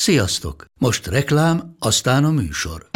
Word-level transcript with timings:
Sziasztok! 0.00 0.64
Most 0.78 1.06
reklám, 1.06 1.74
aztán 1.78 2.24
a 2.24 2.30
műsor. 2.30 2.86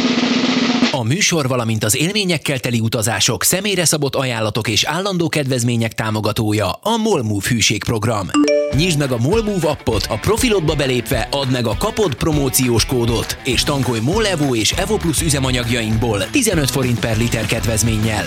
A 0.91 1.03
műsor, 1.03 1.47
valamint 1.47 1.83
az 1.83 1.97
élményekkel 1.97 2.59
teli 2.59 2.79
utazások, 2.79 3.43
személyre 3.43 3.85
szabott 3.85 4.15
ajánlatok 4.15 4.67
és 4.67 4.83
állandó 4.83 5.27
kedvezmények 5.27 5.93
támogatója 5.93 6.71
a 6.71 6.97
Molmove 6.97 7.47
hűségprogram. 7.49 8.29
Nyisd 8.75 8.97
meg 8.99 9.11
a 9.11 9.17
Molmove 9.17 9.69
appot, 9.69 10.05
a 10.09 10.17
profilodba 10.17 10.75
belépve 10.75 11.27
add 11.31 11.47
meg 11.47 11.67
a 11.67 11.77
kapod 11.77 12.15
promóciós 12.15 12.85
kódot, 12.85 13.37
és 13.43 13.63
tankolj 13.63 13.99
Molevo 13.99 14.55
és 14.55 14.71
Evo 14.71 14.97
Plus 14.97 15.21
üzemanyagjainkból 15.21 16.29
15 16.29 16.69
forint 16.69 16.99
per 16.99 17.17
liter 17.17 17.45
kedvezménnyel. 17.45 18.25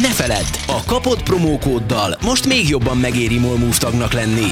Ne 0.00 0.12
feledd, 0.12 0.56
a 0.66 0.84
kapod 0.86 1.22
promókóddal 1.22 2.18
most 2.22 2.46
még 2.46 2.68
jobban 2.68 2.96
megéri 2.96 3.38
Molmove 3.38 3.76
tagnak 3.78 4.12
lenni. 4.12 4.48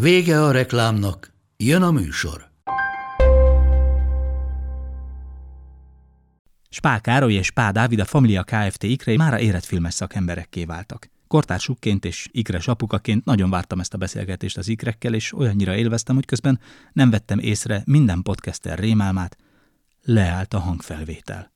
Vége 0.00 0.42
a 0.42 0.50
reklámnak, 0.50 1.32
jön 1.56 1.82
a 1.82 1.90
műsor. 1.90 2.50
Spál 6.68 7.00
Károly 7.00 7.32
és 7.32 7.46
Spá 7.46 7.70
Dávid 7.70 8.00
a 8.00 8.04
Familia 8.04 8.42
Kft. 8.42 8.82
ikrei 8.82 9.16
mára 9.16 9.40
érett 9.40 9.64
filmes 9.64 9.94
szakemberekké 9.94 10.64
váltak. 10.64 11.10
Kortársukként 11.26 12.04
és 12.04 12.28
ikres 12.32 12.68
apukaként 12.68 13.24
nagyon 13.24 13.50
vártam 13.50 13.80
ezt 13.80 13.94
a 13.94 13.98
beszélgetést 13.98 14.56
az 14.56 14.68
ikrekkel, 14.68 15.14
és 15.14 15.32
olyannyira 15.32 15.76
élveztem, 15.76 16.14
hogy 16.14 16.26
közben 16.26 16.60
nem 16.92 17.10
vettem 17.10 17.38
észre 17.38 17.82
minden 17.86 18.22
podcaster 18.22 18.78
rémálmát, 18.78 19.36
leállt 20.02 20.54
a 20.54 20.58
hangfelvétel. 20.58 21.55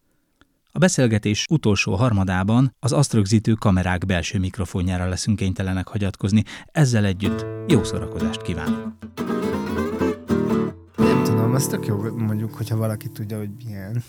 A 0.72 0.78
beszélgetés 0.78 1.46
utolsó 1.50 1.94
harmadában 1.94 2.74
az 2.78 2.92
azt 2.92 3.12
rögzítő 3.12 3.52
kamerák 3.52 4.06
belső 4.06 4.38
mikrofonjára 4.38 5.08
leszünk 5.08 5.36
kénytelenek 5.36 5.88
hagyatkozni, 5.88 6.44
ezzel 6.72 7.04
együtt 7.04 7.46
jó 7.68 7.84
szórakozást 7.84 8.42
kívánok! 8.42 8.92
Nem 10.96 11.22
tudom, 11.24 11.54
az 11.54 11.66
tök 11.66 11.86
jó 11.86 11.96
mondjuk, 12.16 12.54
hogyha 12.54 12.76
valaki 12.76 13.08
tudja, 13.08 13.38
hogy 13.38 13.50
milyen. 13.64 14.02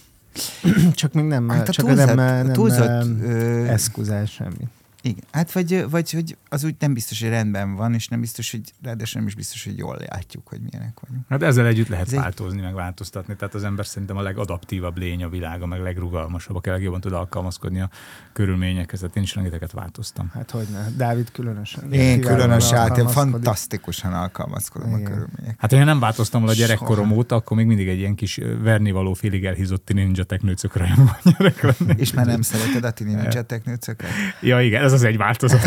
csak 0.93 1.13
még 1.13 1.25
nem, 1.25 1.49
Hát 1.49 1.69
a 1.69 1.71
csak 1.71 1.85
túlzott- 1.85 2.05
nem, 2.05 2.15
nem, 2.45 2.53
túlzott, 2.53 2.87
nem 2.87 3.21
ö, 3.21 3.65
eszkuzás 3.65 4.31
semmi. 4.31 4.67
Igen, 5.03 5.23
hát 5.31 5.51
vagy, 5.51 5.85
vagy 5.89 6.11
hogy 6.11 6.37
az 6.49 6.63
úgy 6.63 6.75
nem 6.79 6.93
biztos, 6.93 7.21
hogy 7.21 7.29
rendben 7.29 7.75
van, 7.75 7.93
és 7.93 8.07
nem 8.07 8.19
biztos, 8.19 8.51
hogy 8.51 8.61
ráadásul 8.83 9.19
nem 9.19 9.27
is 9.29 9.35
biztos, 9.35 9.63
hogy 9.63 9.77
jól 9.77 9.97
látjuk, 10.09 10.47
hogy 10.47 10.59
milyenek 10.61 10.99
vagyunk. 10.99 11.25
Hát 11.29 11.43
ezzel 11.43 11.65
együtt 11.65 11.87
lehet 11.87 12.05
Ez 12.07 12.13
egy- 12.13 12.19
változni, 12.19 12.61
meg 12.61 12.73
változtatni. 12.73 13.35
Tehát 13.35 13.53
az 13.53 13.63
ember 13.63 13.85
szerintem 13.85 14.17
a 14.17 14.21
legadaptívabb 14.21 14.97
lény 14.97 15.23
a 15.23 15.29
világa, 15.29 15.65
meg 15.65 15.81
legrugalmasabb, 15.81 16.55
aki 16.55 16.69
legjobban 16.69 17.01
tud 17.01 17.13
alkalmazkodni 17.13 17.81
a 17.81 17.89
körülményekhez. 18.33 18.99
Tehát 18.99 19.15
én 19.15 19.23
is 19.23 19.35
rengeteget 19.35 19.71
változtam. 19.71 20.29
Hát 20.33 20.51
hogy 20.51 20.67
ne, 20.71 20.89
Dávid 20.95 21.31
különösen. 21.31 21.91
Én 21.93 22.21
különösen, 22.21 22.77
hát 22.77 22.97
én 22.97 23.07
fantasztikusan 23.07 24.13
alkalmazkodom 24.13 24.93
a 24.93 24.97
Igen. 24.97 25.11
körülmények. 25.11 25.55
Hát 25.57 25.71
ha 25.71 25.77
én 25.77 25.85
nem 25.85 25.99
változtam 25.99 26.41
volna 26.41 26.55
a 26.55 26.59
gyerekkorom 26.59 27.05
Soha. 27.07 27.17
óta, 27.17 27.35
akkor 27.35 27.57
még 27.57 27.65
mindig 27.65 27.87
egy 27.87 27.97
ilyen 27.97 28.15
kis 28.15 28.39
vernivaló 28.61 29.13
félig 29.13 29.45
elhízott 29.45 29.93
ninja 29.93 30.23
teknőcök 30.23 30.75
rajongó 30.75 31.11
gyerek 31.37 31.61
lennék. 31.61 31.99
És 31.99 32.13
már 32.13 32.25
nem 32.25 32.41
szereted 32.41 32.83
a 32.83 32.91
tini 32.91 33.13
ninja 33.13 33.41
teknőcöket? 33.41 34.09
Ja 34.41 34.61
igen, 34.61 34.83
ez 34.91 35.01
az 35.01 35.03
egy 35.11 35.17
változat. 35.17 35.63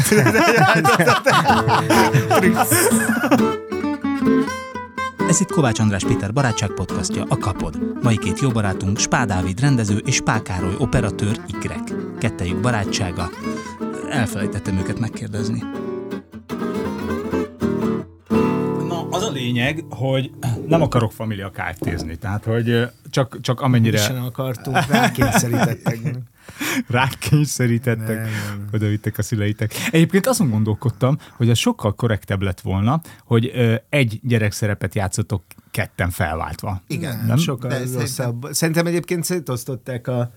Ez 5.28 5.40
itt 5.40 5.50
Kovács 5.50 5.78
András 5.78 6.04
Péter 6.04 6.32
barátság 6.32 6.70
podcastja, 6.70 7.24
a 7.28 7.38
Kapod. 7.38 7.78
Mai 8.02 8.18
két 8.18 8.40
jó 8.40 8.50
barátunk, 8.50 8.98
Spá 8.98 9.24
Dávid 9.24 9.60
rendező 9.60 9.96
és 9.96 10.14
Spá 10.14 10.42
Károly 10.42 10.74
operatőr 10.78 11.40
ikrek. 11.46 11.80
Kettejük 12.18 12.60
barátsága. 12.60 13.30
Elfelejtettem 14.10 14.76
őket 14.76 14.98
megkérdezni. 14.98 15.62
Na, 18.88 19.08
az 19.10 19.22
a 19.22 19.30
lényeg, 19.30 19.84
hogy 19.90 20.30
nem 20.66 20.82
akarok 20.82 21.12
familia 21.12 21.50
kft 21.50 22.18
tehát 22.20 22.44
hogy 22.44 22.88
csak, 23.10 23.38
csak 23.40 23.60
amennyire 23.60 23.98
Sem 23.98 24.24
akartunk, 24.24 24.86
rákényszerítettek. 24.86 25.98
rákényszerítettek, 26.88 28.16
Nem, 28.16 28.30
nem. 28.48 28.68
oda 28.72 28.86
vittek 28.88 29.18
a 29.18 29.22
szüleitek. 29.22 29.72
Egyébként 29.90 30.26
azon 30.26 30.50
gondolkodtam, 30.50 31.18
hogy 31.36 31.50
az 31.50 31.58
sokkal 31.58 31.94
korrektebb 31.94 32.42
lett 32.42 32.60
volna, 32.60 33.00
hogy 33.24 33.50
ö, 33.54 33.74
egy 33.88 34.20
gyerekszerepet 34.22 34.94
játszottok 34.94 35.42
ketten 35.70 36.10
felváltva. 36.10 36.82
Igen. 36.86 37.24
Nem? 37.26 37.36
Sokkal 37.36 37.68
De 37.70 37.74
szerintem- 37.76 38.00
rosszabb. 38.00 38.46
Szerintem 38.50 38.86
egyébként 38.86 39.24
szétosztották 39.24 40.06
a, 40.08 40.32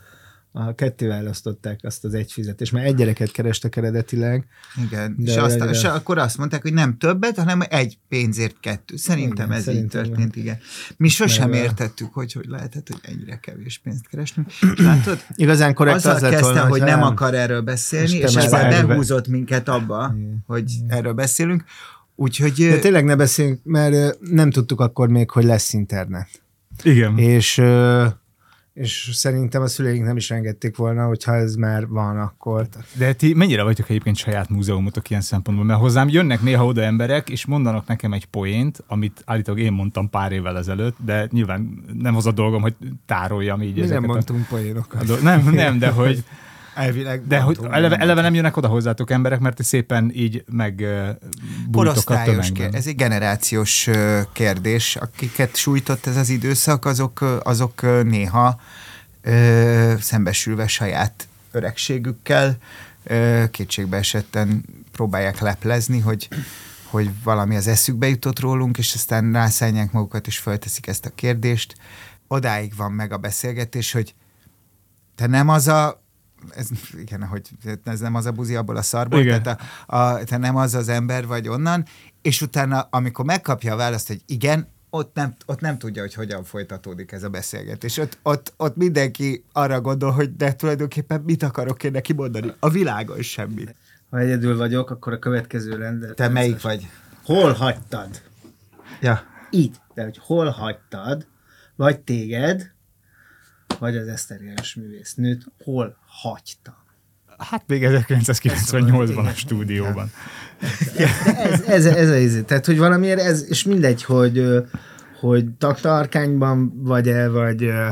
a 0.60 0.76
ketté 0.76 1.08
választották 1.08 1.80
azt 1.84 2.04
az 2.06 2.14
egy 2.14 2.32
fizetést, 2.32 2.72
mert 2.72 2.86
egy 2.86 2.96
gyereket 2.96 3.32
kerestek 3.32 3.76
eredetileg. 3.76 4.48
Igen. 4.86 5.16
De 5.18 5.32
és, 5.32 5.38
azt, 5.38 5.56
egyre- 5.56 5.70
és 5.70 5.84
akkor 5.84 6.18
azt 6.18 6.38
mondták, 6.38 6.62
hogy 6.62 6.74
nem 6.74 6.98
többet, 6.98 7.38
hanem 7.38 7.62
egy 7.70 7.98
pénzért 8.10 8.60
kettő. 8.60 8.96
Szerintem 8.96 9.46
Igen, 9.46 9.58
ez 9.58 9.64
szerintem 9.64 10.04
így 10.04 10.08
történt, 10.10 10.36
igen. 10.36 10.58
Mi 10.98 11.08
sosem 11.08 11.50
Mert- 11.50 11.64
értettük, 11.64 12.14
hogy 12.14 12.34
hogy 12.34 12.46
lehetett, 12.48 12.88
hogy 12.88 13.00
ennyire 13.02 13.36
kevés 13.40 13.78
pénzt 13.78 14.08
keresni. 14.08 14.44
És 14.48 14.80
Látod? 14.80 15.24
Igazán 15.36 15.74
korrekt 15.74 15.98
Azzal 15.98 16.16
az 16.16 16.22
lett 16.22 16.32
kezdte, 16.32 16.48
volna, 16.48 16.68
hogy 16.68 16.82
nem 16.82 17.04
akar 17.04 17.34
erről 17.34 17.62
beszélni, 17.62 18.18
És 18.18 18.36
erről- 18.36 18.88
behúzott 18.88 19.28
minket 19.28 19.68
abba, 19.68 20.16
hogy 20.46 20.72
erről 20.88 21.14
beszélünk. 21.14 21.64
Úgyhogy 22.16 22.54
De 22.54 22.80
tényleg 22.80 23.06
ne 23.06 23.16
beszéljünk, 23.16 23.60
mert 23.64 24.20
nem 24.20 24.52
tudtuk 24.52 24.80
akkor 24.80 25.10
még, 25.10 25.30
hogy 25.30 25.44
lesz 25.44 25.74
internet. 25.74 26.28
Igen. 26.84 27.18
És, 27.18 27.58
ö, 27.58 28.06
és 28.78 29.10
szerintem 29.14 29.62
a 29.62 29.68
szüleink 29.68 30.06
nem 30.06 30.18
is 30.18 30.32
engedték 30.32 30.76
volna, 30.76 31.06
hogyha 31.06 31.36
ez 31.36 31.56
már 31.56 31.88
van 31.88 32.20
akkor. 32.20 32.68
De 32.98 33.14
ti 33.14 33.34
mennyire 33.34 33.64
vagytok 33.64 33.90
egyébként 33.90 34.16
saját 34.16 34.50
múzeumotok 34.50 35.10
ilyen 35.10 35.22
szempontból? 35.22 35.66
Mert 35.66 35.80
hozzám 35.80 36.10
jönnek 36.10 36.42
néha 36.42 36.66
oda 36.66 36.82
emberek, 36.82 37.30
és 37.30 37.46
mondanak 37.46 37.88
nekem 37.88 38.14
egy 38.14 38.26
poént, 38.26 38.84
amit 38.88 39.22
állítólag 39.26 39.62
én 39.62 39.72
mondtam 39.72 40.10
pár 40.10 40.32
évvel 40.32 40.58
ezelőtt, 40.58 40.96
de 41.06 41.28
nyilván 41.32 41.84
nem 41.94 42.16
az 42.16 42.26
a 42.26 42.32
dolgom, 42.32 42.62
hogy 42.62 42.76
tároljam 43.06 43.62
így 43.62 43.74
Mi 43.74 43.80
nem 43.80 43.84
ezeket 43.90 44.08
mondtunk 44.08 44.40
a, 44.40 44.56
a 44.56 44.58
poénokat. 44.58 45.06
do- 45.06 45.22
nem, 45.22 45.50
nem, 45.54 45.80
de 45.80 45.90
hogy, 45.90 46.24
Elvileg 46.78 47.28
de 47.28 47.38
hogy 47.38 47.46
mondtunk, 47.46 47.74
eleve, 47.74 47.96
nem 47.96 48.02
eleve 48.02 48.22
nem 48.22 48.34
jönnek 48.34 48.58
oda 48.58 48.68
hozzátok 48.68 49.12
emberek, 49.12 49.40
mert 49.40 49.64
szépen 49.64 50.12
így 50.14 50.44
meg 50.52 50.82
a 50.82 51.72
korosztályos 51.72 52.52
kérdés, 52.52 52.80
ez 52.80 52.88
egy 52.88 52.96
generációs 52.96 53.90
kérdés. 54.32 54.96
Akiket 54.96 55.56
sújtott 55.56 56.06
ez 56.06 56.18
az 56.18 56.30
időszak, 56.30 56.86
azok, 56.86 57.42
azok 57.44 57.82
néha 58.04 58.60
ö, 59.22 59.94
szembesülve 60.00 60.68
saját 60.68 61.28
öregségükkel 61.52 62.58
ö, 63.04 63.44
kétségbe 63.52 63.98
esetten 63.98 64.66
próbálják 64.92 65.40
leplezni, 65.40 66.00
hogy 66.00 66.28
hogy 66.90 67.10
valami 67.24 67.56
az 67.56 67.68
eszükbe 67.68 68.08
jutott 68.08 68.40
rólunk, 68.40 68.78
és 68.78 68.94
aztán 68.94 69.34
rászállják 69.34 69.92
magukat, 69.92 70.28
és 70.28 70.38
fölteszik 70.38 70.88
ezt 70.88 71.06
a 71.06 71.12
kérdést. 71.16 71.76
Odáig 72.28 72.76
van 72.76 72.92
meg 72.92 73.12
a 73.12 73.18
beszélgetés, 73.18 73.92
hogy 73.92 74.16
te 75.16 75.28
nem 75.28 75.50
az 75.50 75.68
a 75.68 76.04
ez, 76.56 76.68
igen, 76.98 77.24
hogy 77.26 77.42
ez 77.84 78.00
nem 78.00 78.16
az 78.16 78.26
a 78.26 78.32
buzi 78.32 78.56
abból 78.56 78.78
a 78.78 78.82
szarból, 78.82 79.20
Igen. 79.20 79.44
tehát 79.44 79.62
a, 79.86 79.96
a, 79.98 80.24
te 80.24 80.38
nem 80.38 80.56
az 80.56 80.74
az 80.74 80.90
ember 80.90 81.26
vagy 81.26 81.48
onnan, 81.48 81.86
és 82.22 82.42
utána, 82.42 82.88
amikor 82.90 83.26
megkapja 83.26 83.74
a 83.74 83.76
választ, 83.76 84.08
hogy 84.08 84.22
igen, 84.26 84.68
ott 84.90 85.16
nem, 85.16 85.36
ott 85.46 85.60
nem 85.60 85.78
tudja, 85.78 86.02
hogy 86.02 86.14
hogyan 86.14 86.44
folytatódik 86.44 87.12
ez 87.12 87.24
a 87.24 87.30
beszélgetés. 87.30 87.98
Ott, 87.98 88.18
ott, 88.24 88.54
ott 88.58 88.76
mindenki 88.76 89.44
arra 89.52 89.82
gondol, 89.82 90.12
hogy 90.12 90.36
de 90.36 90.54
tulajdonképpen 90.54 91.22
mit 91.22 91.44
akarok 91.44 91.84
én 91.84 91.92
neki 91.92 92.14
mondani? 92.14 92.54
A 92.60 92.70
világon 92.70 93.22
semmit. 93.22 93.76
Ha 94.10 94.18
egyedül 94.20 94.58
vagyok, 94.58 94.90
akkor 94.90 95.14
a 95.14 95.20
következő 95.20 95.78
lenne. 95.78 96.14
Te 96.14 96.28
melyik 96.28 96.62
vagy? 96.62 96.90
Hol 97.24 97.52
hagytad? 97.52 98.22
Ja. 99.02 99.24
Így, 99.50 99.76
de 99.94 100.04
hogy 100.04 100.20
hol 100.22 100.50
hagytad, 100.50 101.28
vagy 101.76 102.00
téged, 102.00 102.72
vagy 103.80 103.98
az 103.98 104.08
Eszter 104.08 104.42
János 104.42 104.76
művésznőt, 104.76 105.46
hol 105.64 105.98
hagytam? 106.06 106.76
Hát 107.38 107.64
még 107.68 107.84
1998-ban 107.86 109.26
a 109.26 109.34
stúdióban. 109.34 110.12
De 110.98 111.08
ez, 111.46 111.86
ez, 111.86 111.86
ez, 111.86 112.10
ez, 112.10 112.44
tehát, 112.46 112.66
hogy 112.66 112.78
valamiért 112.78 113.20
ez, 113.20 113.46
és 113.50 113.64
mindegy, 113.64 114.04
hogy, 114.04 114.46
hogy 115.20 115.46
taktarkányban 115.58 116.84
vagy, 116.84 117.08
ö, 117.08 117.90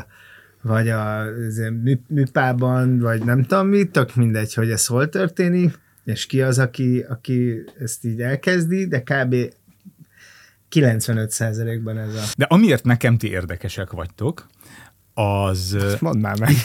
vagy 0.62 0.90
a 0.90 1.26
ez 1.48 1.58
ilyen 1.58 1.74
mű, 1.74 2.00
műpában, 2.08 3.00
vagy 3.00 3.24
nem 3.24 3.44
tudom 3.44 3.68
mi, 3.68 3.84
tök 3.84 4.16
mindegy, 4.16 4.54
hogy 4.54 4.70
ez 4.70 4.86
hol 4.86 5.10
történik, 5.10 5.80
és 6.04 6.26
ki 6.26 6.42
az, 6.42 6.60
aki, 6.60 7.06
aki 7.10 7.64
ezt 7.80 8.06
így 8.06 8.22
elkezdi, 8.22 8.88
de 8.88 9.02
kb. 9.02 9.36
95%-ban 10.72 11.98
ez 11.98 12.16
a... 12.16 12.22
De 12.38 12.46
amiért 12.46 12.84
nekem 12.84 13.18
ti 13.18 13.30
érdekesek 13.30 13.92
vagytok, 13.92 14.48
az... 15.16 15.78
Mondd 16.00 16.18
már 16.18 16.40
meg. 16.40 16.56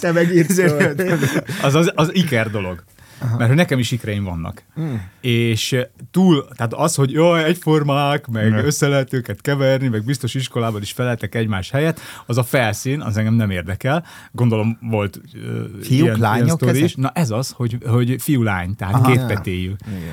Te 0.00 0.12
megírsz. 0.12 0.58
az, 1.62 1.74
az, 1.74 1.92
az 1.94 2.14
iker 2.14 2.50
dolog. 2.50 2.82
Aha. 3.20 3.36
mert 3.36 3.48
hogy 3.48 3.58
nekem 3.58 3.78
is 3.78 3.90
ikreim 3.90 4.24
vannak. 4.24 4.62
Mm. 4.80 4.94
És 5.20 5.76
túl, 6.10 6.48
tehát 6.56 6.74
az, 6.74 6.94
hogy 6.94 7.10
jó, 7.10 7.34
egyformák, 7.34 8.26
meg 8.26 8.52
mm. 8.52 8.54
össze 8.54 8.88
lehet 8.88 9.12
őket 9.12 9.40
keverni, 9.40 9.88
meg 9.88 10.04
biztos 10.04 10.34
iskolában 10.34 10.82
is 10.82 10.92
feleltek 10.92 11.34
egymás 11.34 11.70
helyet, 11.70 12.00
az 12.26 12.38
a 12.38 12.42
felszín, 12.42 13.00
az 13.00 13.16
engem 13.16 13.34
nem 13.34 13.50
érdekel. 13.50 14.04
Gondolom 14.32 14.78
volt 14.80 15.16
uh, 15.16 15.40
Fiúk, 15.82 16.06
ilyen, 16.06 16.18
lányok 16.18 16.62
ilyen 16.62 16.76
is. 16.76 16.94
Na 16.94 17.10
ez 17.14 17.30
az, 17.30 17.50
hogy, 17.50 17.78
hogy 17.86 18.16
fiú-lány, 18.18 18.74
tehát 18.76 18.94
Aha, 18.94 19.12
kétpetéjű. 19.12 19.72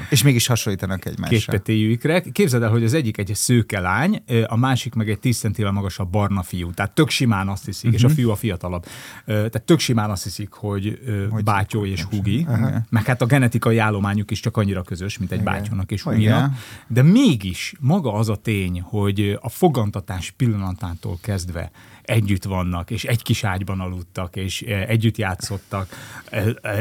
És 0.09 0.23
mégis 0.23 0.47
hasonlítanak 0.47 1.05
egymásra. 1.05 1.37
Kétpetéjű 1.37 1.89
ikrek. 1.89 2.31
Képzeld 2.31 2.63
el, 2.63 2.69
hogy 2.69 2.83
az 2.83 2.93
egyik 2.93 3.17
egy 3.17 3.31
szőke 3.35 3.79
lány, 3.79 4.23
a 4.47 4.57
másik 4.57 4.93
meg 4.93 5.09
egy 5.09 5.19
10 5.19 5.37
centivel 5.37 5.71
magasabb 5.71 6.09
barna 6.09 6.43
fiú. 6.43 6.71
Tehát 6.71 6.91
tök 6.91 7.09
simán 7.09 7.47
azt 7.47 7.65
hiszik, 7.65 7.83
uh-huh. 7.83 7.99
és 7.99 8.03
a 8.03 8.07
mhm. 8.07 8.15
fiú 8.15 8.29
a 8.29 8.35
fiatalabb. 8.35 8.85
Tehát 9.25 9.63
tök 9.63 9.79
simán 9.79 10.09
azt 10.09 10.23
hiszik, 10.23 10.51
hogy, 10.51 10.99
hogy 11.29 11.43
bátyó 11.43 11.85
és 11.85 12.03
hugi, 12.03 12.45
uh-huh. 12.49 12.75
Meg 12.97 13.05
hát 13.05 13.21
a 13.21 13.25
genetikai 13.25 13.77
állományuk 13.77 14.31
is 14.31 14.39
csak 14.39 14.57
annyira 14.57 14.81
közös, 14.81 15.17
mint 15.17 15.31
egy 15.31 15.41
Igen. 15.41 15.53
bátyónak 15.53 15.91
és 15.91 16.01
huginak. 16.01 16.51
De 16.87 17.01
mégis 17.01 17.73
maga 17.79 18.13
az 18.13 18.29
a 18.29 18.35
tény, 18.35 18.81
hogy 18.81 19.37
a 19.41 19.49
fogantatás 19.49 20.31
pillanatától 20.31 21.17
kezdve 21.21 21.71
együtt 22.01 22.43
vannak, 22.43 22.91
és 22.91 23.03
egy 23.03 23.21
kis 23.21 23.43
ágyban 23.43 23.79
aludtak, 23.79 24.35
és 24.35 24.61
együtt 24.61 25.17
játszottak, 25.17 25.87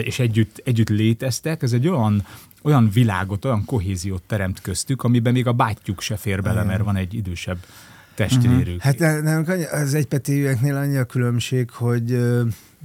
és 0.01 0.19
együtt, 0.19 0.61
együtt 0.65 0.89
léteztek, 0.89 1.63
ez 1.63 1.73
egy 1.73 1.89
olyan 1.89 2.27
olyan 2.63 2.91
világot, 2.91 3.45
olyan 3.45 3.65
kohéziót 3.65 4.23
teremt 4.23 4.61
köztük, 4.61 5.03
amiben 5.03 5.33
még 5.33 5.47
a 5.47 5.53
bátyjuk 5.53 6.01
se 6.01 6.17
fér 6.17 6.43
bele, 6.43 6.63
mert 6.63 6.83
van 6.83 6.97
egy 6.97 7.15
idősebb 7.15 7.59
testvérük. 8.15 8.81
Hát 8.81 8.99
nem, 8.99 9.45
az 9.73 9.95
egypetéjűeknél 9.95 10.77
annyi 10.77 10.97
a 10.97 11.05
különbség, 11.05 11.71
hogy, 11.71 12.19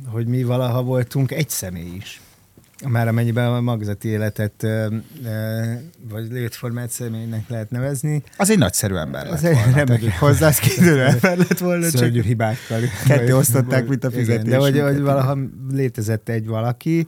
hogy 0.06 0.28
mi 0.28 0.44
valaha 0.44 0.84
voltunk 0.84 1.32
egy 1.32 1.50
személy 1.50 1.96
is. 1.96 2.22
Már 2.88 3.08
amennyiben 3.08 3.54
a 3.54 3.62
magzati 3.62 4.08
életet 4.08 4.68
vagy 6.10 6.32
létformát 6.32 6.90
személynek 6.90 7.50
lehet 7.50 7.70
nevezni. 7.70 8.24
Az 8.38 8.50
egy 8.50 8.58
nagyszerű 8.58 8.96
ember 8.96 9.28
lett 9.28 9.40
volna. 9.42 9.76
Nem 9.76 9.88
hogy 9.88 10.14
hozzá, 10.20 10.48
az 10.48 10.80
ember 10.80 11.38
lett 11.38 11.58
volna. 11.58 11.90
Szörnyű 11.90 12.16
csak 12.16 12.26
hibákkal. 12.26 12.80
Ketté 13.08 13.32
osztották, 13.32 13.88
mint 13.88 14.04
a 14.04 14.12
fizetés. 14.12 14.50
De 14.50 14.58
hogy, 14.58 14.80
hogy 14.80 15.02
valaha 15.02 15.38
létezett 15.72 16.30
egy 16.30 16.48
valaki, 16.48 17.08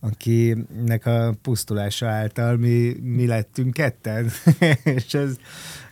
akinek 0.00 1.06
a 1.06 1.34
pusztulása 1.42 2.08
által 2.08 2.56
mi, 2.56 2.96
mi 3.02 3.26
lettünk 3.26 3.72
ketten. 3.72 4.30
és 4.96 5.14
ez, 5.14 5.36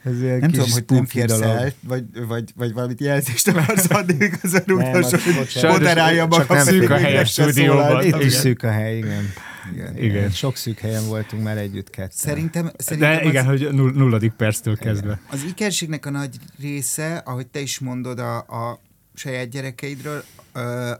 ez 0.05 0.19
nem 0.41 0.50
tudom, 0.50 0.70
hogy 0.70 0.85
nem 0.87 1.06
férsz 1.06 1.41
el, 1.41 1.73
vagy, 1.81 2.05
vagy, 2.26 2.52
vagy 2.56 2.73
valamit 2.73 3.00
jelzést 3.00 3.49
akarsz 3.49 3.91
adni 3.91 4.31
az 4.43 4.62
utolsó, 4.67 5.19
hogy 5.19 5.70
moderálja 5.70 6.26
maga 6.26 6.61
szűk 6.61 6.91
a 6.91 6.97
helyes 6.97 7.31
stúdióban. 7.31 8.05
Itt 8.05 8.23
is 8.23 8.32
szűk 8.32 8.62
a 8.62 8.70
hely, 8.70 8.97
igen. 8.97 9.32
Igen. 9.75 9.97
igen. 9.97 10.31
Sok 10.31 10.56
szűk 10.56 10.79
helyen 10.79 11.06
voltunk 11.06 11.43
már 11.43 11.56
együtt 11.56 11.91
ketten. 11.91 12.11
Szerintem, 12.14 12.70
szerintem 12.76 13.17
De 13.17 13.25
igen, 13.25 13.47
az, 13.47 13.61
hogy 13.61 13.75
nulladik 13.75 14.32
perctől 14.32 14.76
kezdve. 14.76 15.20
Az 15.31 15.44
ikerségnek 15.49 16.06
a 16.06 16.11
nagy 16.11 16.37
része, 16.61 17.17
ahogy 17.17 17.46
te 17.46 17.61
is 17.61 17.79
mondod 17.79 18.19
a, 18.19 18.37
a 18.37 18.81
saját 19.14 19.49
gyerekeidről, 19.49 20.25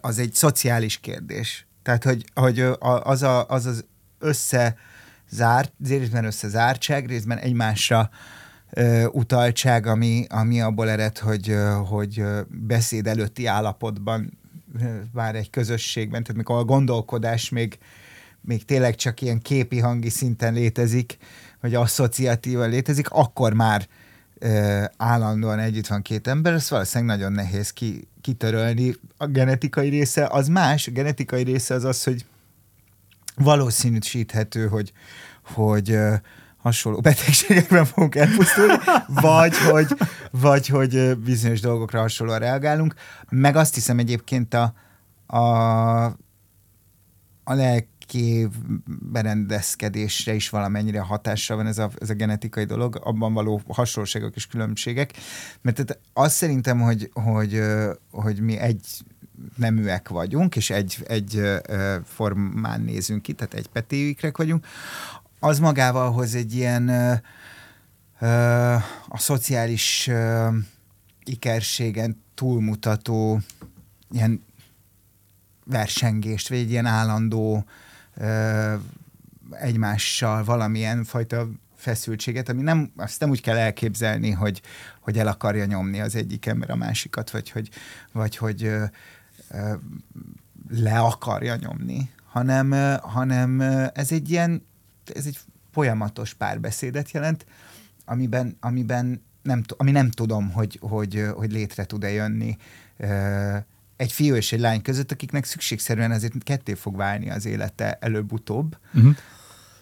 az 0.01 0.19
egy 0.19 0.35
szociális 0.35 0.99
kérdés 1.01 1.65
tehát, 1.83 2.05
hogy, 2.05 2.25
hogy 2.35 2.61
az, 3.03 3.23
a, 3.23 3.47
az 3.47 3.67
az 3.67 3.85
összezárt, 4.19 5.73
részben 5.87 6.25
összezártság, 6.25 7.07
részben 7.07 7.39
egymásra 7.39 8.11
ö, 8.11 8.15
utaltság, 9.11 9.87
ami, 9.87 10.25
ami 10.29 10.61
abból 10.61 10.91
ered, 10.91 11.19
hogy, 11.19 11.55
hogy 11.89 12.25
beszéd 12.49 13.07
előtti 13.07 13.47
állapotban 13.47 14.39
már 15.13 15.35
egy 15.35 15.51
közösségben, 15.51 16.23
tehát 16.23 16.37
mikor 16.37 16.57
a 16.57 16.65
gondolkodás 16.65 17.49
még, 17.49 17.79
még 18.41 18.65
tényleg 18.65 18.95
csak 18.95 19.21
ilyen 19.21 19.41
képi 19.41 19.79
hangi 19.79 20.09
szinten 20.09 20.53
létezik, 20.53 21.17
vagy 21.61 21.75
asszociatívan 21.75 22.69
létezik, 22.69 23.11
akkor 23.11 23.53
már 23.53 23.87
ö, 24.39 24.85
állandóan 24.97 25.59
együtt 25.59 25.87
van 25.87 26.03
két 26.03 26.27
ember, 26.27 26.53
ez 26.53 26.71
valószínűleg 26.71 27.17
nagyon 27.17 27.33
nehéz 27.33 27.71
ki, 27.71 28.09
kitörölni. 28.21 28.95
A 29.17 29.27
genetikai 29.27 29.89
része 29.89 30.27
az 30.27 30.49
más, 30.49 30.87
a 30.87 30.91
genetikai 30.91 31.43
része 31.43 31.75
az 31.75 31.85
az, 31.85 32.05
hogy 32.05 32.27
valószínűsíthető, 33.37 34.67
hogy, 34.67 34.93
hogy 35.43 35.91
ö, 35.91 36.15
hasonló 36.63 37.01
betegségekben 37.01 37.85
fogunk 37.85 38.15
elpusztulni, 38.15 38.75
vagy 39.07 39.57
hogy, 39.57 39.87
vagy 40.31 40.67
hogy 40.67 41.19
bizonyos 41.19 41.61
dolgokra 41.61 42.01
hasonlóan 42.01 42.39
reagálunk. 42.39 42.95
Meg 43.29 43.57
azt 43.57 43.75
hiszem 43.75 43.99
egyébként 43.99 44.55
a, 44.55 44.75
a, 45.27 46.05
a 47.45 47.55
lelk 47.55 47.87
lelki 48.13 48.49
berendezkedésre 49.13 50.35
is 50.35 50.49
valamennyire 50.49 51.01
hatással 51.01 51.57
van 51.57 51.67
ez 51.67 51.79
a, 51.79 51.91
ez 51.99 52.11
a 52.11 52.15
genetikai 52.15 52.65
dolog, 52.65 53.01
abban 53.05 53.33
való 53.33 53.61
hasonlóságok 53.69 54.37
és 54.37 54.47
különbségek. 54.47 55.13
Mert 55.63 55.77
tehát 55.77 55.99
azt 56.13 56.35
szerintem, 56.35 56.81
hogy, 56.81 57.11
hogy, 57.13 57.63
hogy 58.11 58.41
mi 58.41 58.57
egy 58.57 58.87
neműek 59.57 60.09
vagyunk, 60.09 60.57
és 60.57 60.71
egy, 60.71 60.97
egy 61.07 61.43
formán 62.05 62.81
nézünk 62.81 63.23
ki, 63.23 63.33
tehát 63.33 63.55
egy 63.55 63.69
petévikrek 63.69 64.37
vagyunk, 64.37 64.67
az 65.41 65.59
magával 65.59 66.13
hoz 66.13 66.35
egy 66.35 66.55
ilyen 66.55 66.89
a 69.09 69.19
szociális 69.19 70.11
ikerségen 71.25 72.23
túlmutató 72.35 73.41
ilyen 74.11 74.45
versengést, 75.65 76.49
vagy 76.49 76.59
egy 76.59 76.71
ilyen 76.71 76.87
állandó 76.87 77.65
egymással 79.51 80.45
valamilyen 80.45 81.05
fajta 81.05 81.49
feszültséget, 81.77 82.49
ami 82.49 82.63
nem, 82.63 82.93
azt 82.97 83.21
nem 83.21 83.31
úgy 83.31 83.41
kell 83.41 83.57
elképzelni, 83.57 84.31
hogy, 84.31 84.63
hogy 85.01 85.19
el 85.19 85.27
akarja 85.27 85.65
nyomni 85.65 86.01
az 86.01 86.15
egyik 86.15 86.47
ember 86.47 86.71
a 86.71 86.77
másikat, 86.77 87.31
vagy 87.31 87.51
hogy, 87.51 87.69
vagy 88.13 88.37
hogy 88.37 88.65
ö, 88.65 88.85
ö, 89.51 89.75
le 90.69 90.99
akarja 90.99 91.57
nyomni, 91.57 92.11
hanem, 92.25 92.73
ö, 92.73 92.95
hanem 93.03 93.61
ez 93.95 94.13
egy 94.13 94.31
ilyen, 94.31 94.67
ez 95.15 95.27
egy 95.27 95.39
folyamatos 95.73 96.35
párbeszédet 96.35 97.11
jelent, 97.11 97.47
amiben, 98.05 98.57
amiben 98.61 99.23
nem, 99.43 99.63
ami 99.77 99.91
nem 99.91 100.11
tudom, 100.11 100.51
hogy, 100.51 100.79
hogy, 100.81 101.27
hogy 101.35 101.53
létre 101.53 101.85
tud-e 101.85 102.11
jönni 102.11 102.57
egy 103.97 104.13
fiú 104.13 104.35
és 104.35 104.53
egy 104.53 104.61
lány 104.61 104.83
között, 104.83 105.13
akiknek 105.13 105.45
szükségszerűen 105.45 106.13
ezért 106.13 106.43
ketté 106.43 106.75
fog 106.75 106.97
válni 106.97 107.31
az 107.31 107.47
élete 107.47 107.99
előbb-utóbb. 108.01 108.77
Uh-huh. 108.95 109.17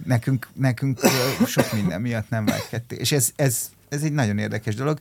Nekünk, 0.04 0.48
nekünk 0.54 1.00
sok 1.46 1.72
minden 1.72 2.00
miatt 2.00 2.28
nem 2.28 2.44
vált 2.44 2.68
ketté. 2.68 2.96
És 2.96 3.12
ez, 3.12 3.32
ez, 3.36 3.70
ez 3.88 4.02
egy 4.02 4.12
nagyon 4.12 4.38
érdekes 4.38 4.74
dolog. 4.74 5.00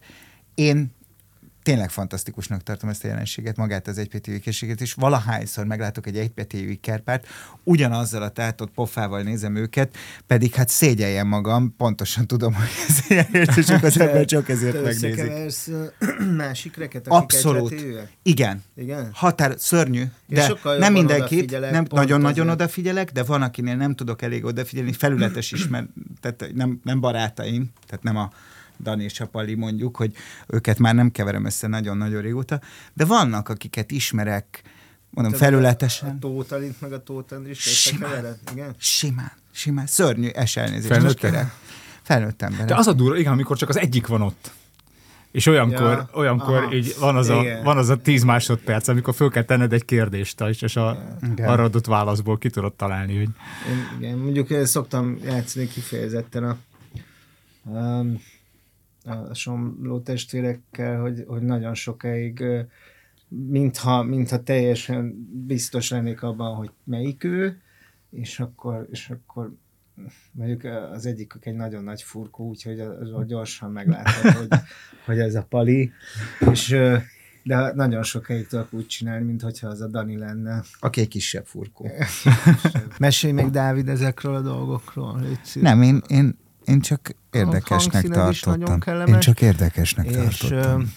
Én 0.56 0.92
tényleg 1.68 1.90
fantasztikusnak 1.90 2.64
tartom 2.64 2.90
ezt 2.90 3.04
a 3.04 3.08
jelenséget, 3.08 3.58
magát 3.58 3.88
az 3.88 3.98
egypetéjű 3.98 4.38
készséget, 4.38 4.82
és 4.82 4.94
valahányszor 4.94 5.66
meglátok 5.66 6.08
egy 6.08 6.18
egypetéjű 6.18 6.76
kerpárt, 6.82 7.28
ugyanazzal 7.64 8.22
a 8.22 8.30
tátott 8.30 8.72
pofával 8.72 9.22
nézem 9.22 9.56
őket, 9.56 9.98
pedig 10.28 10.54
hát 10.54 10.70
szégyeljem 10.70 11.28
magam, 11.28 11.76
pontosan 11.78 12.28
tudom, 12.28 12.54
hogy 12.54 12.68
ez 12.88 13.58
és 13.58 13.66
csak 13.66 13.84
az 13.84 14.00
ember 14.00 14.26
csak 14.26 14.50
ezért 14.50 14.84
megnézik. 14.84 15.74
másik 16.38 16.78
reket, 16.78 17.08
Abszolút. 17.08 17.84
Igen. 18.24 18.64
Igen. 18.76 19.10
Határ, 19.14 19.56
szörnyű. 19.58 20.04
De 20.28 20.54
nem 20.80 20.94
mindenkit, 20.94 21.60
nem, 21.72 21.86
nagyon-nagyon 21.90 22.50
odafigyelek, 22.50 23.12
de 23.12 23.24
van, 23.24 23.42
akinél 23.42 23.76
nem 23.76 23.96
tudok 23.96 24.22
elég 24.22 24.46
odafigyelni, 24.46 24.94
felületes 24.94 25.52
ismer, 25.52 25.86
tehát 26.22 26.46
nem, 26.54 26.80
nem 26.84 27.00
barátaim, 27.00 27.72
tehát 27.86 28.04
nem 28.04 28.18
a 28.18 28.32
Dani 28.84 29.04
és 29.04 29.12
Csapali 29.12 29.54
mondjuk, 29.54 29.96
hogy 29.96 30.14
őket 30.48 30.80
már 30.80 30.96
nem 30.96 31.12
keverem 31.12 31.46
össze 31.46 31.68
nagyon-nagyon 31.68 32.22
régóta, 32.22 32.62
de 32.94 33.06
vannak, 33.06 33.50
akiket 33.50 33.92
ismerek, 33.92 34.62
mondom, 35.10 35.34
Te 35.34 35.38
felületesen. 35.38 36.10
A 36.10 36.20
Tóth 36.20 36.54
Alint 36.54 36.82
meg 36.82 36.94
a 36.94 37.04
Tóth 37.04 37.34
Andris 37.34 37.60
simán, 37.60 38.38
igen? 38.52 38.76
Simán, 38.78 39.32
simán. 39.52 39.86
Szörnyű, 39.86 40.28
es 40.28 40.56
elnézést. 40.56 40.88
Felnőtt, 40.88 41.48
Felnőtt 42.02 42.42
ember. 42.42 42.66
De 42.66 42.76
az 42.76 42.88
a 42.88 42.94
durva, 42.94 43.18
igen, 43.18 43.32
amikor 43.32 43.58
csak 43.58 43.70
az 43.70 43.78
egyik 43.78 44.08
van 44.08 44.22
ott. 44.22 44.52
És 45.32 45.46
olyankor, 45.46 45.80
ja, 45.80 46.10
olyankor 46.14 46.74
így 46.74 46.96
van 47.00 47.16
az, 47.16 47.30
a, 47.30 47.44
van 47.64 47.78
az 47.78 47.90
a 47.90 47.98
tíz 47.98 48.24
másodperc, 48.24 48.88
amikor 48.88 49.16
föl 49.16 49.30
kell 49.30 49.44
tenned 49.44 49.74
egy 49.74 49.86
kérdést, 49.86 50.42
és, 50.42 50.62
és 50.62 50.76
a, 50.76 51.04
arra 51.38 51.64
adott 51.64 51.86
válaszból 51.86 52.38
ki 52.38 52.50
tudod 52.50 52.74
találni, 52.74 53.18
hogy... 53.18 53.30
Igen, 54.00 54.18
mondjuk 54.18 54.66
szoktam 54.66 55.18
játszani 55.24 55.68
kifejezetten 55.68 56.44
a, 56.44 56.58
a 57.78 58.06
a 59.08 59.34
somló 59.34 60.00
testvérekkel, 60.00 61.02
hogy, 61.02 61.24
hogy 61.28 61.42
nagyon 61.42 61.74
sokáig 61.74 62.44
mintha, 63.28 64.04
mintha 64.04 64.44
teljesen 64.44 65.30
biztos 65.46 65.90
lennék 65.90 66.24
abban, 66.24 66.56
hogy 66.56 66.72
melyik 66.84 67.24
ő, 67.24 67.62
és 68.10 68.40
akkor, 68.40 68.88
és 68.92 69.10
akkor 69.10 69.54
mondjuk 70.32 70.64
az 70.94 71.06
egyikük 71.06 71.46
egy 71.46 71.56
nagyon 71.56 71.84
nagy 71.84 72.02
furkó, 72.02 72.48
úgyhogy 72.48 72.84
gyorsan 73.26 73.72
meglátod, 73.72 74.32
hogy, 74.32 74.48
hogy 75.06 75.20
ez 75.20 75.36
a 75.36 75.44
Pali, 75.50 75.92
és 76.52 76.78
de 77.44 77.74
nagyon 77.74 78.04
sokáig 78.04 78.48
tudok 78.48 78.74
úgy 78.74 78.88
csinálni, 78.88 79.26
mint 79.26 79.42
hogyha 79.42 79.68
az 79.68 79.82
a 79.82 79.88
Dani 79.88 80.18
lenne. 80.18 80.64
Aki 80.80 81.02
egy 81.02 81.08
kisebb 81.08 81.46
furkó. 81.46 81.90
Mesélj 83.00 83.34
még, 83.34 83.50
Dávid, 83.50 83.88
ezekről 83.88 84.36
a 84.36 84.42
dolgokról. 84.42 85.20
légy. 85.22 85.62
Nem, 85.62 85.82
én, 85.82 86.02
én, 86.08 86.38
én 86.66 86.82
csak 86.82 87.16
érdekesnek 87.38 88.08
tartottam. 88.08 88.80
kellemes. 88.80 89.14
Én 89.14 89.20
csak 89.20 89.42
érdekesnek 89.42 90.06
és, 90.06 90.16
tartottam. 90.38 90.82
és. 90.82 90.88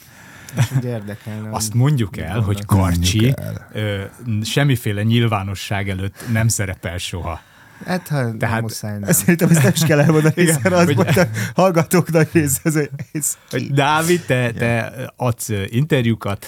Azt 1.50 1.74
mondjuk 1.74 2.16
el, 2.18 2.40
hogy 2.40 2.64
Karcsi 2.64 3.34
el. 3.36 3.68
ö, 3.72 4.02
semmiféle 4.42 5.02
nyilvánosság 5.02 5.88
előtt 5.88 6.24
nem 6.32 6.48
szerepel 6.48 6.98
soha. 6.98 7.40
Hát, 7.86 8.08
ha 8.08 8.22
nem 8.22 8.38
Tehát 8.38 8.60
muszáj, 8.60 8.98
nem. 8.98 9.10
Szerintem 9.12 9.48
ezt 9.50 9.62
nem 9.62 9.72
is 9.74 9.84
kell 9.84 10.00
elmondani, 10.00 10.34
Igen, 10.36 10.54
hiszen 10.54 10.72
az 10.72 10.84
hogy- 10.84 10.94
volt 10.94 11.16
a 11.16 11.26
hallgatók 11.54 12.10
nagy 12.10 12.28
része, 12.32 12.60
ez, 12.62 12.76
ez 13.12 13.36
Hogy 13.50 13.72
Dávid, 13.72 14.20
te, 14.26 14.52
te 14.52 14.92
adsz 15.16 15.48
interjúkat, 15.66 16.46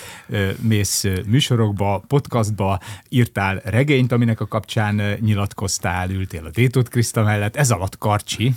mész 0.61 1.04
műsorokba, 1.26 2.04
podcastba, 2.08 2.80
írtál 3.08 3.61
regényt, 3.64 4.12
aminek 4.12 4.40
a 4.40 4.46
kapcsán 4.46 5.02
nyilatkoztál, 5.20 6.11
ültél 6.11 6.46
a 6.46 6.50
Détót 6.50 6.88
Kriszta 6.88 7.22
mellett, 7.22 7.56
ez 7.56 7.70
alatt 7.70 7.99
Karcsi, 7.99 8.54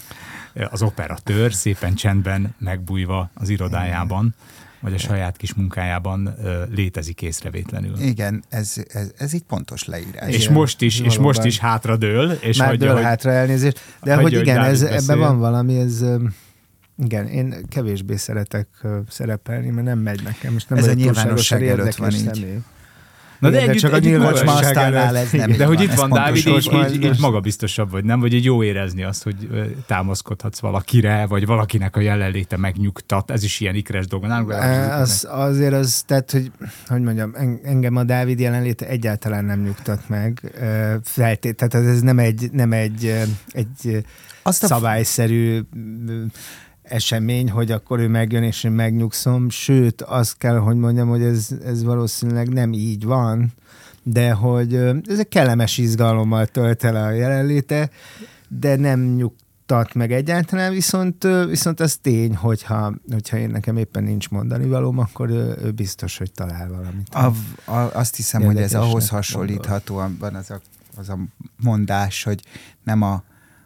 az 0.69 0.81
operatőr, 0.81 1.53
szépen 1.53 1.95
csendben 1.95 2.55
megbújva 2.59 3.29
az 3.33 3.49
irodájában, 3.49 4.35
vagy 4.79 4.93
a 4.93 4.97
saját 4.97 5.37
kis 5.37 5.53
munkájában 5.53 6.35
létezik 6.69 7.21
észrevétlenül. 7.21 7.99
Igen, 7.99 8.43
ez, 8.49 8.73
ez, 8.87 9.11
ez 9.17 9.33
így 9.33 9.43
pontos 9.43 9.85
leírás. 9.85 10.35
És 10.35 10.49
most 10.49 10.81
is, 10.81 10.93
és 10.99 11.01
valóban. 11.05 11.25
most 11.25 11.43
is 11.43 11.59
hátradől, 11.59 12.31
és 12.31 12.57
Már 12.57 12.67
hagyja, 12.67 12.85
dől 12.85 12.95
hogy 12.95 13.03
hátra 13.03 13.31
elnézést. 13.31 13.79
De 14.03 14.15
hagyja, 14.15 14.37
hogy 14.37 14.47
igen, 14.47 14.59
ez, 14.63 14.79
beszéljen. 14.81 15.03
ebben 15.03 15.19
van 15.19 15.39
valami, 15.39 15.79
ez 15.79 16.05
igen, 16.97 17.27
én 17.27 17.65
kevésbé 17.69 18.15
szeretek 18.15 18.67
szerepelni, 19.09 19.69
mert 19.69 19.87
nem 19.87 19.99
megy 19.99 20.23
nekem, 20.23 20.55
és 20.55 20.65
nem 20.65 20.77
Ez 20.79 20.87
a 20.87 20.93
nyilvánosság 20.93 21.67
előtt 21.67 21.95
van 21.95 22.11
így. 22.11 22.33
személy. 22.33 22.57
Na 23.45 23.51
de 23.51 23.55
Igen, 23.57 23.65
de 23.65 23.71
együtt, 23.71 23.81
csak 23.83 23.91
a 23.91 23.95
együtt 23.95 24.09
nyilvánosság 24.11 24.45
maga- 24.45 24.65
asztalnál 24.65 25.17
ez 25.17 25.31
nem 25.31 25.51
De 25.51 25.65
hogy 25.65 25.75
van, 25.77 25.85
itt 25.85 25.93
van. 25.93 26.09
Dávid, 26.09 26.47
így, 26.47 26.71
így, 26.93 27.03
így 27.03 27.19
magabiztosabb 27.19 27.91
vagy, 27.91 28.03
nem? 28.03 28.19
Vagy 28.19 28.33
így 28.33 28.43
jó 28.43 28.63
érezni 28.63 29.03
azt, 29.03 29.23
hogy 29.23 29.35
támaszkodhatsz 29.87 30.59
valakire, 30.59 31.25
vagy 31.25 31.45
valakinek 31.45 31.95
a 31.95 31.99
jelenléte 31.99 32.57
megnyugtat. 32.57 33.31
Ez 33.31 33.43
is 33.43 33.59
ilyen 33.59 33.75
ikres 33.75 34.07
dolog. 34.07 34.25
Nálunk 34.25 34.49
az 34.49 34.99
Az, 34.99 35.27
azért 35.29 35.73
az, 35.73 36.03
tehát, 36.07 36.31
hogy, 36.31 36.51
hogy 36.87 37.01
mondjam, 37.01 37.31
en- 37.35 37.59
engem 37.63 37.95
a 37.95 38.03
Dávid 38.03 38.39
jelenléte 38.39 38.87
egyáltalán 38.87 39.45
nem 39.45 39.61
nyugtat 39.61 40.09
meg. 40.09 40.41
Feltét, 41.03 41.55
tehát 41.55 41.87
ez 41.87 42.01
nem 42.01 42.19
egy, 42.19 42.49
nem 42.51 42.71
egy, 42.71 43.13
egy 43.51 44.05
Azt 44.43 44.63
a- 44.63 44.67
szabályszerű 44.67 45.59
ö, 46.07 46.21
esemény, 46.87 47.51
hogy 47.51 47.71
akkor 47.71 47.99
ő 47.99 48.07
megjön 48.07 48.43
és 48.43 48.63
én 48.63 48.71
megnyugszom. 48.71 49.49
Sőt, 49.49 50.01
azt 50.01 50.37
kell, 50.37 50.57
hogy 50.57 50.75
mondjam, 50.75 51.07
hogy 51.07 51.21
ez, 51.21 51.49
ez 51.65 51.83
valószínűleg 51.83 52.49
nem 52.49 52.73
így 52.73 53.03
van, 53.03 53.53
de 54.03 54.31
hogy 54.31 54.73
ez 55.07 55.19
egy 55.19 55.27
kellemes 55.27 55.77
izgalommal 55.77 56.45
tölt 56.45 56.83
el 56.83 56.95
a 56.95 57.11
jelenléte, 57.11 57.89
de 58.47 58.75
nem 58.75 58.99
nyugtat 58.99 59.93
meg 59.93 60.11
egyáltalán, 60.11 60.71
viszont, 60.71 61.27
viszont 61.47 61.79
az 61.79 61.95
tény, 62.01 62.35
hogyha, 62.35 62.93
hogyha 63.11 63.37
én 63.37 63.49
nekem 63.49 63.77
éppen 63.77 64.03
nincs 64.03 64.29
mondani 64.29 64.65
valóm, 64.65 64.97
akkor 64.99 65.29
ő, 65.29 65.57
ő 65.63 65.71
biztos, 65.71 66.17
hogy 66.17 66.31
talál 66.31 66.69
valamit. 66.69 67.13
A, 67.13 67.31
a, 67.71 67.97
azt 67.97 68.15
hiszem, 68.15 68.43
hogy 68.43 68.57
ez 68.57 68.73
ahhoz 68.73 68.91
gondol. 68.91 69.09
hasonlíthatóan 69.09 70.17
van 70.19 70.35
az 70.35 70.51
a, 70.51 70.61
az 70.97 71.09
a 71.09 71.17
mondás, 71.63 72.23
hogy 72.23 72.41
nem 72.83 73.01
a 73.01 73.23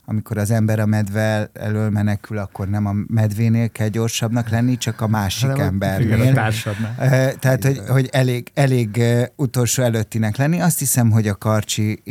amikor 0.10 0.38
az 0.38 0.52
ember 0.52 0.80
a 0.80 0.86
medve 0.86 1.50
elől 1.54 1.90
menekül, 1.90 2.38
akkor 2.38 2.68
nem 2.70 2.86
a 2.86 2.94
medvénél 3.08 3.70
kell 3.70 3.88
gyorsabbnak 3.88 4.50
lenni, 4.50 4.78
csak 4.78 5.02
a 5.02 5.08
másik 5.08 5.50
Hanem 5.50 5.66
a- 5.66 5.86
igen, 5.86 5.90
a 5.90 5.94
embernél. 5.94 6.34
társadnál. 6.34 6.96
Eh, 7.00 7.32
Tehát, 7.40 7.64
hogy, 7.64 7.82
hogy 7.88 8.10
elég, 8.12 8.48
elég 8.54 9.04
utolsó 9.36 9.84
előttinek 9.84 10.38
lenni. 10.38 10.62
Azt 10.62 10.80
hiszem, 10.80 11.12
hogy 11.12 11.28
a 11.28 11.36
Karcsi 11.36 12.02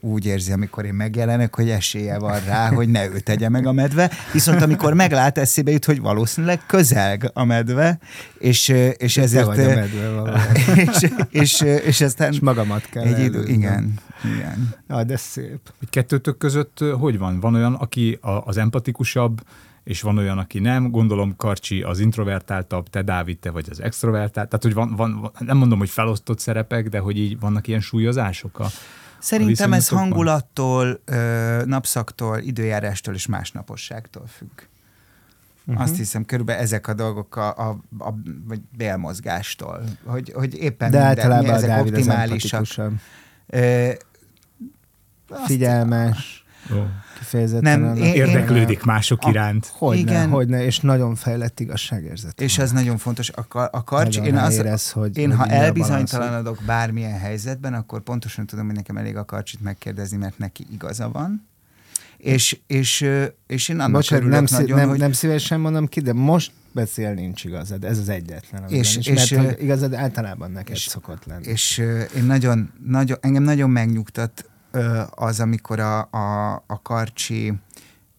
úgy 0.00 0.26
érzi, 0.26 0.52
amikor 0.52 0.84
én 0.84 0.94
megjelenek, 0.94 1.54
hogy 1.54 1.70
esélye 1.70 2.18
van 2.18 2.40
rá, 2.46 2.68
hogy 2.68 2.88
ne 2.88 3.04
ő 3.08 3.18
tegye 3.18 3.48
meg 3.48 3.66
a 3.66 3.72
medve. 3.72 4.10
Viszont 4.32 4.62
amikor 4.62 4.94
meglát, 4.94 5.38
eszébe 5.38 5.70
jut, 5.70 5.84
hogy 5.84 6.00
valószínűleg 6.00 6.60
közelg 6.66 7.30
a 7.34 7.44
medve, 7.44 7.98
és, 8.38 8.68
és 8.96 9.14
Te 9.14 9.22
ezért... 9.22 9.44
vagy 9.46 9.58
a 9.60 9.74
medve 9.74 10.08
valójában. 10.08 10.56
és, 10.76 11.08
és, 11.30 11.60
és 11.84 12.00
aztán 12.00 12.32
És 12.32 12.40
magamat 12.40 12.88
kell 12.90 13.02
egy 13.04 13.24
idő, 13.24 13.44
igen, 13.46 13.94
igen. 14.24 14.74
Ja, 14.88 15.04
de 15.04 15.16
szép. 15.16 15.72
Hogy 15.78 15.90
kettőtök 15.90 16.38
között 16.38 16.78
hogy 16.98 17.18
van? 17.18 17.40
Van 17.40 17.54
olyan, 17.54 17.74
aki 17.74 18.18
a, 18.20 18.30
az 18.30 18.56
empatikusabb, 18.56 19.40
és 19.84 20.00
van 20.02 20.18
olyan, 20.18 20.38
aki 20.38 20.58
nem. 20.58 20.90
Gondolom 20.90 21.36
Karcsi 21.36 21.82
az 21.82 22.00
introvertáltabb, 22.00 22.88
te 22.88 23.02
Dávid, 23.02 23.38
te 23.38 23.50
vagy 23.50 23.66
az 23.70 23.80
extrovertált. 23.80 24.48
Tehát, 24.48 24.62
hogy 24.62 24.74
van, 24.74 24.96
van, 24.96 25.30
nem 25.38 25.56
mondom, 25.56 25.78
hogy 25.78 25.90
felosztott 25.90 26.38
szerepek, 26.38 26.88
de 26.88 26.98
hogy 26.98 27.18
így 27.18 27.40
vannak 27.40 27.66
ilyen 27.68 27.80
súlyozások 27.80 28.58
a, 28.58 28.66
Szerintem 29.18 29.72
ez 29.72 29.78
viszonylatokban? 29.78 30.08
hangulattól, 30.08 31.00
ö, 31.04 31.62
napszaktól, 31.64 32.38
időjárástól 32.38 33.14
és 33.14 33.26
másnaposságtól 33.26 34.26
függ. 34.26 34.60
Uh-huh. 35.64 35.82
Azt 35.82 35.96
hiszem, 35.96 36.24
körülbelül 36.24 36.62
ezek 36.62 36.88
a 36.88 36.94
dolgok 36.94 37.36
a, 37.36 37.48
a, 37.48 37.78
a 37.98 38.14
vagy 38.48 38.60
bélmozgástól, 38.76 39.82
hogy, 40.04 40.32
hogy 40.34 40.54
éppen 40.54 40.90
De 40.90 40.96
minden, 40.96 41.18
általában 41.18 41.50
a 41.50 41.54
ezek 41.54 41.68
Dávid 41.68 41.92
az 41.92 41.98
optimálisak. 41.98 42.52
empatikusabb. 42.52 42.92
Azt- 45.32 45.44
Figyelmes, 45.46 46.44
kifejezetten. 47.18 47.80
Nem, 47.80 47.96
én- 47.96 48.14
érdeklődik 48.14 48.82
mások 48.82 49.18
A- 49.22 49.28
iránt. 49.30 49.66
Hogyne, 49.66 50.00
Igen. 50.00 50.28
hogyne, 50.28 50.64
és 50.64 50.80
nagyon 50.80 51.14
fejlett 51.14 51.60
igazságérzet. 51.60 52.40
És 52.40 52.58
az 52.58 52.70
nagyon 52.72 52.98
fontos. 52.98 53.30
A, 53.30 53.44
a 53.70 53.84
karcs, 53.84 54.18
Nagyon 54.18 54.34
én, 54.34 54.40
az, 54.40 54.56
ráérez, 54.56 54.90
hogy- 54.90 55.16
én 55.18 55.36
hogy 55.36 55.48
ha 55.48 55.54
elbizonytalanodok 55.54 56.58
bármilyen 56.66 57.18
helyzetben, 57.18 57.74
akkor 57.74 58.00
pontosan 58.00 58.46
tudom, 58.46 58.66
hogy 58.66 58.74
nekem 58.74 58.96
elég 58.96 59.16
a 59.16 59.24
karcsit 59.24 59.60
megkérdezni, 59.62 60.16
mert 60.16 60.38
neki 60.38 60.66
igaza 60.72 61.08
van. 61.10 61.46
És, 62.16 62.58
és, 62.66 63.06
és 63.46 63.68
én 63.68 63.76
annak 63.80 63.92
Bocsánat, 63.92 64.28
nem, 64.28 64.46
szí- 64.46 64.58
nagyon, 64.60 64.78
nem, 64.78 64.88
hogy... 64.88 64.98
nem 64.98 65.12
szívesen 65.12 65.60
mondom 65.60 65.86
ki, 65.86 66.00
de 66.00 66.12
most 66.12 66.52
beszél 66.72 67.14
nincs 67.14 67.44
igazad. 67.44 67.84
Ez 67.84 67.98
az 67.98 68.08
egyetlen. 68.08 68.62
amiben 68.62 68.78
És- 68.78 68.96
és, 68.96 69.30
mert 69.30 69.46
hogy 69.46 69.62
igazad 69.62 69.94
általában 69.94 70.50
neked 70.50 70.74
és- 70.76 70.86
szokott 70.88 71.24
lenni. 71.24 71.46
És 71.46 71.78
én 72.16 72.24
nagyon, 72.24 72.72
nagyon, 72.86 73.16
engem 73.20 73.42
nagyon 73.42 73.70
megnyugtat 73.70 74.44
az, 75.10 75.40
amikor 75.40 75.80
a, 75.80 76.08
a, 76.10 76.52
a 76.66 76.82
karcsi 76.82 77.52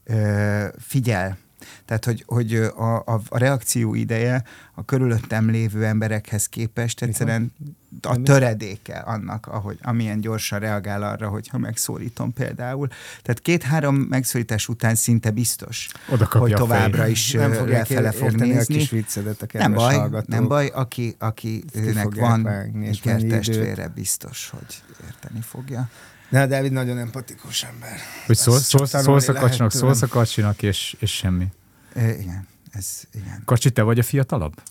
ö, 0.03 0.65
figyel. 0.79 1.38
Tehát, 1.86 2.05
hogy, 2.05 2.24
hogy 2.27 2.55
a, 2.55 2.95
a, 2.95 3.22
a 3.29 3.38
reakció 3.38 3.93
ideje 3.93 4.43
a 4.74 4.86
körülöttem 4.86 5.50
lévő 5.50 5.86
emberekhez 5.86 6.48
képest 6.48 7.01
egyszerűen 7.01 7.53
a 8.01 8.22
töredéke 8.22 8.98
annak, 8.98 9.48
ahogy, 9.48 9.77
amilyen 9.81 10.19
gyorsan 10.19 10.60
reagál 10.60 11.03
arra, 11.03 11.27
hogyha 11.27 11.57
megszólítom 11.57 12.33
például. 12.33 12.88
Tehát 13.22 13.39
két-három 13.39 13.95
megszólítás 13.95 14.67
után 14.67 14.95
szinte 14.95 15.31
biztos, 15.31 15.89
Oda 16.10 16.27
hogy 16.31 16.53
továbbra 16.53 17.07
is 17.07 17.31
nem 17.31 17.51
fogják 17.51 17.88
lefele 17.88 18.12
fog 18.12 18.31
érteni 18.31 18.51
a 18.51 18.55
nézni. 18.55 18.75
kis 18.75 18.89
viccedet 18.89 19.41
a 19.41 19.45
Nem 19.57 19.74
baj, 19.74 19.95
hallgatók. 19.95 20.27
nem 20.27 20.48
baj, 20.48 20.67
aki, 20.67 21.15
akinek 21.19 22.15
van 22.15 22.50
ikertestvére, 22.91 23.88
biztos, 23.88 24.50
hogy 24.50 24.83
érteni 25.05 25.41
fogja. 25.41 25.89
De 26.33 26.47
Dávid 26.47 26.71
nagyon 26.71 26.97
empatikus 26.97 27.63
ember. 27.63 27.97
Hogy 28.25 28.37
szól, 28.37 28.57
szól, 28.59 28.85
szólsz 28.85 29.27
a 29.27 29.33
kacsinak, 29.33 29.71
szólsz 29.71 30.01
a 30.01 30.07
kacsinak, 30.07 30.61
és, 30.61 30.95
és 30.99 31.11
semmi. 31.11 31.47
E, 31.93 32.09
igen, 32.09 32.47
ez 32.71 33.01
igen. 33.11 33.41
Kacsi, 33.45 33.71
te 33.71 33.81
vagy 33.81 33.99
a 33.99 34.03
fiatalabb? 34.03 34.61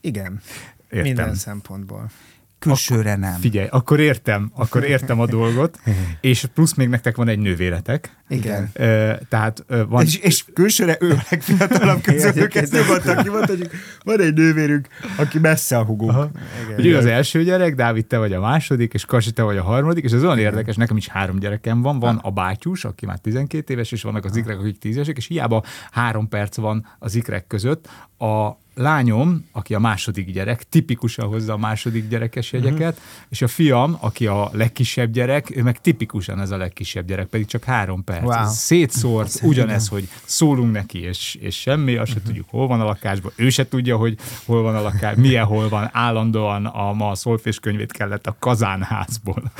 Igen, 0.00 0.40
Értem. 0.84 1.02
minden 1.02 1.34
szempontból. 1.34 2.10
Külsőre 2.58 3.16
nem. 3.16 3.40
Figyelj, 3.40 3.66
akkor 3.70 4.00
értem, 4.00 4.50
akkor 4.54 4.84
értem 4.84 5.20
a 5.20 5.26
dolgot, 5.26 5.78
és 6.20 6.46
plusz 6.54 6.74
még 6.74 6.88
nektek 6.88 7.16
van 7.16 7.28
egy 7.28 7.38
nővéretek. 7.38 8.16
Igen. 8.28 8.70
Ö, 8.72 9.12
tehát 9.28 9.64
van... 9.88 10.04
És, 10.04 10.16
és 10.16 10.44
külsőre 10.54 10.96
ő 11.00 11.10
a 11.10 11.22
legfiatalabb 11.30 12.00
közülük, 12.00 12.54
ezt 12.54 12.72
nyugodtan 12.72 13.22
kimondta, 13.22 13.56
hogy 13.56 13.70
van 14.04 14.20
egy 14.20 14.34
nővérünk, 14.34 14.88
aki 15.16 15.38
messze 15.38 15.78
a 15.78 15.84
hugunk. 15.84 16.38
Ő 16.76 16.96
az 16.96 17.06
első 17.06 17.42
gyerek, 17.42 17.74
Dávid, 17.74 18.06
te 18.06 18.18
vagy 18.18 18.32
a 18.32 18.40
második, 18.40 18.94
és 18.94 19.04
Kasi, 19.04 19.30
te 19.30 19.42
vagy 19.42 19.56
a 19.56 19.62
harmadik, 19.62 20.04
és 20.04 20.12
ez 20.12 20.24
olyan 20.24 20.38
érdekes, 20.38 20.76
nekem 20.76 20.96
is 20.96 21.08
három 21.08 21.38
gyerekem 21.38 21.82
van, 21.82 21.98
van 21.98 22.16
a 22.16 22.30
bátyus, 22.30 22.84
aki 22.84 23.06
már 23.06 23.18
12 23.18 23.72
éves, 23.72 23.92
és 23.92 24.02
vannak 24.02 24.24
az 24.24 24.36
ikrek, 24.36 24.58
akik 24.58 24.78
10 24.78 24.94
évesek, 24.94 25.16
és 25.16 25.26
hiába 25.26 25.62
három 25.90 26.28
perc 26.28 26.56
van 26.56 26.86
az 26.98 27.14
ikrek 27.14 27.46
között. 27.46 27.88
A 28.18 28.50
lányom, 28.78 29.44
aki 29.52 29.74
a 29.74 29.78
második 29.78 30.32
gyerek, 30.32 30.68
tipikusan 30.68 31.28
hozza 31.28 31.52
a 31.52 31.56
második 31.56 32.08
gyerekes 32.08 32.52
jegyeket, 32.52 32.92
uh-huh. 32.92 33.26
és 33.28 33.42
a 33.42 33.48
fiam, 33.48 33.96
aki 34.00 34.26
a 34.26 34.50
legkisebb 34.52 35.12
gyerek, 35.12 35.56
ő 35.56 35.62
meg 35.62 35.80
tipikusan 35.80 36.40
ez 36.40 36.50
a 36.50 36.56
legkisebb 36.56 37.06
gyerek, 37.06 37.26
pedig 37.26 37.46
csak 37.46 37.64
három 37.64 38.04
perc. 38.04 38.22
Wow. 38.22 38.46
Szétszórt, 38.46 39.40
ugyanez, 39.42 39.88
hogy 39.88 40.08
szólunk 40.24 40.72
neki, 40.72 41.00
és, 41.00 41.38
és 41.40 41.60
semmi, 41.60 41.96
azt 41.96 42.12
se 42.12 42.22
tudjuk, 42.22 42.46
hol 42.48 42.66
van 42.66 42.80
a 42.80 42.84
lakásban, 42.84 43.32
ő 43.36 43.48
se 43.48 43.68
tudja, 43.68 43.96
hogy 43.96 44.18
hol 44.44 44.62
van 44.62 44.74
a 44.74 44.80
lakás, 44.80 45.16
milyen 45.16 45.44
hol 45.44 45.68
van, 45.68 45.88
állandóan 45.92 46.66
a 46.66 46.92
ma 46.92 47.10
a 47.10 47.14
szolfés 47.14 47.58
könyvét 47.58 47.92
kellett 47.92 48.26
a 48.26 48.36
kazánházból. 48.38 49.42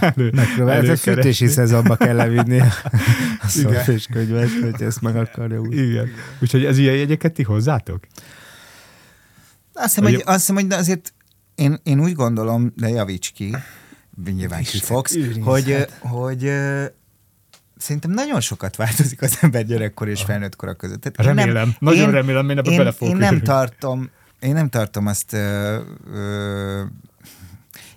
Elő, 0.00 0.30
Megpróbált, 0.34 0.88
a 0.88 0.96
fűtési 0.96 1.46
szezonba 1.46 1.96
kell 1.96 2.16
levinni 2.16 2.60
a 3.40 3.46
szolfés 3.46 4.06
könyvet, 4.12 4.50
hogy 4.62 4.82
ezt 4.82 5.00
meg 5.00 5.16
akarja 5.16 5.60
úgy. 5.60 5.76
Igen. 5.76 6.10
Úgyhogy 6.40 6.64
ez 6.64 6.78
ilyen 6.78 6.94
jegyeket 6.94 7.32
ti 7.32 7.42
hozzátok? 7.42 8.00
Azt 9.72 9.86
hiszem, 9.86 10.04
Vagy- 10.04 10.14
hogy, 10.14 10.22
azt 10.26 10.38
hiszem, 10.38 10.54
hogy 10.54 10.72
azért 10.72 11.14
én, 11.54 11.78
én 11.82 12.00
úgy 12.00 12.12
gondolom, 12.14 12.72
de 12.76 12.88
javíts 12.88 13.32
ki, 13.32 13.56
nyilván 14.24 14.62
ki 14.62 14.78
fogsz, 14.78 15.16
hogy, 15.42 15.86
hogy 15.98 16.52
szerintem 17.76 18.10
nagyon 18.10 18.40
sokat 18.40 18.76
változik 18.76 19.22
az 19.22 19.38
ember 19.40 19.64
gyerekkor 19.64 20.08
és 20.08 20.22
felnőtt 20.22 20.56
kora 20.56 20.74
között. 20.74 21.00
Tehát 21.00 21.18
én 21.18 21.42
Remélem, 21.44 21.74
nagyon 21.78 22.10
remélem, 22.10 22.50
én 22.50 22.58
ebbe 22.58 22.70
én, 22.70 22.76
bele 22.76 22.92
fogok 22.92 23.14
én 23.14 23.20
nem 23.20 23.40
tartom, 23.42 24.10
én 24.40 24.52
nem 24.52 24.68
tartom 24.68 25.06
azt 25.06 25.32
ö, 25.32 25.80
ö, 26.12 26.82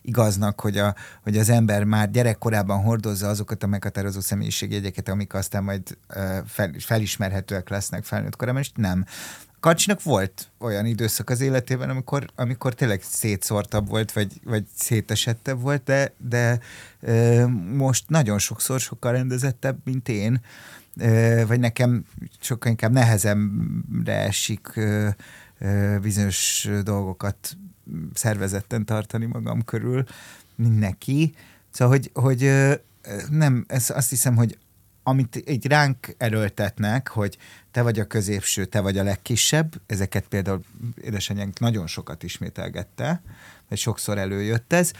igaznak, 0.01 0.62
hogy, 0.62 0.77
a, 0.77 0.96
hogy 1.24 1.38
az 1.38 1.50
ember 1.50 1.84
már 1.84 2.12
gyerekkorában 2.12 2.82
hordozza 2.82 3.27
azokat 3.27 3.63
a 3.63 3.67
meghatározó 3.67 4.20
személyiségjegyeket, 4.20 5.10
amik 5.10 5.34
aztán 5.34 5.63
majd 5.63 5.98
ö, 6.08 6.38
fel, 6.48 6.72
felismerhetőek 6.79 7.70
lesznek 7.70 8.03
felnőtt 8.03 8.36
korában, 8.36 8.62
és 8.62 8.72
nem. 8.75 9.05
Kacsinak 9.65 10.03
volt 10.03 10.51
olyan 10.57 10.86
időszak 10.86 11.29
az 11.29 11.41
életében, 11.41 11.89
amikor, 11.89 12.25
amikor 12.36 12.74
tényleg 12.74 13.01
szétszórtabb 13.01 13.88
volt, 13.88 14.12
vagy, 14.12 14.34
vagy 14.43 14.65
szétesettebb 14.75 15.62
volt, 15.62 15.84
de, 15.84 16.13
de 16.17 16.60
ö, 17.00 17.45
most 17.75 18.10
nagyon 18.10 18.39
sokszor 18.39 18.79
sokkal 18.79 19.12
rendezettebb, 19.12 19.77
mint 19.84 20.10
én, 20.10 20.41
ö, 20.98 21.43
vagy 21.48 21.60
nekem 21.60 22.05
sokkal 22.39 22.72
inkább 22.72 22.91
nehezemre 22.91 24.13
esik 24.13 24.75
ö, 24.75 25.10
ö, 25.60 25.98
bizonyos 26.01 26.69
dolgokat 26.84 27.57
szervezetten 28.13 28.86
tartani 28.86 29.25
magam 29.25 29.63
körül, 29.63 30.03
mint 30.55 30.79
neki. 30.79 31.34
Szóval, 31.69 31.98
hogy, 31.98 32.10
hogy 32.13 32.43
ö, 32.43 32.74
nem, 33.29 33.65
ez 33.67 33.89
azt 33.89 34.10
hiszem, 34.10 34.36
hogy 34.36 34.57
amit 35.07 35.50
így 35.50 35.67
ránk 35.67 36.15
erőltetnek, 36.17 37.07
hogy 37.07 37.38
te 37.75 37.82
vagy 37.82 38.00
a 38.00 38.05
középső, 38.05 38.65
te 38.65 38.79
vagy 38.79 38.98
a 38.98 39.03
legkisebb, 39.03 39.82
ezeket 39.86 40.27
például 40.27 40.62
édesanyánk 41.01 41.60
nagyon 41.60 41.88
sokat 41.88 42.24
ismételgette, 42.24 43.22
vagy 43.70 43.77
sokszor 43.77 44.17
előjött 44.17 44.74
ez, 44.74 44.91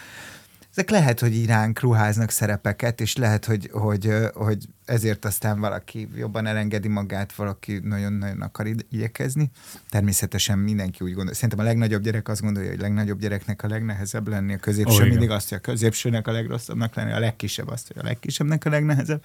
ezek 0.70 0.90
lehet, 0.90 1.20
hogy 1.20 1.34
így 1.34 1.46
ránk 1.46 1.80
ruháznak 1.80 2.30
szerepeket, 2.30 3.00
és 3.00 3.16
lehet, 3.16 3.44
hogy, 3.44 3.70
hogy, 3.72 4.12
hogy 4.34 4.68
ezért 4.84 5.24
aztán 5.24 5.60
valaki 5.60 6.08
jobban 6.16 6.46
elengedi 6.46 6.88
magát, 6.88 7.34
valaki 7.34 7.80
nagyon-nagyon 7.82 8.40
akar 8.40 8.66
igyekezni. 8.90 9.50
Természetesen 9.90 10.58
mindenki 10.58 11.04
úgy 11.04 11.12
gondol. 11.12 11.34
Szerintem 11.34 11.58
a 11.58 11.62
legnagyobb 11.62 12.02
gyerek 12.02 12.28
azt 12.28 12.40
gondolja, 12.40 12.70
hogy 12.70 12.78
a 12.78 12.82
legnagyobb 12.82 13.20
gyereknek 13.20 13.62
a 13.62 13.68
legnehezebb 13.68 14.28
lenni, 14.28 14.54
a 14.54 14.58
középső 14.58 14.92
oh, 14.92 14.96
igen. 14.96 15.08
mindig 15.08 15.30
azt, 15.30 15.48
hogy 15.48 15.58
a 15.58 15.60
középsőnek 15.60 16.26
a 16.26 16.32
legrosszabbnak 16.32 16.94
lenni, 16.94 17.12
a 17.12 17.18
legkisebb 17.18 17.68
azt, 17.68 17.86
hogy 17.86 17.98
a 17.98 18.04
legkisebbnek 18.04 18.64
a 18.64 18.70
legnehezebb. 18.70 19.24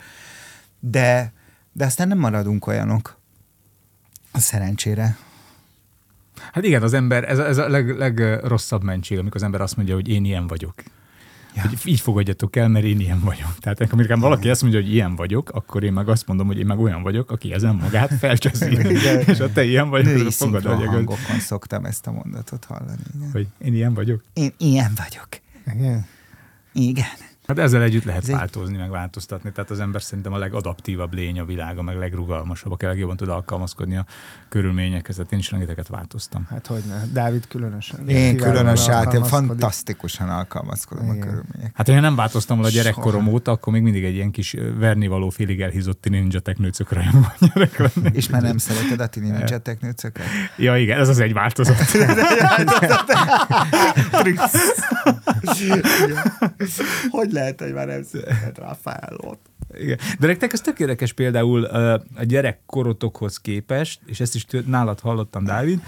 De, 0.79 1.33
de 1.71 1.85
aztán 1.85 2.07
nem 2.07 2.17
maradunk 2.17 2.67
olyanok. 2.67 3.19
A 4.31 4.39
szerencsére. 4.39 5.17
Hát 6.51 6.63
igen, 6.63 6.83
az 6.83 6.93
ember, 6.93 7.29
ez 7.29 7.37
a, 7.37 7.47
ez 7.47 7.57
a 7.57 7.69
leg, 7.69 7.97
legrosszabb 7.97 8.83
mentség, 8.83 9.17
amikor 9.17 9.35
az 9.35 9.43
ember 9.43 9.61
azt 9.61 9.75
mondja, 9.75 9.95
hogy 9.95 10.07
én 10.07 10.25
ilyen 10.25 10.47
vagyok. 10.47 10.73
Ja. 11.55 11.61
Hogy 11.61 11.79
így 11.85 11.99
fogadjatok 11.99 12.55
el, 12.55 12.67
mert 12.67 12.85
én 12.85 12.99
ilyen 12.99 13.19
vagyok. 13.19 13.57
Tehát 13.59 13.81
amikor 13.91 14.19
valaki 14.19 14.49
azt 14.49 14.61
mondja, 14.61 14.81
hogy 14.81 14.93
ilyen 14.93 15.15
vagyok, 15.15 15.49
akkor 15.49 15.83
én 15.83 15.93
meg 15.93 16.09
azt 16.09 16.27
mondom, 16.27 16.47
hogy 16.47 16.59
én 16.59 16.65
meg 16.65 16.79
olyan 16.79 17.01
vagyok, 17.01 17.31
aki 17.31 17.53
ezen 17.53 17.75
magát 17.75 18.13
felcseszi. 18.19 18.77
és 19.31 19.37
ha 19.37 19.51
te 19.51 19.63
ilyen 19.63 19.89
vagy, 19.89 20.05
Női 20.05 20.31
fogad, 20.31 20.65
hogy, 20.65 20.85
hangokon 20.85 21.39
szoktam 21.39 21.85
ezt 21.85 22.07
a 22.07 22.11
mondatot 22.11 22.65
hallani. 22.65 23.01
Igen. 23.15 23.31
hogy 23.31 23.47
én 23.57 23.73
ilyen 23.73 23.93
vagyok. 23.93 24.23
Én 24.33 24.53
ilyen 24.57 24.91
vagyok. 24.95 25.27
Igen. 25.75 26.05
Igen. 26.73 27.05
Hát 27.57 27.59
ezzel 27.65 27.81
együtt 27.81 28.03
lehet 28.03 28.21
Ez 28.21 28.29
egy- 28.29 28.35
változni, 28.35 28.77
meg 28.77 28.89
változtatni. 28.89 29.51
Tehát 29.51 29.69
az 29.69 29.79
ember 29.79 30.01
szerintem 30.01 30.33
a 30.33 30.37
legadaptívabb 30.37 31.13
lény 31.13 31.39
a 31.39 31.45
világa, 31.45 31.81
meg 31.81 31.97
legrugalmasabb, 31.97 32.71
aki 32.71 32.85
a 32.85 32.87
legjobban 32.87 33.15
tud 33.17 33.27
alkalmazkodni 33.29 33.97
a 33.97 34.05
körülményekhez. 34.49 35.15
Tehát 35.15 35.31
én 35.31 35.39
is 35.39 35.51
rengeteget 35.51 35.87
változtam. 35.87 36.45
Hát 36.49 36.67
hogy 36.67 36.81
ne. 36.87 37.01
Dávid 37.13 37.47
különösen. 37.47 38.07
Én 38.09 38.37
különösen, 38.37 38.93
hát 38.93 39.13
én 39.13 39.23
fantasztikusan 39.23 40.29
alkalmazkodom 40.29 41.09
a 41.09 41.13
Igen. 41.13 41.19
körülmények. 41.27 41.71
Hát, 41.73 41.87
ha 41.87 41.93
én 41.93 42.01
nem 42.01 42.15
változtam 42.15 42.57
volna 42.57 42.71
a 42.71 42.75
gyerekkorom 42.75 43.21
Soha. 43.23 43.33
óta, 43.33 43.51
akkor 43.51 43.73
még 43.73 43.81
mindig 43.81 44.03
egy 44.03 44.13
ilyen 44.13 44.31
kis 44.31 44.55
vernivaló 44.77 45.29
félig 45.29 45.61
elhízott 45.61 46.09
ninja 46.09 46.39
teknőcök 46.39 46.91
rajongó. 46.91 47.27
És 48.11 48.29
már 48.29 48.41
nem 48.41 48.57
szereted 48.57 48.99
a 48.99 49.07
tini 49.07 49.29
ninja 49.29 49.61
nőcöket? 49.81 50.25
Ja, 50.57 50.77
igen, 50.77 50.99
ez 50.99 51.07
az 51.09 51.19
egy 51.19 51.33
változat. 51.33 51.75
Hogy 57.09 57.31
lehet, 57.41 57.61
hogy 57.61 57.73
már 57.73 57.87
nem 57.87 58.03
szereted 58.03 58.57
Rafaelot? 58.57 59.39
Igen. 59.73 59.97
De 60.19 60.27
nektek 60.27 60.53
ez 60.53 60.61
tök 60.61 60.79
érdekes 60.79 61.13
például 61.13 61.63
a 61.63 62.23
gyerekkorotokhoz 62.23 63.37
képest, 63.37 63.99
és 64.05 64.19
ezt 64.19 64.35
is 64.35 64.45
tő- 64.45 64.63
nálad 64.67 64.99
hallottam, 64.99 65.43
Dávid, 65.43 65.79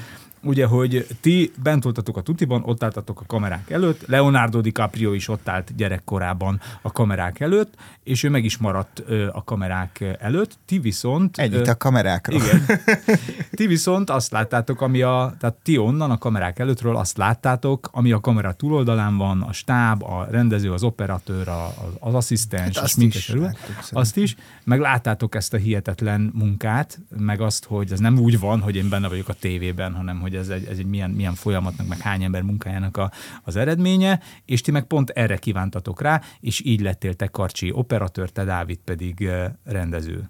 ugye, 0.43 0.65
hogy 0.65 1.07
ti 1.21 1.51
bent 1.63 1.83
voltatok 1.83 2.17
a 2.17 2.21
tutiban, 2.21 2.63
ott 2.65 2.83
álltatok 2.83 3.21
a 3.21 3.23
kamerák 3.27 3.69
előtt, 3.69 4.07
Leonardo 4.07 4.62
DiCaprio 4.62 5.13
is 5.13 5.27
ott 5.27 5.49
állt 5.49 5.75
gyerekkorában 5.75 6.62
a 6.82 6.91
kamerák 6.91 7.39
előtt, 7.39 7.73
és 8.03 8.23
ő 8.23 8.29
meg 8.29 8.43
is 8.43 8.58
maradt 8.58 9.03
ö, 9.08 9.27
a 9.32 9.43
kamerák 9.43 10.17
előtt, 10.19 10.58
ti 10.65 10.79
viszont... 10.79 11.38
Ennyit 11.38 11.67
a 11.67 11.77
kamerákról. 11.77 12.41
Igen. 12.41 12.65
Ti 13.51 13.67
viszont 13.67 14.10
azt 14.10 14.32
láttátok, 14.32 14.82
ami 14.82 15.01
a, 15.01 15.36
tehát 15.39 15.56
ti 15.63 15.77
onnan 15.77 16.12
a 16.12 16.17
kamerák 16.17 16.60
előttről 16.60 16.95
azt 16.95 17.17
láttátok, 17.17 17.89
ami 17.91 18.12
a 18.12 18.19
kamera 18.19 18.53
túloldalán 18.53 19.17
van, 19.17 19.41
a 19.41 19.53
stáb, 19.53 20.03
a 20.03 20.27
rendező, 20.29 20.71
az 20.71 20.84
operatőr, 20.84 21.47
a, 21.47 21.65
az, 21.65 21.73
az 21.99 22.13
asszisztens, 22.13 22.77
Hát 22.77 22.95
láttuk 22.95 23.12
szerintem. 23.62 24.01
Azt 24.01 24.17
is, 24.17 24.36
meg 24.63 24.79
láttátok 24.79 25.36
ezt 25.36 25.53
a 25.53 25.58
hihetetlen 25.58 26.32
munkát, 26.34 26.99
meg 27.17 27.41
azt, 27.41 27.65
hogy 27.65 27.91
ez 27.91 27.99
nem 27.99 28.19
úgy 28.19 28.39
van, 28.39 28.60
hogy 28.60 28.75
én 28.75 28.89
benne 28.89 29.08
vagyok 29.08 29.29
a 29.29 29.34
tévében, 29.34 29.93
hanem 29.93 30.19
hogy 30.19 30.33
ez 30.36 30.50
egy, 30.50 30.65
ez 30.65 30.78
egy 30.78 30.86
milyen, 30.86 31.10
milyen 31.10 31.34
folyamatnak, 31.34 31.88
meg 31.88 32.00
hány 32.00 32.24
ember 32.24 32.41
munkájának 32.41 32.98
a, 32.98 33.12
az 33.43 33.56
eredménye, 33.56 34.19
és 34.46 34.62
ti 34.62 34.72
meg 34.72 34.84
pont 34.84 35.10
erre 35.10 35.38
kívántatok 35.38 36.02
rá, 36.02 36.22
és 36.39 36.62
így 36.65 36.82
lettél 36.82 37.13
te 37.13 37.28
Karcsi 37.28 37.72
operatőr, 37.72 38.30
te 38.30 38.43
Dávid 38.43 38.80
pedig 38.84 39.22
eh, 39.22 39.52
rendező. 39.63 40.30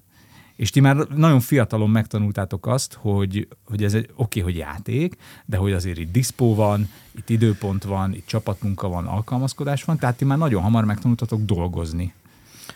És 0.56 0.70
ti 0.70 0.80
már 0.80 0.96
nagyon 0.96 1.39
fiatalon 1.39 1.89
megtanultátok 1.89 2.68
azt, 2.68 2.94
hogy, 2.94 3.48
hogy 3.63 3.84
ez 3.84 3.94
egy 3.94 4.10
oké, 4.16 4.39
okay, 4.39 4.52
hogy 4.52 4.60
játék, 4.60 5.18
de 5.46 5.58
hogy 5.58 5.72
azért 5.72 5.98
itt 5.98 6.12
diszpó 6.12 6.56
van, 6.56 6.89
itt 7.12 7.30
időpont 7.30 7.84
van, 7.84 8.13
itt 8.13 8.26
csapatmunka 8.26 8.88
van, 8.88 9.08
alkalmazkodás 9.08 9.84
van, 9.84 9.98
tehát 9.98 10.18
ti 10.18 10.26
már 10.26 10.38
nagyon 10.38 10.62
hamar 10.62 10.86
megtanultatok 10.86 11.42
dolgozni 11.42 12.13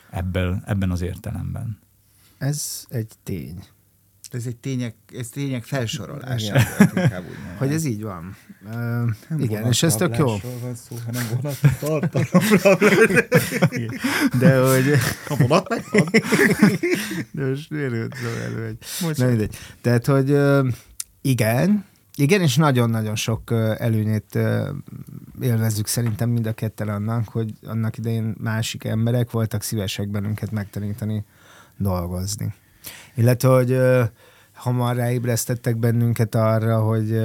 ebből, 0.10 0.62
ebben 0.66 0.92
az 0.92 1.02
értelemben. 1.02 1.80
Ez 2.38 2.86
egy 2.90 3.12
tény. 3.24 3.64
Ez 4.34 4.46
egy 4.46 4.58
tények, 4.58 4.96
ez 5.18 5.30
tények 5.30 5.64
felsorolása. 5.64 6.56
Igen. 6.56 7.10
mondom. 7.12 7.56
Hogy 7.58 7.74
ez 7.74 7.86
így 7.86 8.02
van. 8.02 8.36
Uh, 8.66 8.72
Nem 9.30 9.40
igen, 9.40 9.66
és 9.66 9.84
ez 9.84 9.96
tök 9.96 10.18
jó. 10.18 10.28
van 10.62 10.76
szó, 10.76 10.96
hanem. 11.06 11.24
De 14.40 14.60
hogy... 14.60 14.94
A 15.28 15.36
vonat 15.36 15.70
meg 15.70 15.84
van. 15.92 16.08
De 17.32 17.46
most 17.46 17.70
miért 17.70 17.94
elő 17.94 18.66
egy... 18.66 18.78
Nem 19.18 19.30
mindegy. 19.30 19.58
Tehát, 19.82 20.06
hogy 20.06 20.38
igen, 21.22 21.86
igen, 22.16 22.42
és 22.42 22.56
nagyon-nagyon 22.56 23.16
sok 23.16 23.52
előnyét 23.78 24.40
élvezzük 25.42 25.88
szerintem 25.88 26.30
mind 26.30 26.48
a 26.48 26.54
ketten 26.54 26.90
annak, 26.90 27.28
hogy 27.28 27.54
annak 27.64 27.98
idején 27.98 28.36
másik 28.38 28.84
emberek 28.84 29.32
voltak 29.32 29.62
szívesek 29.62 30.10
bennünket 30.10 30.52
megtanítani 30.52 31.26
dolgozni. 31.78 32.54
Illetve, 33.16 33.50
hogy 33.50 33.78
hamar 34.54 34.96
ráébresztettek 34.96 35.78
bennünket 35.78 36.36
arra, 36.36 36.80
hogy 36.80 37.22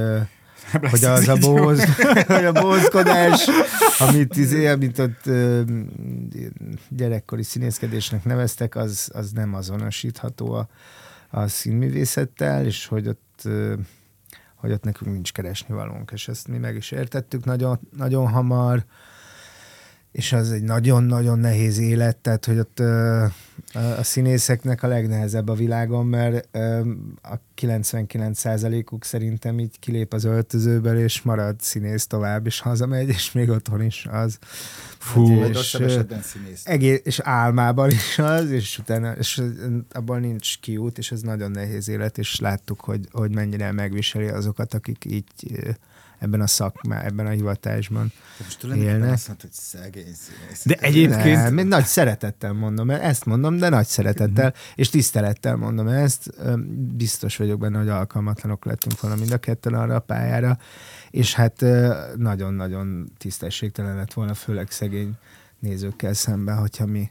hogy 0.91 1.05
az 1.05 1.29
a 1.29 1.37
bóz, 1.37 1.85
hogy 2.27 2.45
a 2.45 2.53
bózkodás, 2.53 3.47
amit, 3.99 4.37
izé, 4.37 4.67
amit 4.67 4.99
ott 4.99 5.31
gyerekkori 6.89 7.43
színészkedésnek 7.43 8.25
neveztek, 8.25 8.77
az, 8.77 9.11
az 9.15 9.31
nem 9.31 9.55
azonosítható 9.55 10.53
a, 10.53 10.69
a 11.31 11.49
színművészettel, 11.49 12.65
és 12.65 12.87
hogy 12.87 13.09
ott, 13.09 13.49
hogy 14.57 14.73
ott 14.73 14.85
nekünk 14.85 15.13
nincs 15.13 15.33
keresni 15.33 15.75
valónk, 15.75 16.11
és 16.11 16.29
ezt 16.29 16.49
mi 16.49 16.59
meg 16.59 16.77
is 16.77 16.91
értettük 16.91 17.45
nagyon, 17.45 17.81
nagyon 17.97 18.29
hamar, 18.29 18.85
és 20.13 20.33
az 20.33 20.51
egy 20.51 20.63
nagyon-nagyon 20.63 21.39
nehéz 21.39 21.79
élet, 21.79 22.17
tehát 22.17 22.45
hogy 22.45 22.59
ott 22.59 22.83
a, 23.73 24.03
színészeknek 24.03 24.83
a 24.83 24.87
legnehezebb 24.87 25.49
a 25.49 25.55
világon, 25.55 26.07
mert 26.07 26.57
a 27.23 27.35
99%-uk 27.61 29.05
szerintem 29.05 29.59
így 29.59 29.79
kilép 29.79 30.13
az 30.13 30.25
öltözőből, 30.25 30.99
és 30.99 31.23
marad 31.23 31.61
színész 31.61 32.07
tovább, 32.07 32.47
és 32.47 32.61
hazamegy, 32.61 33.09
és 33.09 33.33
még 33.33 33.49
otthon 33.49 33.83
is 33.83 34.07
az. 34.11 34.39
Fú, 34.99 35.45
és, 35.45 35.75
esetben 35.75 36.23
színész. 36.23 36.63
egész, 36.65 37.01
és 37.05 37.21
álmában 37.21 37.91
is 37.91 38.19
az, 38.19 38.51
és 38.51 38.79
utána, 38.79 39.13
és 39.13 39.43
abban 39.93 40.21
nincs 40.21 40.59
kiút, 40.59 40.99
és 40.99 41.13
ez 41.13 41.21
nagyon 41.21 41.51
nehéz 41.51 41.89
élet, 41.89 42.19
és 42.19 42.41
láttuk, 42.41 42.81
hogy, 42.81 43.09
hogy 43.13 43.35
mennyire 43.35 43.73
megviseli 43.73 44.29
azokat, 44.29 44.75
akik 44.75 45.05
így 45.05 45.25
ebben 46.23 46.41
a 46.41 46.47
szakmá, 46.47 47.03
ebben 47.03 47.27
a 47.27 47.31
hivatásban 47.31 48.13
Most 48.39 48.65
élnek. 48.65 49.13
azt 49.13 49.27
mondta, 49.27 49.47
hogy 49.47 49.53
szegény 49.53 50.15
színész. 50.15 50.63
De 50.65 50.75
egyébként 50.75 51.43
Nem, 51.43 51.59
én 51.59 51.67
nagy 51.67 51.85
szeretettel 51.85 52.53
mondom, 52.53 52.91
ezt 52.91 53.25
mondom, 53.25 53.57
de 53.57 53.69
nagy 53.69 53.87
szeretettel, 53.87 54.55
és 54.75 54.89
tisztelettel 54.91 55.57
mondom 55.57 55.89
ezt. 55.89 56.31
Biztos 56.97 57.37
vagyok 57.37 57.59
benne, 57.59 57.79
hogy 57.79 57.89
alkalmatlanok 57.89 58.65
lettünk 58.65 59.01
volna 59.01 59.17
mind 59.17 59.33
a 59.33 59.39
ketten 59.39 59.75
arra 59.75 59.95
a 59.95 60.01
pályára, 60.01 60.59
és 61.11 61.35
hát 61.35 61.65
nagyon-nagyon 62.17 63.13
tisztességtelen 63.19 63.97
lett 63.97 64.13
volna, 64.13 64.35
főleg 64.35 64.71
szegény 64.71 65.13
nézőkkel 65.59 66.15
szemben, 66.15 66.57
hogyha 66.59 66.87
mi 66.87 67.11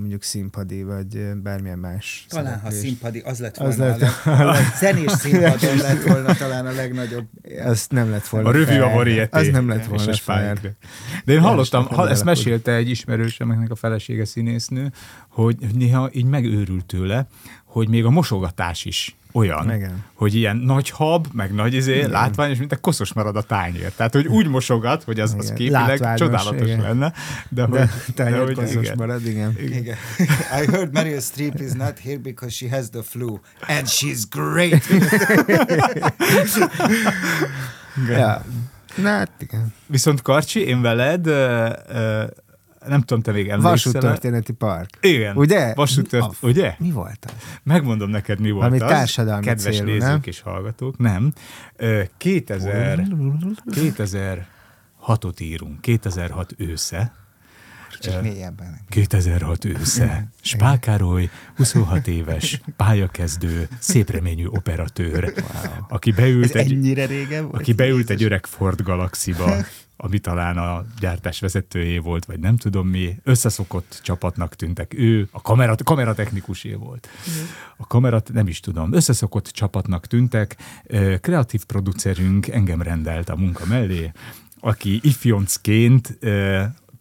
mondjuk 0.00 0.22
színpadi, 0.22 0.82
vagy 0.82 1.34
bármilyen 1.42 1.78
más 1.78 2.26
Talán, 2.28 2.52
ha 2.52 2.58
szereplés. 2.58 2.80
színpadi, 2.80 3.18
az 3.18 3.38
lett 3.38 3.56
Az 3.56 3.76
volna 3.76 3.96
lett- 3.96 4.24
a, 4.24 4.44
leg, 4.44 4.56
a 4.56 4.76
zenés 4.78 5.10
színpadon 5.22 5.76
lett 5.76 6.02
volna 6.02 6.34
talán 6.34 6.66
a 6.66 6.72
legnagyobb. 6.72 7.26
Az 7.64 7.86
nem 7.90 8.10
lett 8.10 8.26
volna 8.28 8.48
a 8.48 8.52
review 8.52 8.82
a 8.84 8.88
varieté. 8.88 9.38
Az 9.38 9.48
nem 9.48 9.68
lett 9.68 9.80
és 9.80 9.86
volna 9.86 10.10
a 10.10 10.14
fair. 10.16 10.56
Spike. 10.56 10.76
De 11.24 11.32
én 11.32 11.40
hallottam, 11.40 11.86
ha, 11.86 12.08
ezt 12.08 12.24
mesélte 12.24 12.74
egy 12.74 12.90
ismerősöm, 12.90 13.50
akinek 13.50 13.70
a 13.70 13.74
felesége 13.74 14.24
színésznő, 14.24 14.92
hogy 15.28 15.56
néha 15.74 16.10
így 16.12 16.24
megőrült 16.24 16.84
tőle, 16.86 17.26
hogy 17.70 17.88
még 17.88 18.04
a 18.04 18.10
mosogatás 18.10 18.84
is 18.84 19.14
olyan, 19.32 19.74
Igen. 19.74 20.04
hogy 20.14 20.34
ilyen 20.34 20.56
nagy 20.56 20.90
hab, 20.90 21.26
meg 21.32 21.54
nagy 21.54 21.74
izé, 21.74 22.02
látványos, 22.02 22.58
mint 22.58 22.72
egy 22.72 22.80
koszos 22.80 23.12
marad 23.12 23.36
a 23.36 23.42
tányér. 23.42 23.92
Tehát, 23.92 24.12
hogy 24.12 24.26
úgy 24.26 24.48
mosogat, 24.48 25.02
hogy 25.02 25.20
az, 25.20 25.34
az 25.38 25.44
Igen. 25.44 25.56
képileg 25.56 25.88
Látványos, 25.88 26.20
csodálatos 26.20 26.66
igen. 26.66 26.80
lenne, 26.80 27.12
de, 27.48 27.66
De 27.66 27.78
hogy, 27.78 27.88
de, 28.14 28.38
hogy 28.38 28.54
teljesen 28.54 28.82
igen. 28.82 28.94
marad, 28.96 29.26
igen. 29.26 29.56
Igen. 29.60 29.96
I 30.60 30.66
heard 30.70 30.92
Meryl 30.92 31.20
Streep 31.20 31.60
is 31.60 31.72
not 31.72 31.98
here 31.98 32.18
because 32.18 32.54
she 32.54 32.76
has 32.76 32.90
the 32.90 33.02
flu. 33.02 33.38
And 33.60 33.86
she's 33.86 34.22
great. 34.30 34.84
Ja. 38.08 38.44
Na, 38.96 39.08
hát 39.08 39.30
igen. 39.38 39.74
Viszont 39.86 40.22
Karcsi, 40.22 40.60
én 40.60 40.80
veled, 40.80 41.26
ö, 41.26 41.68
ö, 41.88 42.24
nem 42.86 43.00
tudom, 43.00 43.22
te 43.22 43.32
még 43.32 43.48
emlékszel. 43.48 43.70
Vasúttörténeti 43.70 44.52
park. 44.52 44.90
Igen. 45.00 45.36
Ugye? 45.36 45.74
Vasúttört, 45.74 46.24
A- 46.24 46.46
ugye? 46.46 46.74
Mi 46.78 46.90
volt 46.90 47.24
az? 47.24 47.32
Megmondom 47.62 48.10
neked, 48.10 48.40
mi 48.40 48.50
volt 48.50 48.62
Valami 48.68 48.80
az. 48.80 48.90
társadalmi 48.90 49.44
Kedves 49.44 49.74
célú, 49.76 49.86
nézők 49.86 50.08
nem? 50.08 50.20
és 50.24 50.40
hallgatók, 50.40 50.98
nem. 50.98 51.32
Ö, 51.76 52.02
2000, 52.16 53.06
2006-ot 53.70 55.40
írunk, 55.40 55.80
2006 55.80 56.54
ősze, 56.58 57.12
Csak 58.00 58.22
mélyebben. 58.22 58.80
2006 58.88 59.64
ősze. 59.64 60.28
Spál 60.42 60.78
Károly, 60.78 61.30
26 61.56 62.06
éves, 62.06 62.60
pályakezdő, 62.76 63.68
szépreményű 63.78 64.46
operatőr, 64.46 65.32
aki 65.88 66.12
beült 66.12 66.44
Ez 66.44 66.54
egy, 66.54 66.72
ennyire 66.72 67.06
régen 67.06 67.42
volt? 67.42 67.60
aki 67.60 67.72
beült 67.72 68.10
egy 68.10 68.22
öreg 68.22 68.46
Ford 68.46 68.82
Galaxiba, 68.82 69.54
ami 69.96 70.18
talán 70.18 70.58
a 70.58 70.84
gyártás 71.00 71.40
vezetőjé 71.40 71.98
volt, 71.98 72.24
vagy 72.24 72.38
nem 72.38 72.56
tudom 72.56 72.88
mi, 72.88 73.16
összeszokott 73.22 74.00
csapatnak 74.02 74.54
tűntek. 74.54 74.94
Ő 74.94 75.28
a 75.30 75.42
kamera, 75.42 75.74
kameratechnikusé 75.84 76.74
volt. 76.74 77.08
A 77.76 77.86
kamerat, 77.86 78.32
nem 78.32 78.46
is 78.46 78.60
tudom, 78.60 78.92
összeszokott 78.92 79.46
csapatnak 79.46 80.06
tűntek. 80.06 80.56
Kreatív 81.20 81.64
producerünk 81.64 82.48
engem 82.48 82.82
rendelt 82.82 83.28
a 83.28 83.36
munka 83.36 83.66
mellé, 83.66 84.12
aki 84.60 85.00
ifjoncként 85.02 86.18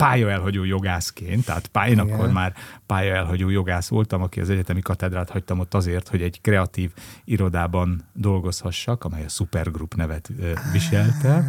pályaelhagyó 0.04 0.64
jogászként, 0.64 1.46
tehát 1.46 1.68
pálya, 1.68 1.92
én 1.92 2.00
Igen. 2.00 2.16
akkor 2.16 2.32
már 2.32 2.54
pályaelhagyó 2.86 3.50
jogász 3.50 3.88
voltam, 3.88 4.22
aki 4.22 4.40
az 4.40 4.50
egyetemi 4.50 4.82
katedrát 4.82 5.30
hagytam 5.30 5.60
ott 5.60 5.74
azért, 5.74 6.08
hogy 6.08 6.22
egy 6.22 6.42
kreatív 6.42 6.92
irodában 7.24 8.06
dolgozhassak, 8.14 9.04
amely 9.04 9.24
a 9.26 9.30
Supergroup 9.30 9.96
nevet 9.96 10.32
viselte, 10.72 11.44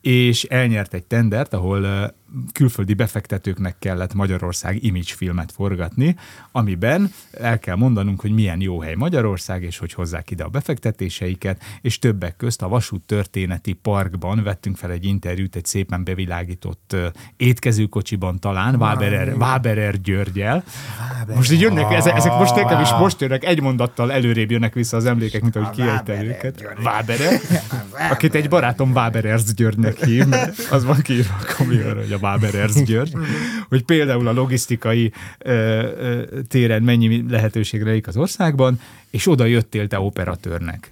és 0.00 0.44
elnyert 0.44 0.94
egy 0.94 1.06
tendert, 1.06 1.54
ahol 1.54 2.12
külföldi 2.52 2.94
befektetőknek 2.94 3.78
kellett 3.78 4.14
Magyarország 4.14 4.84
image 4.84 5.14
filmet 5.16 5.52
forgatni, 5.52 6.16
amiben 6.52 7.12
el 7.32 7.58
kell 7.58 7.76
mondanunk, 7.76 8.20
hogy 8.20 8.30
milyen 8.30 8.60
jó 8.60 8.80
hely 8.80 8.94
Magyarország, 8.94 9.62
és 9.62 9.78
hogy 9.78 9.92
hozzák 9.92 10.30
ide 10.30 10.44
a 10.44 10.48
befektetéseiket, 10.48 11.62
és 11.80 11.98
többek 11.98 12.36
közt 12.36 12.62
a 12.62 12.68
Vasút 12.68 13.02
Történeti 13.06 13.72
Parkban 13.72 14.42
vettünk 14.42 14.76
fel 14.76 14.90
egy 14.90 15.04
interjút 15.04 15.56
egy 15.56 15.64
szépen 15.64 16.04
bevilágított 16.04 16.96
étkezőkocsiban 17.36 18.38
talán, 18.38 18.78
Váberer, 18.78 19.36
Váberer 19.36 20.00
Györgyel. 20.00 20.64
Most 21.34 21.52
így 21.52 21.60
jönnek, 21.60 21.92
ezek, 21.92 22.16
ezek 22.16 22.32
most 22.32 22.54
nekem 22.54 22.80
is 22.80 22.90
most 22.90 23.20
jönnek, 23.20 23.44
egy 23.44 23.60
mondattal 23.60 24.12
előrébb 24.12 24.50
jönnek 24.50 24.74
vissza 24.74 24.96
az 24.96 25.06
emlékek, 25.06 25.42
mint 25.42 25.56
ahogy 25.56 25.70
kiejtem 25.70 26.24
őket. 26.24 26.64
Váberer, 26.82 27.40
akit 28.10 28.34
egy 28.34 28.48
barátom 28.48 28.92
Váberers 28.92 29.54
Györgynek 29.54 30.04
hív, 30.04 30.26
mert 30.26 30.58
az 30.70 30.84
van 30.84 31.00
kiírva 31.00 31.34
a 31.58 31.64
hogy 31.94 32.12
a 32.12 32.18
Váberers 32.20 32.82
György, 32.82 33.12
hogy 33.68 33.82
például 33.84 34.28
a 34.28 34.32
logisztikai 34.32 35.12
ö, 35.38 35.52
ö, 35.52 36.40
téren 36.48 36.82
mennyi 36.82 37.24
lehetőség 37.30 37.82
rejlik 37.82 38.06
az 38.06 38.16
országban, 38.16 38.80
és 39.10 39.26
oda 39.26 39.44
jöttél 39.44 39.86
te 39.88 40.00
operatőrnek. 40.00 40.90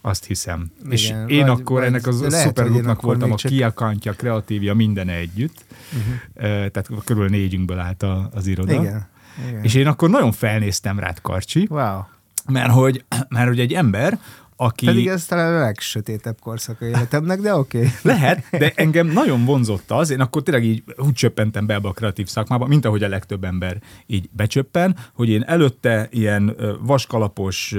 Azt 0.00 0.24
hiszem. 0.24 0.70
Igen, 0.78 0.92
és 0.92 1.08
én 1.26 1.40
vagy- 1.46 1.48
akkor 1.60 1.78
vagy 1.78 1.86
ennek 1.88 2.06
az 2.06 2.20
lehet, 2.20 2.46
szupergrupnak 2.46 3.02
voltam 3.02 3.32
a 3.32 3.36
csak- 3.36 3.50
kiakantja, 3.50 4.12
kreatívja, 4.12 4.74
mindene 4.74 5.12
együtt. 5.12 5.64
Uh-huh. 5.98 6.14
Tehát 6.44 6.88
körülbelül 7.04 7.36
négyünkből 7.38 7.78
állt 7.78 8.02
a, 8.02 8.28
az 8.34 8.46
iroda. 8.46 8.72
Igen. 8.72 9.06
Igen. 9.48 9.62
És 9.64 9.74
én 9.74 9.86
akkor 9.86 10.10
nagyon 10.10 10.32
felnéztem 10.32 10.98
rád, 10.98 11.20
Karcsi, 11.20 11.66
Wow. 11.70 12.00
mert 12.46 12.70
hogy, 12.70 13.04
mert 13.28 13.48
hogy 13.48 13.60
egy 13.60 13.72
ember, 13.72 14.18
aki... 14.60 14.86
Pedig 14.86 15.06
ez 15.06 15.24
talán 15.24 15.54
a 15.54 15.58
legsötétebb 15.58 16.40
korszaka 16.40 16.86
életemnek, 16.86 17.40
de 17.40 17.54
oké. 17.54 17.78
Okay. 17.78 17.90
Lehet, 18.12 18.44
de 18.50 18.72
engem 18.74 19.06
nagyon 19.06 19.44
vonzott 19.44 19.90
az, 19.90 20.10
én 20.10 20.20
akkor 20.20 20.42
tényleg 20.42 20.64
így 20.64 20.82
úgy 20.96 21.12
csöppentem 21.12 21.66
be 21.66 21.74
ebbe 21.74 21.88
a 21.88 21.92
kreatív 21.92 22.26
szakmába, 22.26 22.66
mint 22.66 22.84
ahogy 22.84 23.02
a 23.02 23.08
legtöbb 23.08 23.44
ember 23.44 23.76
így 24.06 24.28
becsöppen, 24.32 24.96
hogy 25.14 25.28
én 25.28 25.42
előtte 25.42 26.08
ilyen 26.10 26.56
vaskalapos, 26.80 27.74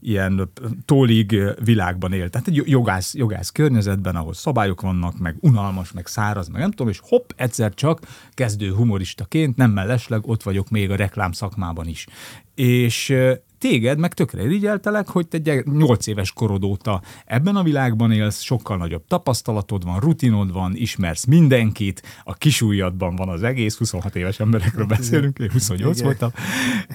ilyen 0.00 0.50
tólig 0.84 1.36
világban 1.64 2.12
élt. 2.12 2.30
Tehát 2.30 2.48
egy 2.48 2.62
jogász, 2.64 3.14
jogász 3.14 3.50
környezetben, 3.50 4.16
ahol 4.16 4.34
szabályok 4.34 4.80
vannak, 4.80 5.18
meg 5.18 5.36
unalmas, 5.40 5.92
meg 5.92 6.06
száraz, 6.06 6.48
meg 6.48 6.60
nem 6.60 6.70
tudom, 6.70 6.88
és 6.88 7.00
hopp, 7.02 7.30
egyszer 7.36 7.74
csak 7.74 8.00
kezdő 8.34 8.72
humoristaként, 8.72 9.56
nem 9.56 9.70
mellesleg 9.70 10.26
ott 10.26 10.42
vagyok 10.42 10.70
még 10.70 10.90
a 10.90 10.96
reklám 10.96 11.32
szakmában 11.32 11.86
is. 11.86 12.06
És 12.54 13.14
téged 13.62 13.98
meg 13.98 14.14
tökre 14.14 14.42
irigyeltelek, 14.42 15.08
hogy 15.08 15.28
te 15.28 15.38
gyere- 15.38 15.64
8 15.72 16.06
éves 16.06 16.32
korod 16.32 16.64
óta 16.64 17.02
ebben 17.26 17.56
a 17.56 17.62
világban 17.62 18.12
élsz, 18.12 18.40
sokkal 18.40 18.76
nagyobb 18.76 19.04
tapasztalatod 19.08 19.84
van, 19.84 20.00
rutinod 20.00 20.52
van, 20.52 20.72
ismersz 20.74 21.24
mindenkit, 21.24 22.02
a 22.24 22.34
kisújadban 22.34 23.16
van 23.16 23.28
az 23.28 23.42
egész, 23.42 23.76
26 23.76 24.16
éves 24.16 24.40
emberekről 24.40 24.86
beszélünk, 24.86 25.38
én 25.38 25.50
28 25.50 25.96
Igen. 25.96 26.04
voltam, 26.04 26.30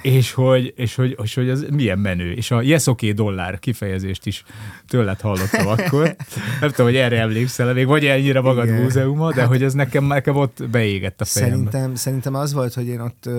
és 0.02 0.32
hogy, 0.32 0.74
és 0.76 0.96
hogy, 0.96 1.18
és 1.24 1.34
hogy 1.36 1.50
ez 1.50 1.66
milyen 1.72 2.00
menő. 2.00 2.32
És 2.32 2.52
a 2.52 2.62
yes 2.62 2.88
okay 2.88 3.12
dollár 3.12 3.60
kifejezést 3.60 4.26
is 4.26 4.44
tőled 4.88 5.22
hallottam 5.22 5.68
akkor. 5.68 6.16
Nem 6.60 6.70
tudom, 6.70 6.86
hogy 6.86 6.96
erre 6.96 7.20
emlékszel 7.20 7.74
még, 7.74 7.86
vagy 7.86 8.06
ennyire 8.06 8.42
magad 8.42 8.66
Igen. 8.66 8.82
múzeuma, 8.82 9.34
de 9.34 9.44
hogy 9.44 9.64
ez 9.64 9.74
nekem, 9.74 10.06
nekem 10.06 10.36
ott 10.36 10.64
beégett 10.72 11.22
a 11.22 11.26
fejembe. 11.26 11.56
Szerintem, 11.56 11.96
szerintem 11.96 12.36
az 12.36 12.54
volt, 12.54 12.74
hogy 12.74 12.88
én 12.88 13.00
ott, 13.00 13.30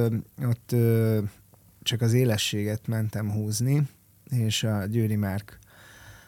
ott 0.49 0.75
csak 1.89 2.01
az 2.01 2.13
élességet 2.13 2.87
mentem 2.87 3.31
húzni, 3.31 3.83
és 4.31 4.65
a 4.65 4.85
Győri 4.85 5.17
Márk 5.17 5.59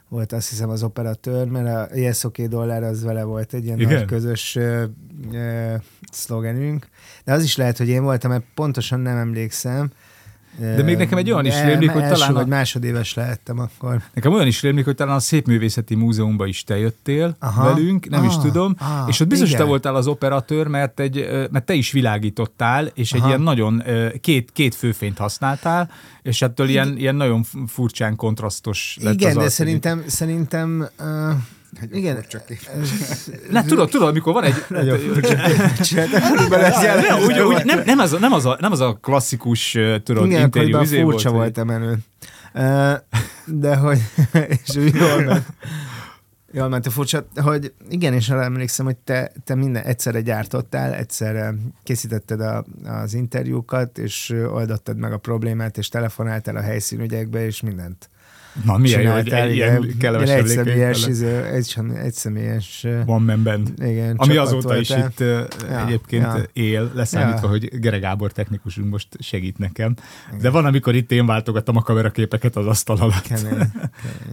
volt 0.08 0.32
azt 0.32 0.48
hiszem 0.48 0.68
az 0.70 0.82
operatőr, 0.82 1.46
mert 1.46 1.92
a 1.92 1.96
Yes 1.96 2.24
OK 2.24 2.40
dollár 2.40 2.82
az 2.82 3.02
vele 3.02 3.22
volt 3.22 3.54
egy 3.54 3.64
ilyen 3.64 3.80
Igen? 3.80 3.92
nagy 3.92 4.04
közös 4.04 4.56
ö, 4.56 4.84
ö, 5.32 5.74
szlogenünk. 6.12 6.88
De 7.24 7.32
az 7.32 7.42
is 7.42 7.56
lehet, 7.56 7.78
hogy 7.78 7.88
én 7.88 8.02
voltam, 8.02 8.30
mert 8.30 8.44
pontosan 8.54 9.00
nem 9.00 9.16
emlékszem. 9.16 9.90
De 10.60 10.82
még 10.82 10.96
nekem 10.96 11.18
egy 11.18 11.30
olyan 11.30 11.46
is 11.46 11.62
rémlik, 11.62 11.90
hogy 11.90 12.02
talán 12.08 12.30
a- 12.30 12.32
vagy 12.32 12.46
másodéves 12.46 13.14
lehettem 13.14 13.58
akkor. 13.58 14.02
Nekem 14.14 14.32
olyan 14.32 14.46
is 14.46 14.62
rémlik, 14.62 14.84
hogy 14.84 14.94
talán 14.94 15.14
a 15.16 15.20
Szépművészeti 15.20 15.94
Múzeumban 15.94 16.48
is 16.48 16.64
te 16.64 16.78
jöttél 16.78 17.36
Aha. 17.38 17.74
Velünk, 17.74 18.08
nem 18.08 18.20
ah, 18.20 18.26
is 18.26 18.38
tudom, 18.38 18.74
ah, 18.78 19.08
és 19.08 19.20
ott 19.20 19.28
biztos 19.28 19.48
igen. 19.48 19.60
te 19.60 19.66
voltál 19.66 19.94
az 19.94 20.06
operatőr, 20.06 20.66
mert, 20.66 21.00
egy, 21.00 21.28
mert 21.50 21.64
te 21.64 21.74
is 21.74 21.92
világítottál, 21.92 22.86
és 22.94 23.12
egy 23.12 23.20
Aha. 23.20 23.28
ilyen 23.28 23.40
nagyon, 23.40 23.82
két, 24.20 24.50
két 24.52 24.74
főfényt 24.74 25.18
használtál, 25.18 25.90
és 26.22 26.42
ettől 26.42 26.68
ilyen, 26.68 26.96
ilyen 26.96 27.14
nagyon 27.14 27.44
furcsán 27.66 28.16
kontrasztos 28.16 28.98
lett 29.00 29.14
Igen, 29.14 29.36
az 29.36 29.42
de 29.42 29.48
szerintem, 29.48 30.02
szerintem 30.06 30.88
uh, 30.98 31.06
igen, 31.92 32.24
Ne, 33.50 33.64
tudod, 33.64 33.90
tudod, 33.90 34.08
amikor 34.08 34.32
van 34.32 34.44
egy... 34.44 34.54
nagyon 34.68 34.98
furcsa 34.98 35.36
jellemző 36.82 37.08
nem, 37.08 37.22
úgy, 37.22 37.32
úgy, 37.32 37.38
volt. 37.38 37.84
nem, 37.84 37.98
az, 37.98 38.12
a- 38.12 38.18
nem, 38.18 38.32
az 38.32 38.46
a, 38.46 38.56
nem 38.60 38.72
az 38.72 38.80
a 38.80 38.98
klasszikus, 39.02 39.78
tudod, 40.02 40.26
Igen, 40.26 40.40
interjú 40.40 40.46
akkoriban 40.46 40.82
izé 40.82 41.00
furcsa 41.00 41.30
volt, 41.30 41.56
volt 41.56 41.58
a 41.58 41.64
menő. 41.64 41.98
De 43.46 43.76
hogy, 43.76 43.98
és 44.64 44.76
úgy 44.76 44.94
jól 44.94 45.22
ment. 45.24 45.46
Jól 46.52 46.68
ment 46.68 46.86
a 46.86 46.90
furcsa, 46.90 47.26
hogy 47.34 47.72
igen, 47.88 48.12
és 48.14 48.28
arra 48.28 48.42
emlékszem, 48.42 48.84
hogy 48.86 48.96
te, 48.96 49.32
te 49.44 49.54
minden 49.54 49.82
egyszerre 49.82 50.20
gyártottál, 50.20 50.94
egyszerre 50.94 51.54
készítetted 51.82 52.40
a, 52.40 52.64
az 52.84 53.14
interjúkat, 53.14 53.98
és 53.98 54.34
oldottad 54.52 54.96
meg 54.96 55.12
a 55.12 55.18
problémát, 55.18 55.78
és 55.78 55.88
telefonáltál 55.88 56.56
a 56.56 56.60
helyszínügyekbe, 56.60 57.44
és 57.44 57.60
mindent 57.60 58.08
Na, 58.64 58.76
milyen 58.76 59.00
jó, 59.00 59.10
hogy 59.12 59.28
egy 59.28 59.54
igen. 59.54 59.82
ilyen 59.82 59.94
kellemes 59.98 60.28
Ilyen 60.28 60.38
emlékeink 60.40 60.66
egyszemélyes, 60.68 61.00
vele. 61.00 61.12
izé, 61.12 61.42
egy, 61.96 61.96
egy 62.04 62.12
személyes 62.12 62.86
Van 63.06 63.22
memben. 63.22 63.66
igen, 63.78 64.16
Ami 64.16 64.36
azóta 64.36 64.76
is 64.76 64.88
voltál. 64.88 65.08
itt 65.10 65.20
uh, 65.20 65.70
Ja, 65.70 65.86
egyébként 65.86 66.22
ja. 66.24 66.42
él, 66.52 66.90
leszámítva, 66.94 67.40
Ja. 67.46 67.48
hogy 67.48 67.78
Gere 67.80 67.98
Gábor 67.98 68.32
technikusunk 68.32 68.90
most 68.90 69.08
segít 69.18 69.58
nekem. 69.58 69.94
De 70.40 70.50
van, 70.50 70.64
amikor 70.64 70.94
itt 70.94 71.10
én 71.12 71.26
váltogattam 71.26 71.76
a 71.76 71.82
kameraképeket 71.82 72.56
az 72.56 72.66
asztal 72.66 72.96
alatt. 72.96 73.22
Kemény, 73.22 73.48
kemény. 73.48 73.70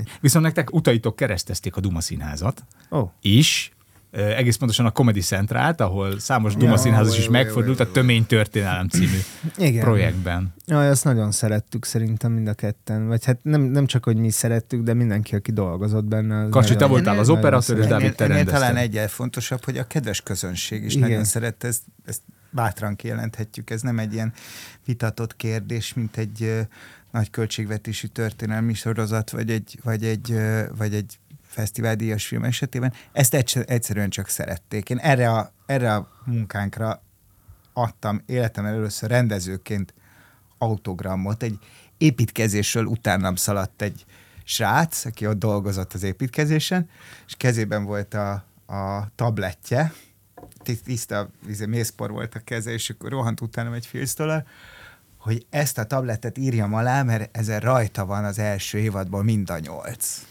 Viszont 0.21 0.45
nektek 0.45 0.73
utaitok 0.73 1.15
keresztezték 1.15 1.75
a 1.75 1.79
Duma 1.79 2.01
Színházat 2.01 2.63
Ó, 2.91 3.03
is, 3.21 3.71
egész 4.17 4.55
pontosan 4.55 4.85
a 4.85 4.91
Comedy 4.91 5.19
Centrát, 5.19 5.81
ahol 5.81 6.19
számos 6.19 6.55
Duma 6.55 6.71
Ja, 6.71 6.77
színházas 6.77 7.17
is 7.17 7.25
jó, 7.25 7.31
megfordult 7.31 7.79
jó, 7.79 7.85
a 7.85 7.91
Tömény 7.91 8.25
Történelem 8.25 8.87
című 8.87 9.19
igen. 9.67 9.83
projektben. 9.83 10.53
Jaj, 10.65 10.89
azt 10.89 11.03
nagyon 11.03 11.31
szerettük 11.31 11.85
szerintem 11.85 12.31
mind 12.31 12.47
a 12.47 12.53
ketten. 12.53 13.07
Vagy 13.07 13.25
hát 13.25 13.39
nem, 13.41 13.61
nem 13.61 13.85
csak, 13.85 14.03
hogy 14.03 14.17
mi 14.17 14.29
szerettük, 14.29 14.83
de 14.83 14.93
mindenki, 14.93 15.35
aki 15.35 15.51
dolgozott 15.51 16.05
benne. 16.05 16.49
Kacsi, 16.49 16.75
te 16.75 16.85
voltál 16.85 17.19
az 17.19 17.29
operatőr, 17.29 17.77
és. 17.77 17.85
Dávid, 17.85 18.15
te 18.15 18.27
rendezted. 18.27 18.53
talán 18.53 18.75
egyel 18.75 19.07
fontosabb, 19.07 19.63
hogy 19.63 19.77
a 19.77 19.83
kedves 19.83 20.21
közönség 20.21 20.83
is 20.83 20.95
Igen. 20.95 21.09
nagyon 21.09 21.23
szerette, 21.23 21.67
ezt, 21.67 21.81
ezt 22.05 22.21
bátran 22.49 22.95
kijelenthetjük, 22.95 23.69
ez 23.69 23.81
nem 23.81 23.99
egy 23.99 24.13
ilyen 24.13 24.33
vitatott 24.85 25.35
kérdés, 25.35 25.93
mint 25.93 26.17
egy 26.17 26.67
nagy 27.11 27.29
költségvetésű 27.29 28.07
történelmi 28.07 28.73
sorozat, 28.73 29.29
vagy 29.29 29.49
egy, 29.49 29.79
vagy 29.83 30.03
egy, 30.03 30.39
vagy 30.77 30.93
egy 30.93 31.19
fesztiváldíjas 31.57 32.27
film 32.27 32.43
esetében. 32.43 32.93
Ezt 33.11 33.33
egyszer, 33.33 33.65
egyszerűen 33.67 34.09
csak 34.09 34.27
szerették. 34.27 34.89
Én 34.89 34.97
erre 34.97 35.31
a, 35.31 35.51
erre 35.65 35.95
a 35.95 36.11
munkánkra 36.25 37.01
adtam 37.73 38.21
életemben 38.25 38.73
először 38.73 39.09
rendezőként 39.09 39.93
autogramot. 40.57 41.43
Egy 41.43 41.59
építkezésről 41.97 42.85
utánam 42.85 43.35
szaladt 43.35 43.81
egy 43.81 44.05
srác, 44.43 45.05
aki 45.05 45.27
ott 45.27 45.37
dolgozott 45.37 45.93
az 45.93 46.03
építkezésen, 46.03 46.89
és 47.27 47.35
kezében 47.37 47.83
volt 47.83 48.13
a, 48.13 48.31
a 48.67 49.11
tablettje, 49.15 49.93
Ti- 50.63 50.81
tiszta 50.81 51.29
mészpor 51.67 52.11
volt 52.11 52.35
a 52.35 52.39
keze, 52.39 52.71
és 52.71 52.89
akkor 52.89 53.09
rohant 53.09 53.41
utánam 53.41 53.73
egy 53.73 53.85
filztől, 53.85 54.43
hogy 55.17 55.45
ezt 55.49 55.77
a 55.77 55.85
tablettet 55.85 56.37
írjam 56.37 56.73
alá, 56.73 57.03
mert 57.03 57.37
ezen 57.37 57.59
rajta 57.59 58.05
van 58.05 58.25
az 58.25 58.39
első 58.39 58.77
évadból 58.77 59.23
mind 59.23 59.49
a 59.49 59.59
nyolc. 59.59 60.21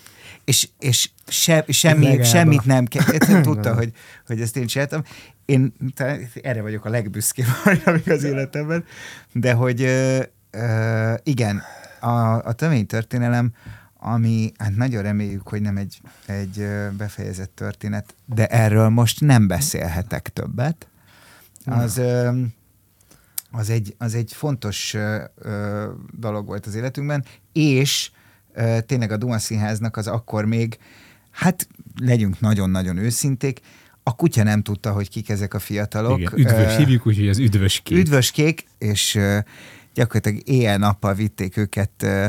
És, 0.47 0.69
és 0.79 1.11
se, 1.27 1.65
semmi, 1.69 2.05
Legába. 2.05 2.25
semmit 2.25 2.65
nem 2.65 2.85
kell. 2.85 3.05
Egyszerűen 3.15 3.43
tudta, 3.43 3.75
hogy, 3.75 3.93
hogy 4.27 4.41
ezt 4.41 4.57
én 4.57 4.67
csináltam. 4.67 5.03
Én 5.45 5.73
talán 5.95 6.29
erre 6.43 6.63
vagyok 6.63 6.85
a 6.85 6.89
legbüszkébb 6.89 7.47
hajnamig 7.63 8.11
az 8.11 8.25
életemben, 8.25 8.85
de 9.33 9.53
hogy 9.53 9.83
ö, 9.83 10.23
ö, 10.51 11.15
igen, 11.23 11.63
a, 12.01 12.45
a 12.45 12.53
tömény 12.53 12.87
történelem, 12.87 13.53
ami 13.95 14.53
hát 14.59 14.77
nagyon 14.77 15.03
reméljük, 15.03 15.49
hogy 15.49 15.61
nem 15.61 15.77
egy, 15.77 16.01
egy 16.27 16.67
befejezett 16.97 17.55
történet, 17.55 18.15
de 18.25 18.47
erről 18.47 18.89
most 18.89 19.21
nem 19.21 19.47
beszélhetek 19.47 20.29
többet. 20.29 20.89
Az, 21.65 21.97
ö, 21.97 22.41
az, 23.51 23.71
egy, 23.71 23.95
az 23.99 24.15
egy 24.15 24.33
fontos 24.35 24.95
ö, 24.95 25.91
dolog 26.19 26.47
volt 26.47 26.67
az 26.67 26.75
életünkben, 26.75 27.25
és 27.53 28.11
tényleg 28.87 29.11
a 29.11 29.17
Duma 29.17 29.39
Színháznak 29.39 29.97
az 29.97 30.07
akkor 30.07 30.45
még, 30.45 30.79
hát 31.31 31.69
legyünk 32.01 32.41
nagyon-nagyon 32.41 32.97
őszinték, 32.97 33.61
a 34.03 34.15
kutya 34.17 34.43
nem 34.43 34.63
tudta, 34.63 34.93
hogy 34.93 35.09
kik 35.09 35.29
ezek 35.29 35.55
a 35.55 35.59
fiatalok. 35.59 36.19
Igen, 36.19 36.33
üdvös, 36.35 36.75
Ö, 36.75 36.77
hívjuk 36.77 37.07
úgy, 37.07 37.17
hogy 37.17 37.29
az 37.29 37.39
üdvös 37.39 37.81
kép. 37.81 37.99
Üdvös 37.99 38.31
kék, 38.31 38.65
és 38.79 39.15
ö, 39.15 39.39
gyakorlatilag 39.95 40.49
éjjel-nappal 40.49 41.15
vitték 41.15 41.57
őket 41.57 42.03
ö, 42.03 42.27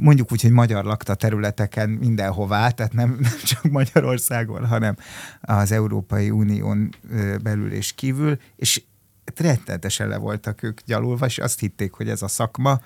mondjuk 0.00 0.32
úgy, 0.32 0.42
hogy 0.42 0.50
magyar 0.50 0.84
lakta 0.84 1.14
területeken 1.14 1.90
mindenhová, 1.90 2.70
tehát 2.70 2.92
nem, 2.92 3.18
nem 3.20 3.36
csak 3.44 3.62
Magyarországon, 3.62 4.66
hanem 4.66 4.96
az 5.40 5.72
Európai 5.72 6.30
Unión 6.30 6.94
belül 7.42 7.72
és 7.72 7.92
kívül, 7.92 8.38
és 8.56 8.82
rettenetesen 9.40 10.08
le 10.08 10.16
voltak 10.16 10.62
ők 10.62 10.78
gyalulva, 10.86 11.26
és 11.26 11.38
azt 11.38 11.60
hitték, 11.60 11.92
hogy 11.92 12.08
ez 12.08 12.22
a 12.22 12.28
szakma. 12.28 12.80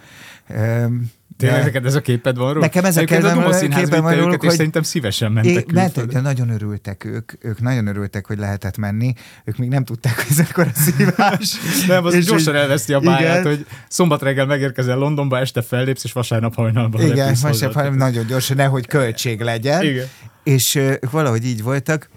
Tényleg 1.36 1.62
neked 1.64 1.86
ez 1.86 1.94
a 1.94 2.00
képed 2.00 2.36
van 2.36 2.48
róla? 2.52 2.60
Nekem 2.60 2.84
ez 2.84 2.96
a 2.96 3.00
képem- 3.04 3.24
a 3.44 3.78
képen 3.78 4.02
van 4.02 4.12
őket, 4.12 4.32
és 4.42 4.46
hogy- 4.48 4.56
szerintem 4.56 4.82
szívesen 4.82 5.32
mentek 5.32 5.54
É, 5.54 5.62
külföldre. 5.62 6.04
de 6.12 6.20
nagyon 6.20 6.50
örültek 6.50 7.04
ők, 7.04 7.32
ők 7.40 7.60
nagyon 7.60 7.86
örültek, 7.86 8.26
hogy 8.26 8.38
lehetett 8.38 8.76
menni, 8.76 9.12
ők 9.44 9.56
még 9.56 9.68
nem 9.68 9.84
tudták, 9.84 10.16
hogy 10.16 10.26
ez 10.30 10.38
akkor 10.50 10.66
a 10.74 10.78
szívás. 10.80 11.56
Nem, 11.88 12.04
az 12.04 12.14
És 12.14 12.24
gyorsan 12.24 12.54
elveszti 12.54 12.92
a 12.92 12.98
igen. 13.02 13.42
hogy 13.42 13.66
szombat 13.88 14.22
reggel 14.22 14.46
megérkezel 14.46 14.96
Londonba, 14.96 15.38
este 15.38 15.62
fellépsz, 15.62 16.04
és 16.04 16.12
vasárnap 16.12 16.54
hajnalban 16.54 17.00
Igen, 17.00 17.36
haza. 17.36 17.70
hanem 17.72 17.94
nagyon 17.94 18.26
gyorsan, 18.26 18.56
nehogy 18.56 18.86
költség 18.86 19.40
legyen. 19.40 19.82
Igen. 19.82 20.06
És 20.42 20.74
ők 20.74 21.10
valahogy 21.10 21.44
így 21.46 21.62
voltak. 21.62 22.08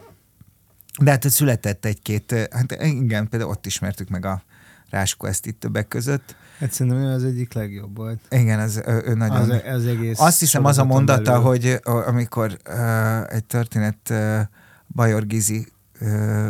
De 1.01 1.12
hát 1.12 1.29
született 1.29 1.86
egy-két, 1.86 2.49
hát 2.51 2.84
igen, 2.84 3.29
például 3.29 3.51
ott 3.51 3.65
ismertük 3.65 4.10
meg 4.10 4.25
a 4.25 4.43
Ráskó 4.89 5.27
ezt 5.27 5.45
itt 5.45 5.60
többek 5.60 5.88
között. 5.88 6.36
Hát 6.60 6.71
szerintem 6.71 7.01
ő 7.01 7.13
az 7.13 7.23
egyik 7.23 7.53
legjobb 7.53 7.97
volt. 7.97 8.19
Igen, 8.29 8.60
az, 8.60 8.81
ő, 8.86 9.03
ő 9.05 9.13
nagyon... 9.13 9.51
Az, 9.51 9.62
az 9.67 9.86
egész 9.86 10.19
Azt 10.19 10.39
hiszem 10.39 10.65
az 10.65 10.77
a 10.77 10.86
mondata, 10.86 11.21
belül. 11.21 11.41
hogy 11.41 11.79
amikor 11.84 12.58
uh, 12.69 13.34
egy 13.34 13.45
történet 13.45 13.97
uh, 14.10 14.39
Bajor 14.88 15.25
Gizi 15.25 15.67
uh, 16.01 16.49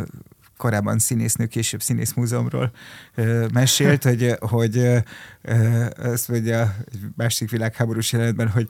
korábban 0.56 0.98
színésznő, 0.98 1.46
később 1.46 1.82
színészmúzeumról 1.82 2.70
mesélt, 3.52 4.02
hogy, 4.02 4.34
hogy 4.38 4.88
azt 5.96 6.28
mondja 6.28 6.76
egy 6.92 6.98
másik 7.16 7.50
világháborús 7.50 8.12
jelenetben, 8.12 8.48
hogy 8.48 8.66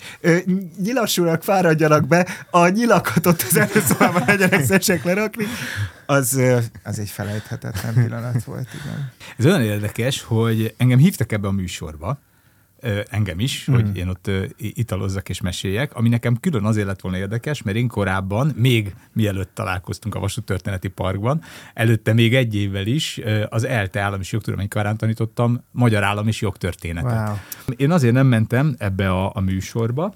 nyilasúrak 0.83 1.43
fáradjanak 1.43 2.07
be, 2.07 2.27
a 2.51 2.69
nyilakat 2.69 3.27
ott 3.27 3.45
az 3.51 3.57
előszobában 3.57 4.23
legyenek 4.27 4.65
szesek 4.65 5.05
lerakni. 5.05 5.45
Az, 6.07 6.41
az 6.83 6.99
egy 6.99 7.11
felejthetetlen 7.11 7.95
pillanat 7.95 8.45
volt, 8.45 8.69
igen. 8.83 9.13
Ez 9.37 9.47
olyan 9.47 9.63
érdekes, 9.63 10.23
hogy 10.23 10.75
engem 10.77 10.99
hívtak 10.99 11.33
ebbe 11.33 11.49
a 11.49 11.53
műsorba, 11.53 12.19
engem 13.11 13.41
is, 13.41 13.65
Hmm. 13.65 13.75
mm. 13.75 13.85
hogy 13.85 13.97
én 13.97 14.09
ott 14.09 14.31
italozzak 14.57 15.29
és 15.29 15.41
meséljek, 15.41 15.95
ami 15.95 16.09
nekem 16.09 16.37
külön 16.37 16.65
azért 16.65 16.87
lett 16.87 17.01
volna 17.01 17.19
érdekes, 17.19 17.63
mert 17.63 17.77
én 17.77 17.89
korábban, 17.89 18.53
még 18.57 18.95
mielőtt 19.13 19.55
találkoztunk 19.55 20.15
a 20.15 20.19
Vasút 20.19 20.45
Történeti 20.45 20.89
Parkban, 20.89 21.41
előtte 21.75 22.13
még 22.13 22.35
egy 22.35 22.55
évvel 22.55 22.87
is 22.87 23.21
az 23.49 23.65
ELTE 23.65 24.01
állam 24.01 24.21
és 24.21 24.33
jogtudomány 24.33 24.69
karán 24.69 24.97
tanítottam 24.97 25.65
magyar 25.71 26.03
állam 26.03 26.29
és 26.29 26.41
jogtörténetet. 26.41 27.29
Wow. 27.29 27.37
Én 27.77 27.91
azért 27.91 28.15
nem 28.15 28.27
mentem 28.27 28.75
ebbe 28.79 29.11
a, 29.11 29.31
a 29.35 29.41
műsorba, 29.41 30.15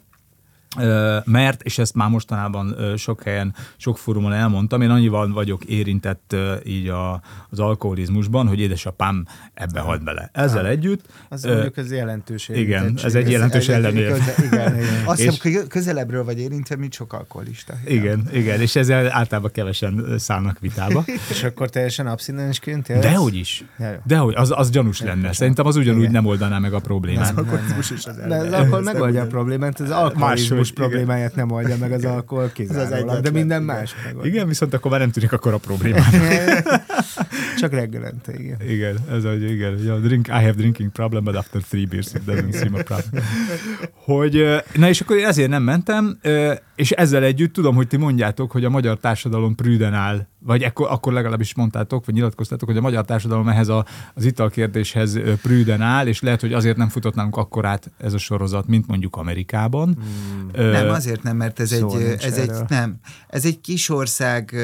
mert, 1.25 1.63
és 1.63 1.79
ezt 1.79 1.95
már 1.95 2.09
mostanában 2.09 2.77
sok 2.97 3.23
helyen, 3.23 3.55
sok 3.77 3.99
fórumon 3.99 4.33
elmondtam, 4.33 4.81
én 4.83 4.91
annyival 4.91 5.33
vagyok 5.33 5.65
érintett 5.65 6.37
így 6.65 6.89
a, 6.89 7.23
az 7.51 7.59
alkoholizmusban, 7.61 8.49
hogy 8.49 8.61
édesapám 8.61 9.27
ebbe 9.55 9.81
halt 9.81 10.05
bele. 10.05 10.31
Ezzel 10.33 10.67
együtt. 10.67 11.05
Az 11.29 11.45
ö, 11.45 11.53
mondjuk 11.53 11.77
az 11.77 11.93
jelentős 11.93 12.49
igen, 12.49 12.99
ez 13.05 13.15
egy 13.15 13.31
jelentős 13.31 13.69
ellenérv. 13.69 14.13
köze- 14.13 14.39
Igen, 14.53 14.75
igen. 14.77 15.03
Azt 15.05 15.21
És- 15.21 15.41
hiszem, 15.43 15.67
közelebbről 15.69 16.25
vagy 16.25 16.39
érintve, 16.39 16.77
mint 16.77 16.93
sok 16.93 17.13
alkoholista. 17.13 17.75
Igen, 17.87 18.29
igen, 18.33 18.61
és 18.61 18.77
ezzel 18.77 19.13
általában 19.13 19.51
kevesen 19.53 20.15
szállnak 20.19 20.59
vitába. 20.59 21.05
És 21.31 21.43
akkor 21.45 21.71
teljesen 21.71 22.07
abszinensként 22.07 22.89
élsz? 22.89 23.03
Dehogy 23.03 23.35
is. 23.37 23.65
Dehogy, 24.05 24.35
az, 24.37 24.53
az 24.57 24.71
gyanús 24.71 25.01
lenne. 25.01 25.33
Szerintem 25.33 25.67
az 25.67 25.77
ugyanúgy 25.77 26.01
Igen. 26.01 26.13
nem 26.13 26.27
oldaná 26.27 26.59
meg 26.59 26.73
a 26.73 26.79
problémát. 26.81 27.39
alkoholizmus 27.39 27.91
is 27.91 28.07
az 28.07 28.17
De 28.17 28.37
az 28.37 28.53
alkohol 28.53 28.83
megoldja 28.83 29.23
a 29.23 29.27
problémát, 29.27 29.81
az 29.81 29.91
alkoholizmus 29.91 30.60
Igen. 30.69 30.89
problémáját 30.89 31.35
nem 31.35 31.51
oldja 31.51 31.77
meg 31.77 31.93
az 31.93 32.05
alkohol 32.05 32.51
kizárólag, 32.53 33.21
de 33.21 33.31
minden 33.31 33.63
igen. 33.63 33.77
más 33.77 33.95
megoldja. 34.05 34.31
Igen, 34.31 34.49
viszont 34.49 34.75
akkor 34.75 34.91
már 34.91 35.01
nem 35.01 35.11
tűnik 35.11 35.33
akkor 35.33 35.53
a 35.53 35.59
problémát. 35.59 36.15
Csak 37.61 37.73
reggelente, 37.73 38.33
igen. 38.39 38.57
Igen, 38.69 38.97
ez 39.11 39.25
hogy 39.25 39.51
igen, 39.51 39.79
ja, 39.85 39.99
drink, 39.99 40.27
I 40.27 40.31
have 40.31 40.53
drinking 40.53 40.91
problem, 40.91 41.25
but 41.25 41.37
after 41.37 41.63
three 41.63 41.87
beers 41.87 42.13
it 42.15 42.23
doesn't 42.27 42.53
seem 42.53 42.75
a 42.75 42.83
problem. 42.83 43.25
Hogy, 44.05 44.63
na 44.75 44.89
és 44.89 45.01
akkor 45.01 45.17
én 45.17 45.27
ezért 45.27 45.49
nem 45.49 45.63
mentem, 45.63 46.19
és 46.81 46.91
ezzel 46.91 47.23
együtt 47.23 47.53
tudom, 47.53 47.75
hogy 47.75 47.87
ti 47.87 47.97
mondjátok, 47.97 48.51
hogy 48.51 48.65
a 48.65 48.71
magyar 48.71 48.99
társadalom 48.99 49.55
prűden 49.55 49.95
áll, 49.95 50.27
vagy 50.39 50.63
ekkor, 50.63 50.87
akkor 50.91 51.13
legalábbis 51.13 51.55
mondtátok, 51.55 52.07
vagy 52.07 52.15
nyilatkoztátok, 52.15 52.69
hogy 52.69 52.77
a 52.77 52.81
magyar 52.81 53.05
társadalom 53.05 53.49
ehhez 53.49 53.69
a, 53.69 53.87
az 54.15 54.25
italkérdéshez 54.25 55.19
prűden 55.43 55.81
áll, 55.81 56.07
és 56.07 56.21
lehet, 56.21 56.41
hogy 56.41 56.53
azért 56.53 56.77
nem 56.77 56.89
futott 56.89 57.15
nálunk 57.15 57.37
akkor 57.37 57.65
át 57.65 57.91
ez 57.99 58.13
a 58.13 58.19
sorozat, 58.19 58.67
mint 58.67 58.87
mondjuk 58.87 59.17
Amerikában. 59.17 59.99
Ö, 60.53 60.71
Nem, 60.71 60.89
azért 60.89 61.23
nem, 61.23 61.37
mert 61.37 61.61
ez 61.61 61.73
egy, 61.73 62.17
ez 62.21 62.39
egy, 62.39 62.51
nem, 62.69 62.97
ez 63.29 63.45
egy 63.45 63.61
kis 63.61 63.89
ország, 63.89 64.55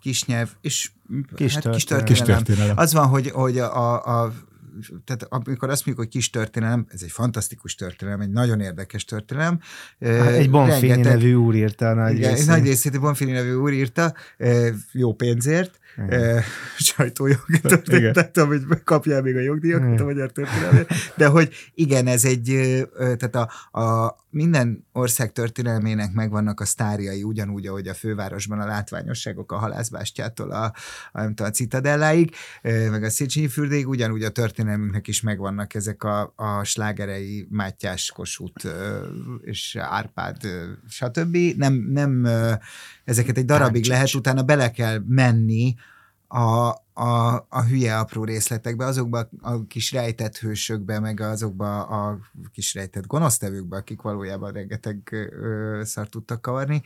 kis 0.00 0.24
nyelv, 0.24 0.48
és 0.60 0.90
Kis 1.34 1.54
hát 1.54 1.70
kis 1.70 1.84
történelem. 1.84 1.84
történelem. 1.84 2.04
Kis 2.04 2.46
történelem. 2.54 2.76
Az 2.78 2.92
van, 2.92 3.06
hogy, 3.06 3.30
hogy 3.30 3.58
a, 3.58 3.76
a, 3.76 4.22
a 4.22 4.32
tehát 5.04 5.26
amikor 5.28 5.70
azt 5.70 5.86
mondjuk, 5.86 6.06
hogy 6.06 6.16
kis 6.16 6.30
történelem, 6.30 6.86
ez 6.88 7.02
egy 7.02 7.10
fantasztikus 7.10 7.74
történelem, 7.74 8.20
egy 8.20 8.30
nagyon 8.30 8.60
érdekes 8.60 9.04
történelem. 9.04 9.60
Hát 10.00 10.26
Egy 10.26 10.50
Bonfini 10.50 10.88
rengeteg- 10.88 11.14
nevű 11.14 11.34
úr 11.34 11.54
írta 11.54 11.94
nagy 11.94 12.14
igen, 12.16 12.24
egy 12.30 12.34
részét. 12.34 12.48
nagy 12.50 12.62
részét 12.62 12.94
a 12.94 12.98
Bonfini 13.00 13.30
nevű 13.30 13.52
úr 13.52 13.72
írta, 13.72 14.14
jó 14.92 15.14
pénzért, 15.14 15.78
e, 16.08 16.42
sajtójog 16.76 17.44
történetet, 17.62 18.36
amit 18.36 18.82
kapjál 18.84 19.22
még 19.22 19.36
a 19.36 19.40
jogdíjakat 19.40 20.00
a 20.00 20.04
magyar 20.04 20.32
történelmét, 20.32 20.88
de 21.16 21.26
hogy 21.26 21.54
igen, 21.74 22.06
ez 22.06 22.24
egy, 22.24 22.44
tehát 22.96 23.34
a, 23.34 23.80
a 23.80 24.16
minden 24.30 24.86
ország 24.92 25.32
történelmének 25.32 26.12
megvannak 26.12 26.60
a 26.60 26.64
sztárjai, 26.64 27.22
ugyanúgy, 27.22 27.66
ahogy 27.66 27.88
a 27.88 27.94
fővárosban 27.94 28.60
a 28.60 28.66
látványosságok 28.66 29.52
a 29.52 29.56
halászbástyától 29.56 30.50
a, 30.50 30.64
a, 31.12 31.20
nem 31.20 31.28
tudom, 31.28 31.46
a 31.46 31.54
citadelláig, 31.54 32.34
meg 32.62 33.02
a 33.02 33.10
Széchenyi 33.10 33.48
fürdéig, 33.48 33.88
ugyanúgy 33.88 34.22
a 34.22 34.30
történelmünknek 34.30 35.08
is 35.08 35.20
megvannak 35.20 35.74
ezek 35.74 36.04
a, 36.04 36.32
a 36.36 36.64
slágerei 36.64 37.46
Mátyás, 37.50 38.12
Kossuth 38.14 38.66
és 39.40 39.76
Árpád, 39.80 40.36
stb. 40.88 41.36
Nem, 41.56 41.74
nem 41.74 42.28
ezeket 43.04 43.36
egy 43.36 43.44
darabig 43.44 43.84
lehet, 43.84 44.14
utána 44.14 44.42
bele 44.42 44.70
kell 44.70 45.02
menni 45.06 45.74
a, 46.28 46.68
a, 46.92 47.46
a 47.48 47.62
hülye 47.68 47.98
apró 47.98 48.24
részletekbe, 48.24 48.84
azokba 48.84 49.28
a 49.40 49.66
kis 49.66 49.92
rejtett 49.92 50.36
hősökbe, 50.36 51.00
meg 51.00 51.20
azokba 51.20 51.82
a 51.82 52.18
kis 52.52 52.74
rejtett 52.74 53.06
gonosztevőkbe, 53.06 53.76
akik 53.76 54.00
valójában 54.00 54.52
rengeteg 54.52 55.28
szart 55.82 56.10
tudtak 56.10 56.40
kavarni. 56.40 56.82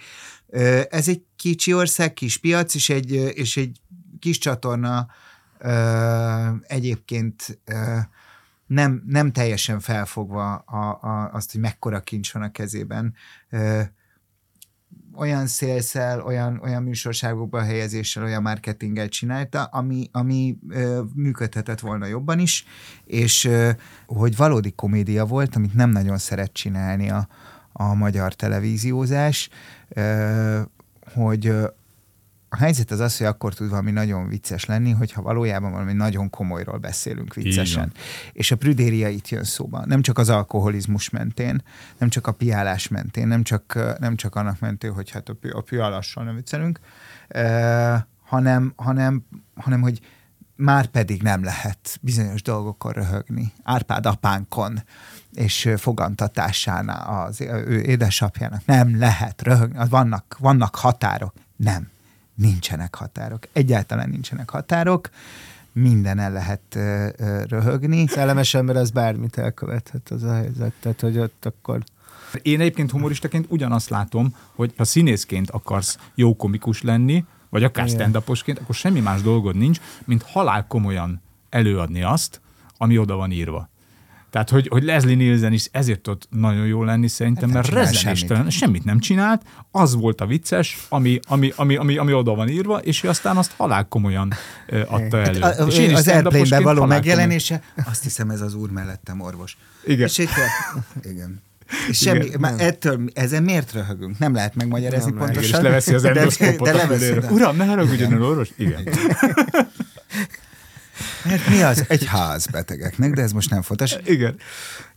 Ö, 0.46 0.80
ez 0.90 1.08
egy 1.08 1.24
kicsi 1.36 1.74
ország, 1.74 2.12
kis 2.12 2.38
piac, 2.38 2.74
és 2.74 2.88
egy, 2.88 3.12
és 3.12 3.56
egy 3.56 3.80
kis 4.18 4.38
csatorna 4.38 5.06
ö, 5.58 6.48
egyébként 6.62 7.60
ö, 7.64 7.98
nem, 8.66 9.02
nem 9.06 9.32
teljesen 9.32 9.80
felfogva 9.80 10.54
a, 10.54 10.98
a, 11.00 11.30
azt, 11.32 11.52
hogy 11.52 11.60
mekkora 11.60 12.00
kincs 12.00 12.32
van 12.32 12.42
a 12.42 12.50
kezében. 12.50 13.14
Ö, 13.50 13.80
olyan 15.16 15.46
szélszel, 15.46 16.20
olyan, 16.20 16.60
olyan 16.62 16.82
műsorságokba 16.82 17.62
helyezéssel, 17.62 18.22
olyan 18.22 18.42
marketinggel 18.42 19.08
csinálta, 19.08 19.64
ami, 19.64 20.08
ami 20.12 20.58
ö, 20.68 21.02
működhetett 21.14 21.80
volna 21.80 22.06
jobban 22.06 22.38
is, 22.38 22.64
és 23.04 23.44
ö, 23.44 23.70
hogy 24.06 24.36
valódi 24.36 24.72
komédia 24.72 25.24
volt, 25.24 25.56
amit 25.56 25.74
nem 25.74 25.90
nagyon 25.90 26.18
szeret 26.18 26.52
csinálni 26.52 27.10
a, 27.10 27.28
a 27.72 27.94
magyar 27.94 28.34
televíziózás, 28.34 29.48
ö, 29.88 30.60
hogy 31.14 31.54
a 32.54 32.56
helyzet 32.56 32.90
az 32.90 33.00
az, 33.00 33.16
hogy 33.16 33.26
akkor 33.26 33.54
tud 33.54 33.68
valami 33.68 33.90
nagyon 33.90 34.28
vicces 34.28 34.64
lenni, 34.64 34.90
hogyha 34.90 35.22
valójában 35.22 35.72
valami 35.72 35.92
nagyon 35.92 36.30
komolyról 36.30 36.78
beszélünk 36.78 37.34
viccesen. 37.34 37.92
És 38.32 38.50
a 38.50 38.56
prüdéria 38.56 39.08
itt 39.08 39.28
jön 39.28 39.44
szóba. 39.44 39.86
Nem 39.86 40.02
csak 40.02 40.18
az 40.18 40.28
alkoholizmus 40.28 41.10
mentén, 41.10 41.62
nem 41.98 42.08
csak 42.08 42.26
a 42.26 42.32
piálás 42.32 42.88
mentén, 42.88 43.26
nem 43.26 43.42
csak, 43.42 43.78
nem 43.98 44.16
csak 44.16 44.34
annak 44.34 44.60
mentén, 44.60 44.92
hogy 44.92 45.10
hát 45.10 45.28
a, 45.28 45.36
a 45.52 45.60
piálással 45.60 46.24
nem 46.24 46.34
viccelünk, 46.34 46.80
eh, 47.28 48.00
hanem, 48.24 48.72
hanem, 48.76 49.26
hanem, 49.54 49.80
hogy 49.80 50.00
már 50.56 50.86
pedig 50.86 51.22
nem 51.22 51.44
lehet 51.44 51.98
bizonyos 52.00 52.42
dolgokon 52.42 52.92
röhögni. 52.92 53.52
Árpád 53.62 54.06
apánkon 54.06 54.82
és 55.32 55.68
fogantatásánál 55.76 57.26
az 57.26 57.40
ő 57.40 57.80
édesapjának 57.80 58.66
nem 58.66 58.98
lehet 58.98 59.42
röhögni. 59.42 59.88
Vannak, 59.88 60.36
vannak 60.38 60.76
határok. 60.76 61.34
Nem 61.56 61.90
nincsenek 62.42 62.94
határok. 62.94 63.48
Egyáltalán 63.52 64.08
nincsenek 64.08 64.50
határok, 64.50 65.10
minden 65.72 66.18
el 66.18 66.32
lehet 66.32 66.74
ö, 66.74 67.08
ö, 67.16 67.42
röhögni. 67.48 68.06
Szellemes 68.06 68.54
ember 68.54 68.76
az 68.76 68.90
bármit 68.90 69.38
elkövethet 69.38 70.10
az 70.10 70.22
a 70.22 70.34
helyzet, 70.34 70.72
tehát 70.80 71.00
hogy 71.00 71.18
ott 71.18 71.46
akkor... 71.46 71.82
Én 72.42 72.60
egyébként 72.60 72.90
humoristaként 72.90 73.46
ugyanazt 73.48 73.88
látom, 73.90 74.36
hogy 74.54 74.72
ha 74.76 74.84
színészként 74.84 75.50
akarsz 75.50 75.98
jó 76.14 76.36
komikus 76.36 76.82
lenni, 76.82 77.24
vagy 77.48 77.64
akár 77.64 77.88
stand 77.88 78.14
akkor 78.14 78.74
semmi 78.74 79.00
más 79.00 79.22
dolgod 79.22 79.56
nincs, 79.56 79.80
mint 80.04 80.22
halál 80.22 80.66
komolyan 80.66 81.22
előadni 81.50 82.02
azt, 82.02 82.40
ami 82.76 82.98
oda 82.98 83.16
van 83.16 83.30
írva. 83.30 83.70
Tehát, 84.32 84.50
hogy, 84.50 84.68
hogy 84.68 84.82
Leslie 84.82 85.16
Nielsen 85.16 85.52
is 85.52 85.68
ezért 85.70 86.00
tud 86.00 86.22
nagyon 86.30 86.66
jó 86.66 86.84
lenni 86.84 87.08
szerintem, 87.08 87.50
hát 87.50 87.54
mert 87.54 87.68
rezenéstelen, 87.68 88.36
semmit. 88.36 88.52
semmit 88.52 88.84
nem 88.84 88.98
csinált, 88.98 89.42
az 89.70 89.94
volt 89.94 90.20
a 90.20 90.26
vicces, 90.26 90.86
ami, 90.88 91.20
ami, 91.28 91.52
ami, 91.56 91.76
ami, 91.76 91.96
ami 91.96 92.12
oda 92.12 92.34
van 92.34 92.48
írva, 92.48 92.78
és 92.78 93.02
ő 93.02 93.08
aztán 93.08 93.36
azt 93.36 93.52
halál 93.56 93.84
komolyan 93.88 94.32
adta 94.86 95.18
elő. 95.18 95.40
Hát, 95.40 95.58
a, 95.58 95.66
és 95.66 95.78
én 95.78 95.94
az 95.94 96.08
airplane 96.08 96.60
való 96.60 96.84
megjelenése, 96.84 97.54
komolyan. 97.54 97.92
azt 97.92 98.02
hiszem 98.02 98.30
ez 98.30 98.40
az 98.40 98.54
úr 98.54 98.70
mellettem 98.70 99.20
orvos. 99.20 99.56
Igen. 99.84 100.06
És 100.06 100.18
itt, 100.18 100.30
igen. 101.02 101.42
És 101.88 101.98
semmi, 101.98 102.24
Igen, 102.24 102.40
már 102.40 102.54
ettől, 102.60 103.00
ezen 103.14 103.42
miért 103.42 103.72
röhögünk? 103.72 104.18
Nem 104.18 104.34
lehet 104.34 104.54
megmagyarázni 104.54 105.10
nem 105.10 105.18
pontosan. 105.18 105.42
Igen, 105.42 105.60
és 105.60 105.64
leveszi 105.64 105.94
az 105.94 106.04
endoszkópot 106.04 106.72
de, 106.72 106.86
de 106.86 107.30
Uram, 107.30 107.56
ne 107.56 107.64
haragudjon 107.64 108.22
orvos? 108.22 108.48
Igen. 108.56 108.88
Mert 111.24 111.48
mi 111.48 111.62
az? 111.62 111.84
Egy 111.88 112.04
ház 112.04 112.46
betegeknek, 112.46 113.12
de 113.12 113.22
ez 113.22 113.32
most 113.32 113.50
nem 113.50 113.62
fontos. 113.62 113.96
Igen. 114.04 114.36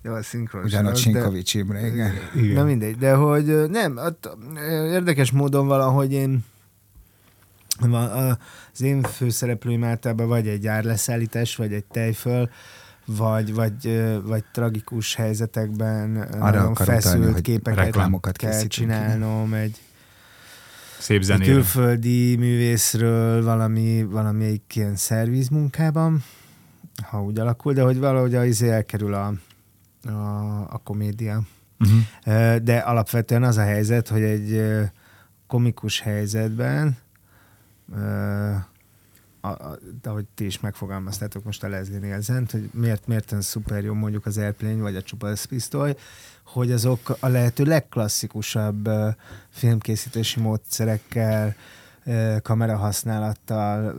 Jó, 0.01 0.13
a 0.13 0.23
szinkron. 0.23 0.63
Ugyanott 0.63 0.95
Sinkovics 0.95 1.53
Imre, 1.53 1.87
igen. 1.87 2.13
igen. 2.35 2.53
Na 2.53 2.63
mindegy, 2.63 2.97
de 2.97 3.13
hogy 3.13 3.69
nem, 3.69 3.99
érdekes 4.91 5.31
módon 5.31 5.67
valahogy 5.67 6.13
én 6.13 6.43
az 8.73 8.81
én 8.81 9.01
főszereplőim 9.01 9.83
általában 9.83 10.27
vagy 10.27 10.47
egy 10.47 10.67
árleszállítás, 10.67 11.55
vagy 11.55 11.73
egy 11.73 11.83
tejföl, 11.83 12.49
vagy, 13.05 13.53
vagy, 13.53 14.03
vagy 14.23 14.43
tragikus 14.53 15.15
helyzetekben 15.15 16.17
Arra 16.21 16.75
feszült 16.75 17.23
utalni, 17.23 17.41
képeket 17.41 18.37
kell 18.37 18.67
csinálnom, 18.67 19.53
egy, 19.53 19.81
Szép 21.05 21.21
zenére. 21.21 21.51
Külföldi 21.51 22.35
művészről 22.35 23.43
valami, 23.43 24.43
egy 24.45 24.61
ilyen 24.73 24.95
szervizmunkában, 24.95 26.23
ha 27.03 27.23
úgy 27.23 27.39
alakul, 27.39 27.73
de 27.73 27.81
hogy 27.81 27.99
valahogy 27.99 28.35
az 28.35 28.45
izé 28.45 28.69
elkerül 28.69 29.13
a, 29.13 29.33
a, 30.03 30.59
a 30.69 30.81
komédia. 30.83 31.41
Uh-huh. 31.79 32.55
De 32.55 32.77
alapvetően 32.77 33.43
az 33.43 33.57
a 33.57 33.61
helyzet, 33.61 34.07
hogy 34.07 34.21
egy 34.21 34.61
komikus 35.47 35.99
helyzetben 35.99 36.97
a, 39.45 39.67
a, 39.71 39.77
ahogy 40.03 40.25
ti 40.35 40.45
is 40.45 40.59
megfogalmaztátok 40.59 41.43
most 41.43 41.63
a 41.63 41.69
Leslie 41.69 41.99
Nielsen, 41.99 42.47
hogy 42.51 42.69
miért, 42.73 43.07
miért 43.07 43.41
szuper 43.41 43.83
jó 43.83 43.93
mondjuk 43.93 44.25
az 44.25 44.37
Airplane 44.37 44.81
vagy 44.81 44.95
a 44.95 45.01
Csupasz 45.01 45.45
pisztoly, 45.45 45.95
hogy 46.43 46.71
azok 46.71 47.17
a 47.19 47.27
lehető 47.27 47.63
legklasszikusabb 47.63 48.89
filmkészítési 49.49 50.39
módszerekkel, 50.39 51.55
kamera 52.41 52.75
használattal. 52.75 53.95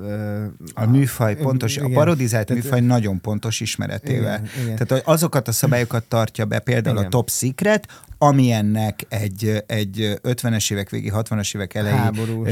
A 0.74 0.86
műfaj 0.86 1.36
pontos, 1.36 1.76
igen, 1.76 1.90
a 1.90 1.94
parodizált 1.94 2.46
tehát, 2.46 2.62
műfaj 2.62 2.80
nagyon 2.80 3.20
pontos 3.20 3.60
ismeretével. 3.60 4.40
Igen, 4.56 4.64
igen. 4.64 4.86
Tehát 4.86 5.06
azokat 5.06 5.48
a 5.48 5.52
szabályokat 5.52 6.04
tartja 6.04 6.44
be, 6.44 6.58
például 6.58 6.96
igen. 6.96 7.06
a 7.06 7.10
Top 7.10 7.30
Secret, 7.30 7.86
ami 8.18 8.50
ennek 8.50 9.06
egy, 9.08 9.64
egy 9.66 10.18
50-es 10.22 10.72
évek 10.72 10.90
végi, 10.90 11.12
60-as 11.14 11.54
évek 11.54 11.74
elejé 11.74 11.96
háborús, 11.96 12.48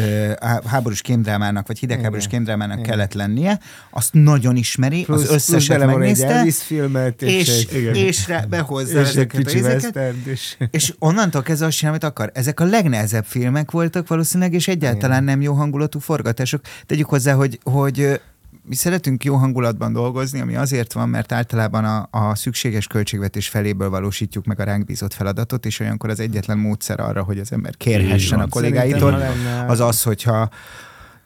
háborús 0.67 1.01
kémdrámának, 1.01 1.67
vagy 1.67 1.79
hidegháborús 1.79 2.27
kémdrámának 2.27 2.79
igen. 2.79 2.91
kellett 2.91 3.13
lennie, 3.13 3.61
azt 3.91 4.13
nagyon 4.13 4.57
ismeri, 4.57 5.05
plusz, 5.05 5.23
az 5.23 5.31
összeset 5.31 5.79
plusz 5.79 5.91
megnézte, 5.91 6.41
egy 6.41 6.55
filmet, 6.55 7.23
és, 7.23 7.49
és, 7.49 7.65
és, 7.65 7.99
és 7.99 8.29
rá 8.29 8.41
behozza 8.41 9.01
és 9.01 9.09
ezeket 9.09 9.47
a 9.47 9.51
ezeket, 9.51 10.15
és... 10.25 10.57
és 10.71 10.95
onnantól 10.99 11.43
kezdve 11.43 11.67
azt 11.67 11.77
csinál, 11.77 11.93
amit 11.93 12.05
akar. 12.05 12.31
Ezek 12.35 12.61
a 12.61 12.65
legnehezebb 12.65 13.25
filmek 13.25 13.71
voltak 13.71 14.09
valószínűleg, 14.09 14.53
és 14.53 14.69
egyáltalán 14.69 15.23
igen. 15.23 15.25
nem 15.25 15.41
jó 15.45 15.53
hangulatú 15.53 15.99
forgatások. 15.99 16.61
Tegyük 16.87 17.09
hozzá, 17.09 17.35
hogy, 17.35 17.59
hogy 17.63 18.21
mi 18.69 18.75
szeretünk 18.75 19.25
jó 19.25 19.35
hangulatban 19.35 19.93
dolgozni, 19.93 20.41
ami 20.41 20.57
azért 20.57 20.93
van, 20.93 21.09
mert 21.09 21.33
általában 21.33 21.85
a, 21.85 22.09
a 22.11 22.35
szükséges 22.35 22.87
költségvetés 22.87 23.49
feléből 23.49 23.91
valósítjuk 23.91 24.45
meg 24.45 24.61
a 24.61 24.65
ránk 24.65 24.85
bízott 24.85 25.13
feladatot, 25.13 25.67
és 25.67 25.81
olyankor 25.81 26.11
az 26.11 26.21
egyetlen 26.21 26.59
módszer 26.59 27.01
arra, 27.01 27.23
hogy 27.23 27.39
az 27.39 27.53
ember 27.53 27.77
kérhessen 27.77 28.41
a 28.41 28.49
kollégáitól, 28.49 29.23
az 29.67 29.81
az, 29.81 30.03
hogyha 30.03 30.49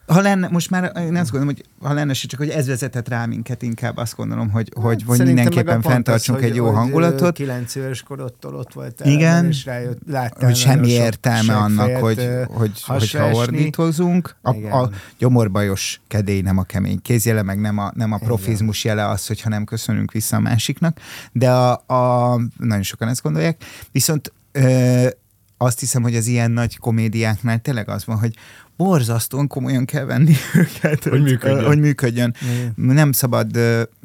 ha 0.08 0.20
lenne, 0.20 0.48
most 0.48 0.70
már 0.70 0.92
én 0.96 1.16
azt 1.16 1.30
gondolom, 1.30 1.54
hogy 1.54 1.64
ha 1.88 1.94
lenne 1.94 2.12
csak, 2.12 2.38
hogy 2.38 2.48
ez 2.48 2.66
vezetett 2.66 3.08
rá 3.08 3.26
minket 3.26 3.62
inkább, 3.62 3.96
azt 3.96 4.16
gondolom, 4.16 4.50
hogy, 4.50 4.72
hát, 4.74 4.84
hogy, 4.84 5.02
hogy 5.06 5.22
mindenképpen 5.22 5.82
fenntartsunk 5.82 6.42
egy 6.42 6.54
jó 6.54 6.66
hogy, 6.66 6.74
hangulatot. 6.74 7.34
Kilenc 7.34 7.74
éves 7.74 8.02
korodtól 8.02 8.54
ott 8.54 8.72
volt 8.72 9.00
Igen, 9.04 9.46
és 9.46 9.64
rájött, 9.64 9.98
láttál 10.06 10.48
hogy 10.48 10.56
semmi 10.56 10.88
értelme 10.88 11.56
annak, 11.56 11.90
hogy, 11.96 12.28
hogy, 12.48 12.82
hogy 12.82 13.10
ha 13.10 13.30
ordítozunk. 13.30 14.36
A, 14.42 14.50
a 14.76 14.90
gyomorbajos 15.18 16.00
kedély 16.08 16.40
nem 16.40 16.58
a 16.58 16.62
kemény 16.62 17.02
kézjele, 17.02 17.42
meg 17.42 17.60
nem 17.60 17.78
a, 17.78 17.92
nem 17.94 18.12
a 18.12 18.18
profizmus 18.18 18.84
jele 18.84 19.08
az, 19.08 19.26
hogyha 19.26 19.48
nem 19.48 19.64
köszönünk 19.64 20.12
vissza 20.12 20.36
a 20.36 20.40
másiknak, 20.40 21.00
de 21.32 21.50
a, 21.50 21.72
a 21.86 22.36
nagyon 22.56 22.82
sokan 22.82 23.08
ezt 23.08 23.22
gondolják. 23.22 23.64
Viszont 23.92 24.32
ö, 24.52 25.08
azt 25.56 25.80
hiszem, 25.80 26.02
hogy 26.02 26.16
az 26.16 26.26
ilyen 26.26 26.50
nagy 26.50 26.78
komédiáknál 26.78 27.58
tényleg 27.58 27.88
az 27.88 28.04
van, 28.04 28.18
hogy 28.18 28.34
borzasztóan 28.78 29.46
komolyan 29.46 29.84
kell 29.84 30.04
venni 30.04 30.34
őket, 30.54 31.04
hogy 31.04 31.22
működjön. 31.22 31.64
Hogy 31.64 31.78
működjön. 31.78 32.34
Nem, 32.74 33.12
szabad, 33.12 33.52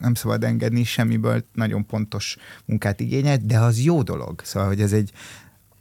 nem 0.02 0.14
szabad 0.14 0.44
engedni 0.44 0.84
semmiből, 0.84 1.46
nagyon 1.54 1.86
pontos 1.86 2.38
munkát 2.66 3.00
igényelt, 3.00 3.46
de 3.46 3.60
az 3.60 3.80
jó 3.80 4.02
dolog. 4.02 4.42
Szóval, 4.44 4.68
hogy 4.68 4.82
ez 4.82 4.94
egy 4.94 5.12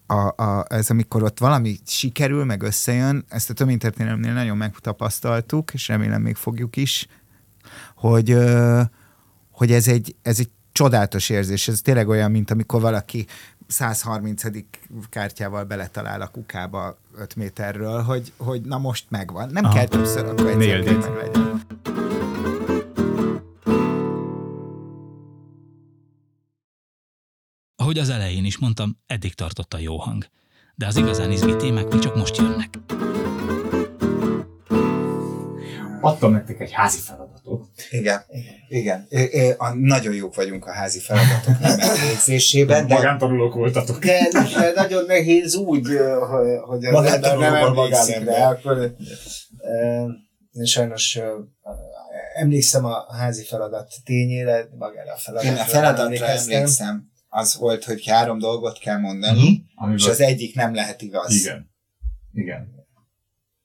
a, 0.06 0.42
a, 0.42 0.64
ez 0.68 0.90
amikor 0.90 1.22
ott 1.22 1.38
valami 1.38 1.76
sikerül, 1.86 2.44
meg 2.44 2.62
összejön, 2.62 3.24
ezt 3.28 3.50
a 3.50 3.54
töménytörténelemnél 3.54 4.32
nagyon 4.32 4.56
megtapasztaltuk, 4.56 5.74
és 5.74 5.88
remélem 5.88 6.22
még 6.22 6.36
fogjuk 6.36 6.76
is, 6.76 7.06
hogy, 7.94 8.36
hogy 9.50 9.72
ez 9.72 9.88
egy, 9.88 10.14
ez 10.22 10.38
egy 10.38 10.50
csodálatos 10.72 11.28
érzés. 11.28 11.68
Ez 11.68 11.80
tényleg 11.80 12.08
olyan, 12.08 12.30
mint 12.30 12.50
amikor 12.50 12.80
valaki 12.80 13.26
130. 13.72 14.42
kártyával 15.08 15.64
beletalál 15.64 16.20
a 16.20 16.28
kukába 16.28 16.98
5 17.16 17.36
méterről, 17.36 18.02
hogy, 18.02 18.32
hogy 18.36 18.60
na 18.60 18.78
most 18.78 19.06
megvan. 19.08 19.48
Nem 19.48 19.64
Aha. 19.64 19.74
kell 19.74 19.86
többször, 19.86 20.24
akkor 20.24 20.46
egyszer 20.46 20.82
meg 20.82 21.16
legyen. 21.16 21.62
Ahogy 27.76 27.98
az 27.98 28.08
elején 28.08 28.44
is 28.44 28.58
mondtam, 28.58 28.98
eddig 29.06 29.34
tartott 29.34 29.74
a 29.74 29.78
jó 29.78 29.96
hang. 29.96 30.26
De 30.74 30.86
az 30.86 30.96
igazán 30.96 31.30
izgi 31.30 31.56
témák 31.56 31.92
még 31.92 32.00
csak 32.00 32.16
most 32.16 32.36
jönnek. 32.36 32.78
Adtam 36.00 36.32
nektek 36.32 36.60
egy 36.60 36.72
házi 36.72 37.00
feladatot. 37.42 37.70
Igen, 37.90 38.22
igen. 38.68 39.06
igen. 39.08 39.54
A, 39.58 39.74
nagyon 39.74 40.14
jók 40.14 40.34
vagyunk 40.34 40.66
a 40.66 40.72
házi 40.72 40.98
feladatok 40.98 41.58
nem 41.60 41.80
elvégzésében. 41.80 42.86
De, 42.86 42.94
Magántanulók 42.94 43.54
voltatok. 43.54 44.04
De, 44.04 44.28
de 44.32 44.72
nagyon 44.74 45.04
nehéz 45.04 45.54
úgy, 45.54 45.86
hogy 46.66 46.84
az 46.84 47.06
ember 47.06 47.38
nem 47.38 47.54
emlékszik, 47.54 48.24
de 48.24 48.44
akkor 48.44 48.94
én 50.52 50.64
sajnos 50.64 51.18
emlékszem 52.34 52.84
a 52.84 53.14
házi 53.14 53.44
feladat 53.44 53.92
tényére, 54.04 54.68
magára 54.78 55.12
a 55.12 55.16
feladatra. 55.16 55.52
Én 55.52 55.58
a 55.58 55.64
feladatra 55.64 56.26
emlékszem 56.26 57.10
az 57.28 57.56
volt, 57.56 57.84
hogy 57.84 58.06
három 58.06 58.38
dolgot 58.38 58.78
kell 58.78 58.98
mondani, 58.98 59.64
uh-huh. 59.76 59.94
és 59.94 60.06
az 60.06 60.20
egyik 60.20 60.54
nem 60.54 60.74
lehet 60.74 61.02
igaz. 61.02 61.34
Igen. 61.34 61.70
Igen. 62.32 62.81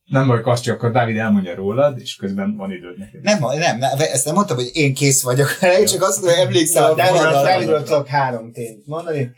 Nem 0.07 0.27
vagy 0.27 0.41
azt 0.43 0.63
csak 0.63 0.75
akkor 0.75 0.91
Dávid 0.91 1.17
elmondja 1.17 1.55
rólad, 1.55 1.99
és 1.99 2.15
közben 2.15 2.55
van 2.55 2.71
időd 2.71 2.97
neked. 2.97 3.21
Nem, 3.21 3.39
nem, 3.39 3.77
nem, 3.77 3.99
ezt 3.99 4.25
nem 4.25 4.33
mondtam, 4.33 4.57
hogy 4.57 4.69
én 4.73 4.93
kész 4.93 5.23
vagyok, 5.23 5.49
én 5.79 5.85
csak 5.85 6.01
azt 6.01 6.21
mondom, 6.21 6.37
hogy 6.37 6.47
emlékszem 6.47 6.83
a 6.83 6.95
Dávidról 6.95 7.83
tudok 7.83 8.07
három 8.07 8.51
tényt 8.51 8.87
mondani. 8.87 9.31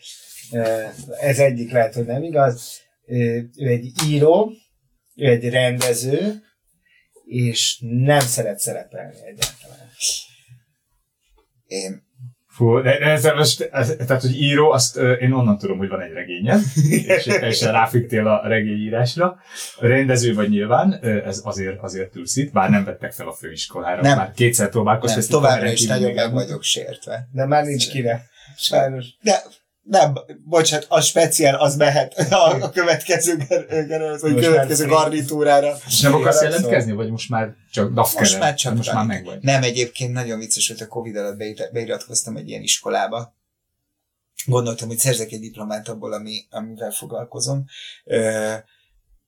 Ez 1.20 1.40
egyik 1.40 1.72
lehet, 1.72 1.94
hogy 1.94 2.06
nem 2.06 2.24
igaz. 2.24 2.82
Ő 3.06 3.68
egy 3.68 3.92
író, 4.08 4.52
ő 5.16 5.30
egy 5.30 5.50
rendező, 5.50 6.42
és 7.26 7.80
nem 7.80 8.20
szeret 8.20 8.60
szerepelni 8.60 9.18
egyáltalán. 9.26 9.90
Én 11.66 12.08
Fú, 12.60 12.82
de 12.82 13.00
ez, 13.00 13.26
ez, 13.26 13.58
ez, 13.72 13.96
tehát, 14.08 14.22
hogy 14.22 14.42
író, 14.42 14.72
azt 14.72 14.98
én 14.98 15.32
onnan 15.32 15.58
tudom, 15.58 15.78
hogy 15.78 15.88
van 15.88 16.02
egy 16.02 16.12
regényed, 16.12 16.60
és 16.90 17.24
teljesen 17.24 17.72
ráfügtél 17.72 18.28
a 18.28 18.48
regényírásra. 18.48 19.38
Rendező 19.80 20.34
vagy 20.34 20.50
nyilván, 20.50 21.00
ez 21.04 21.42
azért, 21.44 21.82
azért 21.82 22.16
ülsz 22.16 22.36
itt, 22.36 22.52
bár 22.52 22.70
nem 22.70 22.84
vettek 22.84 23.12
fel 23.12 23.28
a 23.28 23.32
főiskolára, 23.32 24.02
nem. 24.02 24.18
már 24.18 24.32
kétszer 24.32 24.70
próbálkoztál. 24.70 25.20
Nem, 25.20 25.30
továbbra 25.30 25.72
is 25.72 25.86
nagyon 25.86 26.14
meg 26.14 26.34
vagyok 26.34 26.64
sértve. 26.64 27.28
De 27.32 27.46
már 27.46 27.64
nincs 27.64 27.90
kire. 27.90 28.26
Sajnos. 28.58 29.06
De 29.22 29.44
nem, 29.90 30.18
bocsánat, 30.46 30.86
a 30.90 31.02
speciál 31.02 31.56
az 31.56 31.76
mehet 31.76 32.14
a 32.30 32.70
következő, 32.70 33.38
vagy 34.22 34.40
következő 34.40 34.86
garnitúrára. 34.86 35.78
Nem 36.02 36.14
akarsz 36.14 36.42
jelentkezni, 36.42 36.92
vagy 36.92 37.10
most 37.10 37.30
már 37.30 37.56
csak 37.72 37.94
dafkere? 37.94 38.20
Most 38.20 38.40
már 38.40 38.54
csak 38.54 38.76
most 38.76 38.94
már 38.94 39.06
meg 39.06 39.26
vagy. 39.26 39.40
Nem, 39.42 39.64
egyébként 39.64 40.14
nagyon 40.14 40.40
vicces, 40.40 40.68
hogy 40.68 40.82
a 40.82 40.88
Covid 40.88 41.16
alatt 41.16 41.38
beiratkoztam 41.74 42.36
egy 42.36 42.50
ilyen 42.50 42.62
iskolába. 42.62 43.36
Gondoltam, 44.46 44.88
hogy 44.88 44.98
szerzek 44.98 45.32
egy 45.32 45.40
diplomát 45.40 45.88
abból, 45.88 46.14
ami, 46.14 46.46
amivel 46.50 46.92
foglalkozom. 46.92 47.66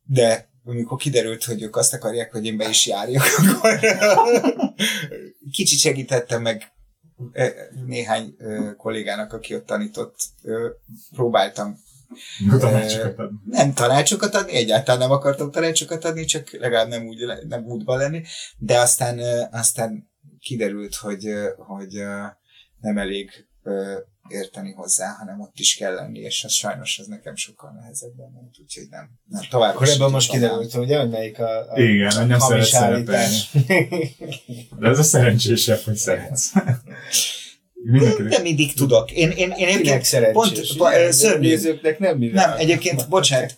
De 0.03 0.49
amikor 0.65 0.97
kiderült, 0.97 1.43
hogy 1.43 1.61
ők 1.61 1.75
azt 1.75 1.93
akarják, 1.93 2.31
hogy 2.31 2.45
én 2.45 2.57
be 2.57 2.69
is 2.69 2.87
járjak, 2.87 3.23
akkor 3.39 3.79
kicsit 5.51 5.79
segítettem 5.79 6.41
meg 6.41 6.70
néhány 7.85 8.35
kollégának, 8.77 9.33
aki 9.33 9.55
ott 9.55 9.65
tanított, 9.65 10.15
próbáltam 11.11 11.77
tanácsokat 12.59 13.19
adni. 13.19 13.37
Nem 13.45 13.73
tanácsokat 13.73 14.35
adni, 14.35 14.51
egyáltalán 14.51 14.99
nem 14.99 15.11
akartam 15.11 15.51
tanácsokat 15.51 16.05
adni, 16.05 16.25
csak 16.25 16.51
legalább 16.51 16.87
nem 16.87 17.05
úgy 17.05 17.19
nem 17.47 17.65
útban 17.65 17.97
lenni, 17.97 18.23
de 18.57 18.79
aztán, 18.79 19.19
aztán 19.51 20.09
kiderült, 20.39 20.95
hogy, 20.95 21.29
hogy 21.57 22.03
nem 22.79 22.97
elég 22.97 23.31
érteni 24.31 24.71
hozzá, 24.71 25.15
hanem 25.19 25.39
ott 25.39 25.59
is 25.59 25.75
kell 25.75 25.93
lenni, 25.93 26.19
és 26.19 26.43
az 26.43 26.51
sajnos 26.51 26.99
az 26.99 27.07
nekem 27.07 27.35
sokkal 27.35 27.71
nehezebben 27.71 28.31
ment, 28.33 28.55
úgyhogy 28.61 28.87
nem. 28.89 29.09
nem 29.25 29.41
tovább 29.49 29.75
Akkor 29.75 29.87
ebben 29.89 30.11
most 30.11 30.31
kiderült, 30.31 30.73
ugye, 30.73 30.99
hogy 30.99 31.09
melyik 31.09 31.39
a, 31.39 31.71
a 31.71 31.79
Igen, 31.79 32.11
a 32.17 32.25
nem 32.25 32.39
szeret 32.39 32.65
szerepelni. 32.65 33.37
De 34.79 34.87
ez 34.87 34.99
a 34.99 35.03
szerencsésebb, 35.03 35.79
hogy 35.79 35.95
szeretsz. 35.95 36.51
Mindenkinek. 37.83 38.31
Nem 38.31 38.41
mindig 38.41 38.73
tudok. 38.73 39.11
Én, 39.11 39.29
én, 39.29 39.51
én 39.51 39.67
egyébként 39.67 40.31
pont, 40.31 40.61
szörnyűzőknek 41.09 41.99
nem 41.99 42.17
mivel. 42.17 42.47
Nem, 42.47 42.57
egyébként, 42.57 43.09
bocsánat, 43.09 43.55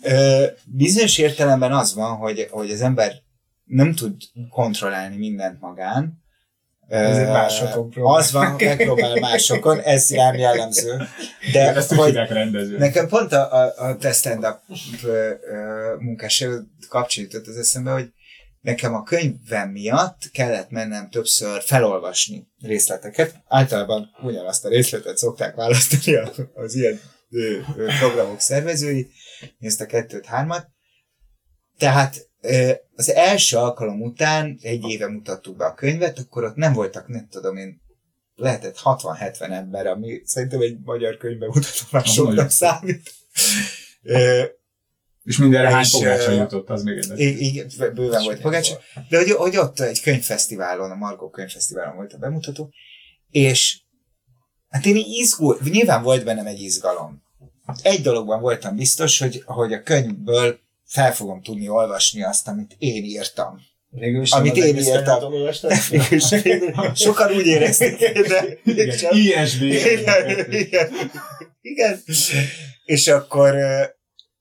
bizonyos 0.66 1.18
értelemben 1.18 1.72
az 1.72 1.94
van, 1.94 2.16
hogy, 2.16 2.48
hogy 2.52 2.72
az 2.72 2.82
ember 2.82 3.14
nem 3.64 3.94
tud 3.96 4.16
kontrollálni 4.50 5.18
mindent 5.18 5.60
magán, 5.60 6.23
ez 6.94 7.28
másokon 7.28 7.90
próbál. 7.90 8.16
Az 8.16 8.32
van, 8.32 8.56
megpróbál 8.60 9.16
másokon, 9.20 9.80
ez 9.80 10.12
rám 10.12 10.36
jellemző. 10.36 11.02
De 11.52 11.76
ezt 11.76 11.94
hogy 11.94 12.14
rendező. 12.14 12.78
Nekem 12.78 13.08
pont 13.08 13.32
a, 13.32 13.54
a, 13.54 13.74
a 13.78 13.98
te 13.98 14.12
stand-up 14.12 14.60
munkás 16.00 16.46
kapcsolatot 16.90 17.48
az 17.48 17.58
eszembe, 17.58 17.92
hogy 17.92 18.12
nekem 18.62 18.94
a 18.94 19.04
könyvem 19.04 19.70
miatt 19.70 20.30
kellett 20.32 20.70
mennem 20.70 21.10
többször 21.10 21.62
felolvasni 21.62 22.48
részleteket. 22.62 23.36
Általában 23.48 24.10
ugyanazt 24.24 24.66
a 24.66 24.70
részletet 24.70 25.18
szokták 25.18 25.56
választani 25.56 26.16
az 26.54 26.76
ilyen 26.76 27.00
programok 28.00 28.40
szervezői, 28.40 29.08
ezt 29.60 29.82
a 29.82 29.86
kettőt, 29.86 30.26
hármat. 30.26 30.68
Tehát 31.78 32.32
az 32.96 33.12
első 33.12 33.58
alkalom 33.58 34.02
után 34.02 34.58
egy 34.62 34.90
éve 34.90 35.08
mutattuk 35.08 35.58
be 35.58 35.66
a 35.66 35.74
könyvet, 35.74 36.20
akkor 36.20 36.44
ott 36.44 36.56
nem 36.56 36.74
voltak, 36.74 37.08
nem 37.08 37.28
tudom 37.30 37.58
én, 37.58 37.82
lehetett 38.36 38.80
60-70 38.84 39.52
ember, 39.52 39.88
ami 39.88 40.22
szerintem 40.26 40.62
egy 40.62 40.78
magyar 40.84 41.18
könyvbe 41.18 41.46
mutató 41.46 41.86
már 41.92 42.06
soknak 42.06 42.50
számít. 42.50 43.14
És 45.24 45.38
mindenre 45.38 45.70
hány 45.70 45.86
pogácsa 45.92 46.32
jutott, 46.32 46.70
az 46.70 46.84
még 46.84 46.98
egy. 46.98 47.20
Igen, 47.20 47.68
bőven 47.94 48.24
volt 48.24 48.42
pogácsa. 48.42 48.80
De 49.10 49.18
hogy, 49.18 49.32
hogy 49.32 49.58
ott 49.58 49.80
egy 49.80 50.02
könyvfesztiválon, 50.02 50.92
a 50.92 50.96
Margó 50.96 51.30
könyvfesztiválon 51.30 51.96
volt 51.96 52.14
a 52.14 52.18
bemutató, 52.18 52.74
és 53.30 53.82
hát 54.70 54.86
én 54.86 54.96
izgul, 54.96 55.58
nyilván 55.64 56.04
volt 56.04 56.24
bennem 56.24 56.46
egy 56.46 56.60
izgalom. 56.60 57.24
Egy 57.82 58.02
dologban 58.02 58.42
voltam 58.42 58.76
biztos, 58.76 59.20
hogy, 59.20 59.42
hogy 59.46 59.74
a 59.74 59.84
könyvből 59.84 60.60
fel 60.94 61.14
fogom 61.14 61.42
tudni 61.42 61.70
olvasni 61.70 62.24
azt, 62.24 62.48
amit 62.48 62.76
én 62.78 63.04
írtam. 63.04 63.62
Végül 63.90 64.24
amit 64.30 64.56
én 64.56 64.78
írtam. 64.78 65.34
Sokan 66.96 67.34
úgy 67.36 67.46
érezték, 67.46 67.98
de... 68.28 68.60
ISB. 69.10 69.62
Igen. 71.62 72.04
És 72.86 73.08
akkor 73.08 73.56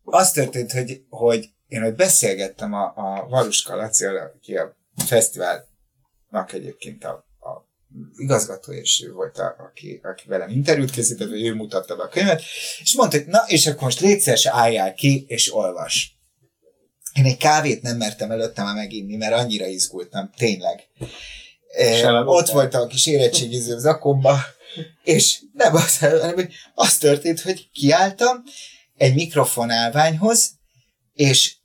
az 0.05 0.33
történt, 0.33 0.73
hogy, 0.73 1.03
hogy 1.09 1.49
én 1.69 1.83
hogy 1.83 1.95
beszélgettem 1.95 2.73
a, 2.73 2.93
a 2.97 3.27
Valuska 3.29 3.77
Laci, 3.77 4.05
aki 4.05 4.55
a 4.55 4.77
fesztiválnak 5.07 6.53
egyébként 6.53 7.05
a, 7.05 7.27
a 7.41 7.69
igazgató, 8.17 8.73
és 8.73 9.05
ő 9.07 9.13
volt, 9.13 9.39
a, 9.39 9.55
aki, 9.59 10.01
aki 10.03 10.25
velem 10.27 10.49
interjút 10.49 10.91
készített, 10.91 11.31
ő 11.31 11.55
mutatta 11.55 11.97
be 11.97 12.03
a 12.03 12.09
könyvet, 12.09 12.43
és 12.81 12.95
mondta, 12.97 13.17
hogy 13.17 13.27
na, 13.27 13.45
és 13.47 13.67
akkor 13.67 13.83
most 13.83 14.01
légy 14.01 14.31
álljál 14.45 14.95
ki, 14.95 15.25
és 15.29 15.55
olvas. 15.55 16.21
Én 17.15 17.25
egy 17.25 17.37
kávét 17.37 17.83
nem 17.83 17.97
mertem 17.97 18.31
előtte 18.31 18.63
már 18.63 18.75
meginni, 18.75 19.17
mert 19.17 19.33
annyira 19.33 19.67
izgultam, 19.67 20.31
tényleg. 20.37 20.89
E, 21.77 22.21
ott 22.25 22.49
voltam 22.49 22.83
a 22.83 22.87
kis 22.87 23.07
érettségiző 23.07 23.79
zakomba, 23.79 24.39
és 25.05 25.43
nem 25.53 25.75
az, 25.75 25.99
hanem 26.21 26.35
hogy 26.35 26.53
az 26.75 26.99
történt, 26.99 27.41
hogy 27.41 27.71
kiálltam 27.71 28.43
egy 28.97 29.15
mikrofonálványhoz, 29.15 30.51
és 31.13 31.57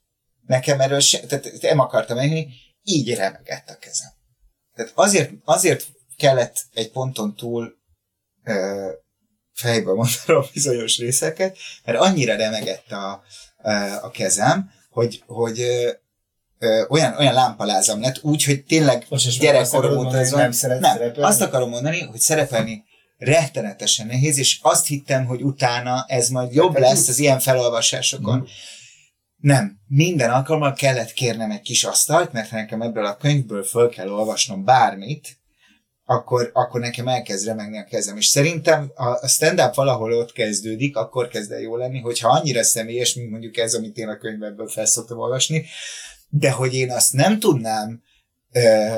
nekem 0.46 0.80
erről 0.80 1.00
se, 1.00 1.20
tehát 1.20 1.60
nem 1.60 1.78
akartam 1.78 2.16
menni, 2.16 2.48
így 2.82 3.14
remegett 3.14 3.68
a 3.68 3.78
kezem. 3.78 4.10
Tehát 4.74 4.92
azért, 4.94 5.30
azért 5.44 5.86
kellett 6.16 6.64
egy 6.72 6.90
ponton 6.90 7.34
túl 7.34 7.78
ö, 8.44 8.90
fejbe 9.52 9.92
mondanom 9.92 10.50
bizonyos 10.54 10.98
részeket, 10.98 11.58
mert 11.84 11.98
annyira 11.98 12.36
remegett 12.36 12.92
a, 12.92 13.22
a 14.02 14.10
kezem, 14.10 14.70
hogy, 14.88 15.22
hogy 15.26 15.60
ö, 16.58 16.84
olyan, 16.88 17.16
olyan 17.18 17.34
lámpalázam 17.34 18.00
lett, 18.00 18.18
úgy, 18.22 18.44
hogy 18.44 18.64
tényleg 18.64 19.06
gyerekkorom 19.38 19.96
óta 19.96 20.18
ez 20.18 20.30
nem, 20.30 20.52
szeret 20.52 20.80
nem, 20.80 21.12
azt 21.14 21.40
akarom 21.40 21.68
mondani, 21.68 22.00
hogy 22.00 22.20
szerepelni 22.20 22.84
rettenetesen 23.18 24.06
nehéz, 24.06 24.38
és 24.38 24.58
azt 24.62 24.86
hittem, 24.86 25.24
hogy 25.24 25.42
utána 25.42 26.04
ez 26.08 26.28
majd 26.28 26.54
jobb 26.54 26.72
Hát 26.72 26.82
lesz 26.82 27.08
az 27.08 27.18
ilyen 27.18 27.38
felolvasásokon. 27.38 28.48
Nem, 29.36 29.78
minden 29.86 30.30
alkalommal 30.30 30.72
kellett 30.72 31.12
kérnem 31.12 31.50
egy 31.50 31.60
kis 31.60 31.84
asztalt, 31.84 32.32
mert 32.32 32.50
nekem 32.50 32.82
ebből 32.82 33.06
a 33.06 33.16
könyvből 33.16 33.64
föl 33.64 33.88
kell 33.88 34.10
olvasnom 34.10 34.64
bármit, 34.64 35.38
akkor, 36.10 36.50
akkor 36.52 36.80
nekem 36.80 37.08
elkezd 37.08 37.46
remegni 37.46 37.78
a 37.78 37.84
kezem. 37.84 38.16
És 38.16 38.26
szerintem 38.26 38.92
a, 38.94 39.26
stand-up 39.26 39.74
valahol 39.74 40.12
ott 40.12 40.32
kezdődik, 40.32 40.96
akkor 40.96 41.28
kezd 41.28 41.52
el 41.52 41.60
jó 41.60 41.76
lenni, 41.76 42.00
hogyha 42.00 42.28
annyira 42.28 42.62
személyes, 42.62 43.14
mint 43.14 43.30
mondjuk 43.30 43.56
ez, 43.56 43.74
amit 43.74 43.96
én 43.96 44.08
a 44.08 44.16
könyvekből 44.16 44.68
felszoktam 44.68 45.18
olvasni, 45.18 45.64
de 46.28 46.50
hogy 46.50 46.74
én 46.74 46.90
azt 46.90 47.12
nem 47.12 47.38
tudnám 47.38 48.02
ö, 48.52 48.96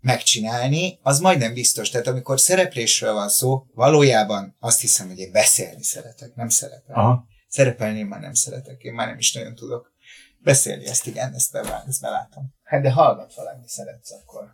megcsinálni, 0.00 0.98
az 1.02 1.20
majdnem 1.20 1.54
biztos. 1.54 1.90
Tehát 1.90 2.06
amikor 2.06 2.40
szereplésről 2.40 3.12
van 3.12 3.28
szó, 3.28 3.66
valójában 3.74 4.56
azt 4.60 4.80
hiszem, 4.80 5.08
hogy 5.08 5.18
én 5.18 5.32
beszélni 5.32 5.82
szeretek, 5.82 6.34
nem 6.34 6.48
szerepelni. 6.48 7.02
Aha. 7.02 7.26
Szerepelni 7.48 7.98
én 7.98 8.06
már 8.06 8.20
nem 8.20 8.34
szeretek, 8.34 8.82
én 8.82 8.92
már 8.92 9.06
nem 9.06 9.18
is 9.18 9.32
nagyon 9.32 9.54
tudok. 9.54 9.92
Beszélni, 10.38 10.86
ezt 10.86 11.06
igen, 11.06 11.34
ezt, 11.34 11.52
be, 11.52 11.84
ezt 11.88 12.00
belátom. 12.00 12.54
Hát 12.62 12.82
de 12.82 12.90
hallgatva 12.90 13.42
lenni 13.42 13.68
szeretsz 13.68 14.10
akkor. 14.10 14.52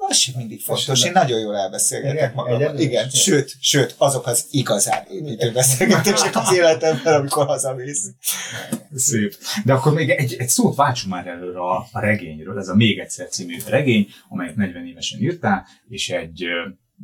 Az 0.00 0.16
sem 0.16 0.34
mindig 0.36 0.62
fontos. 0.62 1.04
Én 1.04 1.12
nagyon 1.12 1.40
jól 1.40 1.56
elbeszélgetek 1.56 2.16
Igen? 2.16 2.32
magammal. 2.34 2.78
Igen, 2.78 3.08
sőt, 3.08 3.54
sőt, 3.60 3.94
azok 3.98 4.26
az 4.26 4.46
igazán 4.50 5.06
építő 5.10 5.52
beszélgetések 5.52 6.36
az 6.36 6.52
életemben, 6.52 7.14
amikor 7.14 7.46
hazamész. 7.46 8.10
Szép. 8.94 9.34
De 9.64 9.72
akkor 9.72 9.92
még 9.92 10.10
egy, 10.10 10.36
egy 10.38 10.48
szót 10.48 10.76
váltsunk 10.76 11.14
már 11.14 11.26
előre 11.26 11.60
a, 11.60 11.86
a 11.92 12.00
regényről. 12.00 12.58
Ez 12.58 12.68
a 12.68 12.74
Még 12.74 12.98
egyszer 12.98 13.28
című 13.28 13.56
regény, 13.66 14.08
amelyet 14.28 14.56
40 14.56 14.86
évesen 14.86 15.20
írtál, 15.20 15.66
és 15.88 16.10
egy 16.10 16.44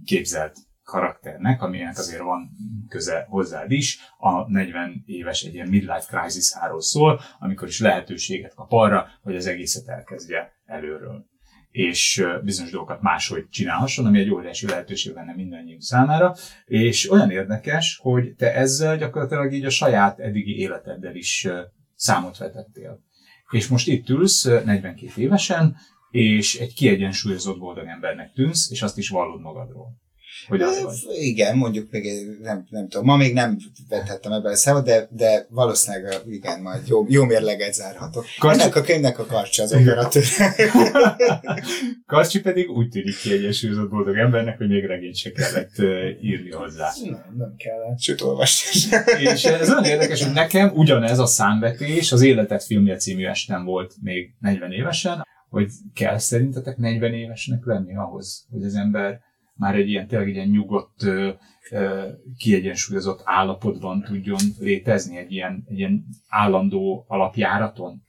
képzelt 0.04 0.56
karakternek, 0.84 1.62
aminek 1.62 1.98
azért 1.98 2.22
van 2.22 2.50
köze 2.88 3.26
hozzád 3.28 3.70
is, 3.70 3.98
a 4.18 4.50
40 4.50 5.02
éves 5.06 5.42
egy 5.42 5.54
ilyen 5.54 5.68
midlife 5.68 6.06
crisis-áról 6.08 6.82
szól, 6.82 7.20
amikor 7.38 7.68
is 7.68 7.80
lehetőséget 7.80 8.54
kap 8.54 8.72
arra, 8.72 9.06
hogy 9.22 9.36
az 9.36 9.46
egészet 9.46 9.88
elkezdje 9.88 10.52
előről 10.66 11.32
és 11.74 12.26
bizonyos 12.42 12.70
dolgokat 12.70 13.02
máshogy 13.02 13.48
csinálhasson, 13.48 14.06
ami 14.06 14.20
egy 14.20 14.30
óriási 14.30 14.66
lehetőség 14.66 15.14
lenne 15.14 15.34
mindannyiunk 15.34 15.82
számára, 15.82 16.34
és 16.64 17.10
olyan 17.10 17.30
érdekes, 17.30 17.98
hogy 18.02 18.34
te 18.34 18.54
ezzel 18.54 18.96
gyakorlatilag 18.96 19.52
így 19.52 19.64
a 19.64 19.70
saját 19.70 20.18
eddigi 20.18 20.58
életeddel 20.58 21.14
is 21.14 21.48
számot 21.94 22.36
vetettél. 22.36 23.00
És 23.50 23.68
most 23.68 23.88
itt 23.88 24.08
ülsz 24.08 24.44
ö, 24.44 24.60
42 24.64 25.22
évesen, 25.22 25.76
és 26.10 26.54
egy 26.54 26.74
kiegyensúlyozott 26.74 27.58
boldog 27.58 27.86
embernek 27.86 28.32
tűnsz, 28.32 28.70
és 28.70 28.82
azt 28.82 28.98
is 28.98 29.08
vallod 29.08 29.40
magadról. 29.40 30.03
Hogy 30.48 30.60
az 30.62 30.82
vagy. 30.82 30.94
Igen, 31.16 31.56
mondjuk 31.56 31.90
még 31.90 32.04
nem, 32.42 32.66
nem 32.70 32.88
tudom, 32.88 33.06
ma 33.06 33.16
még 33.16 33.32
nem 33.32 33.56
vethettem 33.88 34.32
ebben 34.32 34.52
a 34.52 34.56
számot, 34.56 34.84
de, 34.84 35.08
de 35.10 35.46
valószínűleg 35.50 36.20
igen, 36.28 36.60
majd 36.60 36.88
jó, 36.88 37.04
jó 37.08 37.24
mérleget 37.24 37.74
zárhatok. 37.74 38.24
Karcsi- 38.38 38.60
Ennek 38.60 38.76
a 38.76 38.80
könyvnek 38.80 39.18
a 39.18 39.26
karcsa 39.26 39.62
az 39.62 39.72
operatőr. 39.72 40.24
Karcsi 42.06 42.40
pedig 42.40 42.70
úgy 42.70 42.88
tűnik 42.88 43.16
kiegyensúlyozott 43.16 43.90
boldog 43.90 44.16
embernek, 44.16 44.56
hogy 44.56 44.68
még 44.68 44.84
regényt 44.84 45.16
se 45.16 45.30
kellett 45.32 45.78
írni 46.22 46.50
hozzá. 46.50 46.88
Nem, 47.04 47.34
nem 47.38 47.54
kellett. 47.56 48.00
Sőt, 48.00 48.20
olvasni. 48.20 48.80
És 49.20 49.44
ez 49.44 49.70
olyan 49.70 49.84
érdekes, 49.84 50.22
hogy 50.24 50.32
nekem 50.32 50.70
ugyanez 50.74 51.18
a 51.18 51.26
számvetés 51.26 52.12
az 52.12 52.22
Életet 52.22 52.64
filmje 52.64 52.96
című 52.96 53.26
estem 53.26 53.64
volt 53.64 53.94
még 54.02 54.34
40 54.40 54.72
évesen, 54.72 55.26
hogy 55.48 55.70
kell 55.94 56.18
szerintetek 56.18 56.76
40 56.76 57.12
évesnek 57.14 57.64
lenni 57.64 57.96
ahhoz, 57.96 58.46
hogy 58.50 58.64
az 58.64 58.74
ember 58.74 59.20
már 59.54 59.74
egy 59.74 59.88
ilyen 59.88 60.06
tényleg 60.06 60.28
egy 60.28 60.34
ilyen 60.34 60.48
nyugodt, 60.48 61.04
kiegyensúlyozott 62.36 63.20
állapotban 63.24 64.02
tudjon 64.02 64.40
létezni 64.58 65.16
egy 65.16 65.32
ilyen, 65.32 65.64
egy 65.68 65.78
ilyen 65.78 66.04
állandó 66.28 67.04
alapjáraton. 67.08 68.02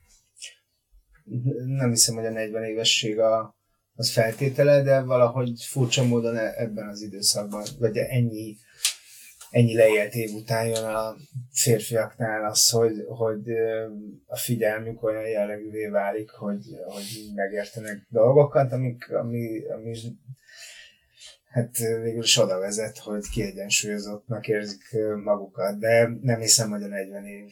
Nem 1.65 1.89
hiszem, 1.89 2.15
hogy 2.15 2.25
a 2.25 2.29
40 2.29 2.63
évesség 2.63 3.19
a, 3.19 3.55
az 3.95 4.11
feltétele, 4.11 4.81
de 4.81 5.01
valahogy 5.01 5.61
furcsa 5.63 6.03
módon 6.03 6.35
e- 6.35 6.53
ebben 6.57 6.87
az 6.87 7.01
időszakban, 7.01 7.63
vagy 7.79 7.97
ennyi, 7.97 8.55
ennyi 9.49 9.75
leélt 9.75 10.13
év 10.13 10.29
után 10.33 10.67
jön 10.67 10.83
a 10.83 11.15
férfiaknál 11.51 12.45
az, 12.49 12.69
hogy, 12.69 13.03
hogy 13.07 13.49
a 14.25 14.37
figyelmük 14.37 15.03
olyan 15.03 15.27
jellegűvé 15.27 15.87
válik, 15.87 16.29
hogy, 16.29 16.65
hogy 16.85 17.31
megértenek 17.35 18.07
dolgokat, 18.09 18.71
amik, 18.71 19.11
ami, 19.11 19.65
ami 19.65 19.95
hát 21.55 21.77
végül 21.77 22.23
is 22.23 22.37
oda 22.37 22.59
vezet, 22.59 22.97
hogy 22.97 23.29
kiegyensúlyozottnak 23.29 24.47
érzik 24.47 24.83
magukat, 25.23 25.79
de 25.79 26.09
nem 26.21 26.39
hiszem, 26.39 26.69
hogy 26.69 26.83
a 26.83 26.87
40 26.87 27.25
év 27.25 27.51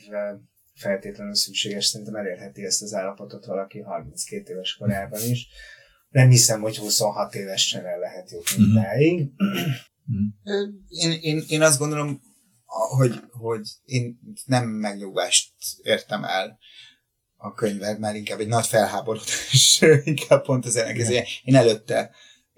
feltétlenül 0.75 1.35
szükséges, 1.35 1.85
szerintem 1.85 2.15
elérheti 2.15 2.63
ezt 2.63 2.81
az 2.81 2.93
állapotot 2.93 3.45
valaki 3.45 3.79
32 3.79 4.53
éves 4.53 4.75
korában 4.75 5.21
is. 5.21 5.47
Nem 6.09 6.29
hiszem, 6.29 6.61
hogy 6.61 6.77
26 6.77 7.35
évesen 7.35 7.85
el 7.85 7.99
lehet 7.99 8.31
jutni 8.31 8.63
Mhm. 8.63 8.71
idáig. 8.71 9.29
Én, 10.87 11.11
én, 11.21 11.43
én 11.47 11.61
azt 11.61 11.79
gondolom, 11.79 12.21
hogy, 12.97 13.19
hogy 13.31 13.67
én 13.83 14.19
nem 14.45 14.67
megnyugvást 14.67 15.53
értem 15.81 16.23
el 16.23 16.57
a 17.35 17.53
könyvekben, 17.53 18.15
inkább 18.15 18.39
egy 18.39 18.47
nagy 18.47 18.67
felháborodás, 18.67 19.81
inkább 20.03 20.43
pont 20.43 20.65
az 20.65 20.75
ellenkezője. 20.75 21.25
Én 21.43 21.55
előtte 21.55 22.11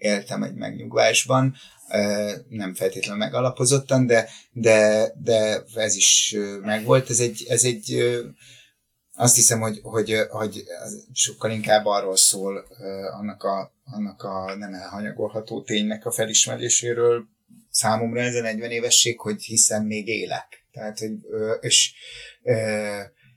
éltem 0.05 0.43
egy 0.43 0.55
megnyugvásban, 0.55 1.55
nem 2.49 2.73
feltétlenül 2.73 3.19
megalapozottan, 3.19 4.05
de, 4.05 4.29
de, 4.51 5.11
de 5.23 5.63
ez 5.75 5.95
is 5.95 6.35
megvolt. 6.61 7.09
Ez 7.09 7.19
egy, 7.19 7.45
ez 7.49 7.63
egy 7.63 8.15
azt 9.17 9.35
hiszem, 9.35 9.59
hogy, 9.59 9.79
hogy, 9.83 10.15
hogy 10.29 10.63
sokkal 11.13 11.51
inkább 11.51 11.85
arról 11.85 12.15
szól 12.15 12.65
annak 13.19 13.43
a, 13.43 13.73
annak 13.83 14.23
a 14.23 14.55
nem 14.55 14.73
elhanyagolható 14.73 15.63
ténynek 15.63 16.05
a 16.05 16.11
felismeréséről, 16.11 17.23
számomra 17.69 18.21
ez 18.21 18.35
a 18.35 18.41
40 18.41 18.71
évesség, 18.71 19.19
hogy 19.19 19.43
hiszem 19.43 19.85
még 19.85 20.07
élek. 20.07 20.65
Tehát, 20.71 20.99
hogy, 20.99 21.13
és 21.59 21.93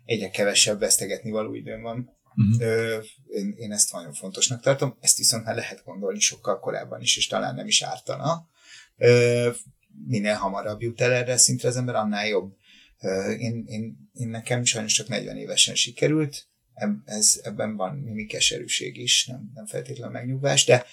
egyre 0.04 0.30
kevesebb 0.30 0.78
vesztegetni 0.78 1.30
való 1.30 1.54
időm 1.54 1.82
van. 1.82 2.17
Ö, 2.58 2.98
én, 3.28 3.54
én 3.56 3.72
ezt 3.72 3.92
nagyon 3.92 4.12
fontosnak 4.12 4.60
tartom, 4.60 4.96
ezt 5.00 5.16
viszont 5.16 5.44
már 5.44 5.54
lehet 5.54 5.82
gondolni 5.84 6.20
sokkal 6.20 6.60
korábban 6.60 7.00
is, 7.00 7.16
és 7.16 7.26
talán 7.26 7.54
nem 7.54 7.66
is 7.66 7.82
ártana. 7.82 8.48
Minél 10.06 10.34
hamarabb 10.34 10.82
jut 10.82 11.00
el 11.00 11.12
erre 11.12 11.36
szintre 11.36 11.68
az 11.68 11.76
ember, 11.76 11.94
annál 11.94 12.26
jobb. 12.26 12.56
Én, 13.38 13.64
én, 13.66 14.10
én 14.12 14.28
nekem 14.28 14.64
sajnos 14.64 14.92
csak 14.92 15.08
40 15.08 15.36
évesen 15.36 15.74
sikerült, 15.74 16.48
ez, 17.04 17.40
ebben 17.42 17.76
van 17.76 17.98
némi 17.98 18.26
keserűség 18.26 18.96
is, 18.96 19.26
nem, 19.26 19.50
nem 19.54 19.66
feltétlenül 19.66 20.12
megnyugvás, 20.12 20.64
de, 20.64 20.84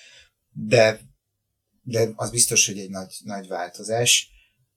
de, 0.52 1.00
de 1.82 2.10
az 2.16 2.30
biztos, 2.32 2.66
hogy 2.66 2.80
egy 2.80 2.89
nagy, 2.89 3.16
nagy 3.24 3.48
változás. 3.48 4.30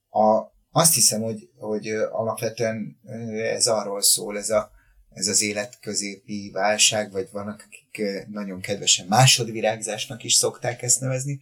A, 0.09 0.43
azt 0.71 0.95
hiszem, 0.95 1.23
hogy, 1.23 1.51
hogy 1.57 1.89
alapvetően 1.89 3.01
ez 3.35 3.67
arról 3.67 4.03
szól, 4.03 4.39
ez, 4.39 4.51
a, 4.51 4.71
ez 5.19 5.27
az 5.27 5.43
életközépi 5.43 6.51
válság, 6.53 7.13
vagy 7.13 7.29
vannak, 7.33 7.65
akik 7.67 8.27
nagyon 8.29 8.61
kedvesen 8.61 9.07
másodvirágzásnak 9.07 10.25
is 10.25 10.35
szokták 10.35 10.83
ezt 10.83 11.01
nevezni, 11.01 11.41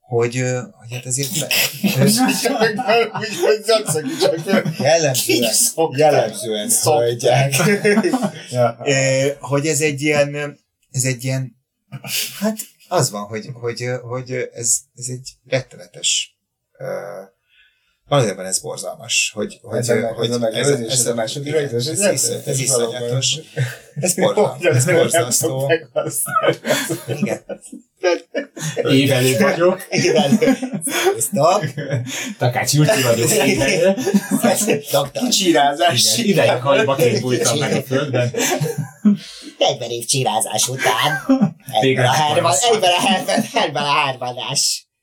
hogy, 0.00 0.34
hogy 0.72 0.92
hát 0.92 1.06
azért 1.06 1.30
jellemzően, 4.78 5.52
jellemzően 5.96 6.68
Ö, 8.84 9.28
hogy 9.40 9.66
ez 9.66 9.80
egy 9.80 10.02
ilyen, 10.02 10.58
ez 10.90 11.04
egy 11.04 11.24
ilyen, 11.24 11.56
hát 12.38 12.58
az 12.88 13.10
van, 13.10 13.24
hogy, 13.24 13.48
hogy, 13.52 13.88
hogy 14.02 14.32
ez, 14.52 14.78
ez 14.96 15.06
egy 15.08 15.30
rettenetes, 15.46 16.36
uh, 16.78 16.86
valójában 18.12 18.44
ez 18.44 18.60
borzalmas, 18.60 19.32
hogy, 19.34 19.58
hogy, 19.62 19.78
Ez 19.78 19.88
hogy 19.88 20.28
ez 20.28 20.34
a 20.34 20.38
megnevezés, 20.38 20.92
ez 20.92 21.06
a 21.06 21.14
második 21.14 21.46
igen, 21.46 21.60
rejtés, 21.60 21.86
ez, 21.86 21.88
ez 21.88 22.00
ez, 22.00 22.28
ez 22.28 22.46
ez 22.46 22.58
iszonyatos. 22.58 23.38
Ez 24.00 24.14
borzalmas, 24.14 24.64
ez 24.76 24.84
borzasztó. 24.84 25.72
Igen. 27.06 27.40
Évelő 28.82 29.38
vagyok, 29.48 29.86
Igen. 29.90 30.38
Stop. 31.20 31.64
Takács 32.38 32.72
Júlti 32.72 33.02
vagyok, 33.02 33.30
évelő. 33.30 33.94
Doktor. 34.92 35.28
Csírázás. 35.28 36.18
Ideig 36.18 36.50
hajbaként 36.50 37.20
bújtam 37.20 37.58
meg 37.58 37.72
a 37.72 37.82
földben. 37.82 38.30
40 39.58 39.90
év 39.90 40.04
csirázás 40.04 40.68
után 40.68 41.26
egyben 41.80 42.04
a 42.04 42.12
hervan, 42.12 42.52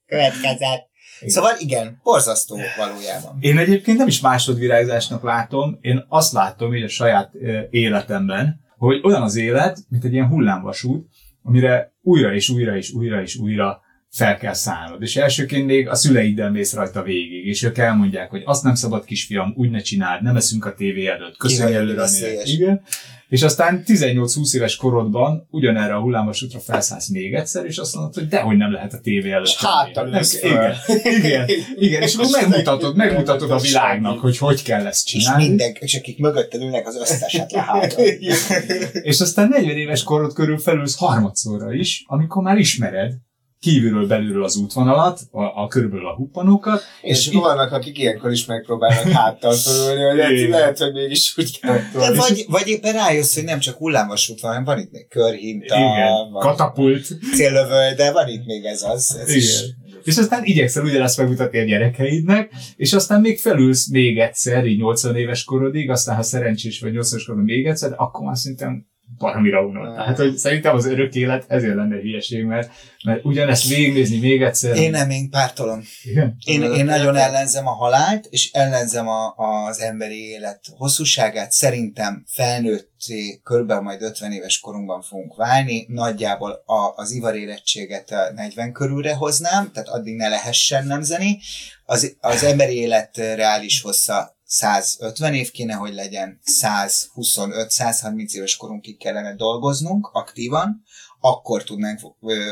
megvan. 0.10 0.89
Következett. 1.20 1.44
Szóval 1.44 1.56
igen, 1.60 2.00
borzasztó 2.04 2.60
valójában. 2.78 3.38
Én 3.40 3.58
egyébként 3.58 3.98
nem 3.98 4.08
is 4.08 4.22
másodvirágzásnak 4.22 5.24
látom, 5.24 5.78
én 5.82 6.06
azt 6.08 6.34
látom 6.34 6.76
így 6.76 6.84
a 6.84 6.90
saját 6.90 7.34
életemben, 7.70 8.60
hogy 8.78 9.00
olyan 9.04 9.22
az 9.22 9.36
élet, 9.36 9.78
mint 9.90 10.04
egy 10.04 10.14
ilyen 10.14 10.28
hullámvasút, 10.28 11.08
amire 11.44 11.94
újra 12.02 12.34
és 12.34 12.50
újra 12.50 12.78
és 12.78 12.92
újra 12.92 13.22
és 13.22 13.36
újra 13.36 13.82
fel 14.10 14.38
kell 14.38 14.54
szállnod. 14.54 15.02
És 15.02 15.16
elsőként 15.16 15.66
még 15.66 15.90
a 15.90 15.96
szüleiddel 15.96 16.52
mész 16.52 16.74
rajta 16.74 17.04
végig, 17.04 17.46
és 17.46 17.64
ők 17.64 17.78
elmondják, 17.78 18.30
hogy 18.30 18.42
azt 18.46 18.64
nem 18.64 18.76
szabad 18.76 19.06
kisfiam, 19.06 19.54
úgy 19.56 19.70
ne 19.70 19.80
csináld, 19.80 20.24
nem 20.24 20.36
eszünk 20.36 20.66
a 20.66 20.74
tévé 20.74 21.08
előtt, 21.08 21.38
köszönj 21.38 21.76
előre. 21.76 22.08
Igen. 22.44 22.82
És 23.30 23.42
aztán 23.42 23.84
18-20 23.86 24.56
éves 24.56 24.76
korodban 24.76 25.48
ugyanerre 25.50 25.96
a 25.96 26.00
hullámvasútra 26.00 26.60
felszállsz 26.60 27.08
még 27.08 27.34
egyszer, 27.34 27.66
és 27.66 27.78
azt 27.78 27.96
mondod, 27.96 28.14
hogy 28.14 28.28
dehogy 28.28 28.58
nem 28.58 28.72
lehet 28.72 28.94
a 28.94 29.00
tévé 29.00 29.32
előtt. 29.32 29.46
És 29.46 29.58
háttal 29.58 30.08
igen, 30.42 30.76
igen, 31.04 31.48
igen, 31.88 32.02
és 32.02 32.16
akkor 32.16 32.30
megmutatod, 32.32 32.96
megmutatod 32.96 33.52
a 33.52 33.58
világnak, 33.58 34.20
hogy 34.20 34.38
hogy 34.38 34.64
kell 34.64 34.86
ezt 34.86 35.06
És 35.06 35.12
csinálni. 35.12 35.48
minden, 35.48 35.76
és 35.80 35.96
akik 35.96 36.20
mögötted 36.20 36.62
ülnek, 36.62 36.88
az 36.88 36.96
összeset 36.96 37.52
lehátolni. 37.52 38.18
És 39.10 39.22
aztán 39.22 39.48
40 39.48 39.78
éves 39.78 40.04
korod 40.04 40.34
körül 40.34 40.58
felülsz 40.58 40.98
harmadszorra 40.98 41.74
is, 41.74 42.04
amikor 42.08 42.44
már 42.44 42.58
ismered 42.58 43.14
kívülről, 43.60 44.08
belülről 44.08 44.44
az 44.44 44.58
útvonalat, 44.58 45.20
a, 45.32 45.44
a 45.44 45.68
körülbelül 45.68 46.08
a 46.08 46.16
huppanókat, 46.16 46.82
És 47.02 47.28
akkor 47.28 47.42
vannak, 47.42 47.72
akik 47.72 47.98
ilyenkor 47.98 48.32
is 48.32 48.46
megpróbálnak 48.46 49.12
háttal 49.12 49.54
fölülni, 49.54 50.04
hogy 50.04 50.20
hát 50.20 50.50
lehet, 50.50 50.78
hogy 50.78 50.94
mégis 50.94 51.38
úgy 51.38 51.60
kell 51.60 51.80
De 51.94 52.14
vagy, 52.14 52.46
vagy 52.48 52.68
éppen 52.68 52.94
rájössz, 52.94 53.36
hogy 53.36 53.44
nem 53.44 53.60
csak 53.60 53.78
hullámvasút 53.78 54.40
van, 54.40 54.52
hanem 54.52 54.66
van 54.66 54.80
itt 54.80 54.92
még 54.92 55.08
körhinta, 55.08 55.76
igen, 55.76 56.32
van 56.32 56.42
katapult, 56.42 57.08
céllövöly, 57.36 57.94
de 57.94 58.12
van 58.12 58.28
itt 58.28 58.46
még 58.46 58.66
ez 58.66 58.84
az. 58.84 59.18
Ez 59.22 59.36
is. 59.36 59.60
igen. 59.60 59.78
És 60.04 60.18
aztán 60.18 60.44
igyekszel 60.44 60.84
ugyanezt 60.84 61.18
megmutatni 61.18 61.60
a 61.60 61.64
gyerekeidnek, 61.64 62.52
és 62.76 62.94
aztán 62.94 63.22
még 63.22 63.40
felülsz 63.40 63.90
még 63.90 64.20
egyszer, 64.20 64.66
így 64.66 64.80
80 64.80 65.16
éves 65.16 65.44
korodig, 65.44 65.90
aztán 65.90 66.16
ha 66.16 66.24
szerencsés 66.24 66.80
vagy 66.80 66.92
80 66.92 67.14
éves 67.14 67.28
korodig 67.28 67.56
még 67.56 67.66
egyszer, 67.66 67.94
akkor 67.96 68.26
már 68.26 68.38
szerintem 68.38 68.88
baromira 69.18 69.66
unod. 69.66 69.96
Tehát, 69.96 70.18
hogy 70.18 70.38
szerintem 70.38 70.76
az 70.76 70.86
örök 70.86 71.16
élet 71.16 71.46
ezért 71.48 71.76
lenne 71.76 71.96
hülyeség, 71.96 72.44
mert, 72.44 72.72
mert 73.04 73.26
ugyanezt 73.26 73.68
végignézni 73.68 74.20
még 74.20 74.42
egyszer. 74.42 74.76
Én 74.76 74.92
nem, 74.92 75.10
én 75.10 75.30
pártolom. 75.30 75.84
Igen. 76.04 76.36
Én, 76.46 76.62
én 76.62 76.86
nagyon 76.86 77.16
ellenzem 77.16 77.68
a 77.68 77.72
halált, 77.72 78.28
és 78.30 78.52
ellenzem 78.52 79.08
a, 79.08 79.34
az 79.68 79.80
emberi 79.80 80.30
élet 80.30 80.60
hosszúságát. 80.78 81.52
Szerintem 81.52 82.24
felnőtté, 82.28 83.40
körülbelül 83.44 83.84
majd 83.84 84.02
50 84.02 84.32
éves 84.32 84.60
korunkban 84.60 85.02
fogunk 85.02 85.36
válni. 85.36 85.86
Nagyjából 85.88 86.64
a, 86.66 86.94
az 86.96 87.12
ivarérettséget 87.12 88.12
a 88.12 88.32
40 88.36 88.72
körülre 88.72 89.14
hoznám, 89.14 89.72
tehát 89.74 89.90
addig 89.90 90.16
ne 90.16 90.28
lehessen 90.28 90.86
nemzeni. 90.86 91.40
Az, 91.86 92.16
az 92.20 92.44
emberi 92.44 92.76
élet 92.76 93.18
reális 93.18 93.82
hossza 93.82 94.38
150 94.50 95.34
év 95.34 95.52
kéne, 95.52 95.74
hogy 95.74 95.94
legyen 95.94 96.40
125-130 96.62 98.32
éves 98.32 98.56
korunkig 98.56 98.98
kellene 98.98 99.36
dolgoznunk 99.36 100.10
aktívan, 100.14 100.84
akkor 101.20 101.64
tudnánk 101.64 102.00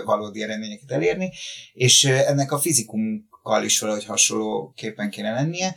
valódi 0.05 0.43
eredményeket 0.43 0.91
elérni, 0.91 1.31
és 1.73 2.03
ennek 2.03 2.51
a 2.51 2.59
fizikumkkal 2.59 3.63
is 3.63 3.79
valahogy 3.79 4.05
hasonlóképpen 4.05 5.09
kéne 5.09 5.31
lennie, 5.31 5.75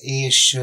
és, 0.00 0.60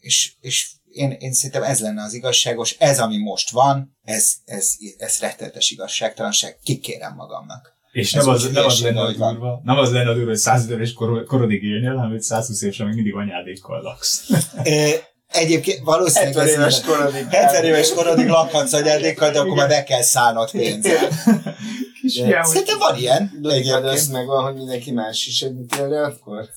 és, 0.00 0.34
és 0.40 0.70
én, 0.90 1.10
én 1.10 1.32
szerintem 1.32 1.62
ez 1.62 1.80
lenne 1.80 2.02
az 2.02 2.14
igazságos, 2.14 2.76
ez, 2.78 3.00
ami 3.00 3.16
most 3.16 3.50
van, 3.50 3.96
ez, 4.04 4.32
ez, 4.44 4.74
ez 4.98 5.18
rettenetes 5.20 5.70
igazságtalanság, 5.70 6.58
kikérem 6.62 7.14
magamnak. 7.14 7.71
És 7.92 8.14
Ez 8.14 8.24
nem 8.24 8.34
az, 8.34 8.50
nem 8.52 8.64
az 8.64 8.80
lenne 8.82 9.00
a 9.00 9.14
van. 9.18 9.32
durva, 9.34 9.60
nem 9.64 9.76
az 9.78 9.92
lenne 9.92 10.10
a 10.10 10.12
durva, 10.14 10.28
hogy 10.28 10.36
100 10.38 10.70
éves 10.70 10.92
kor, 10.92 11.24
korodig 11.24 11.62
élnél, 11.62 11.94
hanem 11.94 12.10
hogy 12.10 12.20
120 12.20 12.62
évesen 12.62 12.86
még 12.86 12.94
mindig 12.94 13.14
anyádékkal 13.14 13.82
laksz. 13.82 14.28
Egyébként 15.28 15.78
valószínűleg 15.84 16.34
70 16.34 16.48
ez 16.48 16.58
éves 16.60 16.84
van. 16.84 16.96
korodig. 16.96 17.26
70 17.30 17.64
éves 17.64 17.92
korodig 17.92 18.26
lakhatsz 18.28 18.72
anyádékkal, 18.72 19.30
de 19.30 19.38
akkor 19.40 19.56
már 19.56 19.68
be 19.68 19.82
kell 19.82 20.02
szállnod 20.02 20.50
pénzzel. 20.50 21.08
Szerintem 22.42 22.78
van 22.78 22.96
ilyen. 22.96 23.30
De 23.40 23.48
az 23.48 23.54
Egyébként. 23.54 24.12
megvan, 24.12 24.44
hogy 24.44 24.54
mindenki 24.54 24.90
más 24.92 25.26
is 25.26 25.42
együtt 25.42 25.74
él, 25.74 25.88
de 25.88 25.98
akkor? 25.98 26.48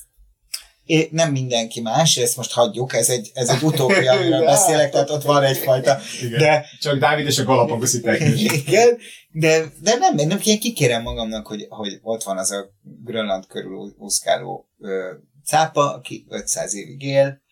É, 0.85 1.07
nem 1.11 1.31
mindenki 1.31 1.81
más, 1.81 2.17
ezt 2.17 2.37
most 2.37 2.51
hagyjuk, 2.51 2.93
ez 2.93 3.09
egy, 3.09 3.31
ez 3.33 3.49
egy 3.49 3.63
utópia, 3.63 4.11
amiről 4.17 4.45
beszélek, 4.45 4.91
tehát 4.91 5.09
ott 5.09 5.23
van 5.23 5.43
egyfajta, 5.43 5.97
Igen. 6.21 6.39
de 6.39 6.65
Csak 6.79 6.99
Dávid 6.99 7.25
és 7.25 7.39
a 7.39 7.43
Galapagoszi 7.43 8.01
igen, 8.67 8.97
de, 9.31 9.63
de 9.81 9.95
nem, 9.95 10.15
nem 10.15 10.39
ilyen 10.43 10.59
kikérem 10.59 11.01
magamnak, 11.01 11.47
hogy, 11.47 11.65
hogy 11.69 11.99
ott 12.01 12.23
van 12.23 12.37
az 12.37 12.51
a 12.51 12.73
Grönland 13.03 13.47
körül 13.47 13.95
úszkáló 13.97 14.69
ö, 14.79 15.11
cápa, 15.45 15.93
aki 15.93 16.25
500 16.29 16.75
évig 16.75 17.01
él, 17.01 17.43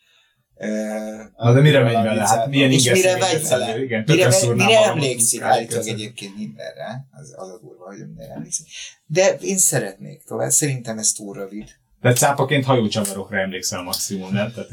Na 1.37 1.53
de 1.53 1.61
mire 1.61 1.83
megy 1.83 1.93
vele? 1.93 2.27
Hát 2.27 2.47
milyen 2.47 2.71
és 2.71 2.91
mire 2.91 3.17
megy 3.17 3.47
vele? 3.47 3.79
Igen, 3.83 4.03
Mire, 4.07 4.29
mire, 4.53 4.85
emlékszik? 4.85 5.41
Állítólag 5.41 5.87
egyébként 5.87 6.35
mindenre, 6.37 7.07
az, 7.11 7.33
az 7.37 7.49
a 7.49 7.59
durva, 7.59 7.85
hogy 7.85 7.97
mindenre 7.97 8.33
emlékszik. 8.33 8.67
De 9.05 9.37
én 9.41 9.57
szeretnék 9.57 10.23
tovább, 10.23 10.49
szerintem 10.49 10.97
ez 10.97 11.11
túl 11.11 11.33
rövid. 11.33 11.69
De 12.03 12.13
cápaként 12.13 12.65
hajócsavarokra 12.65 13.37
emlékszel 13.37 13.81
maximum, 13.83 14.33
nem? 14.33 14.51
Tehát, 14.51 14.69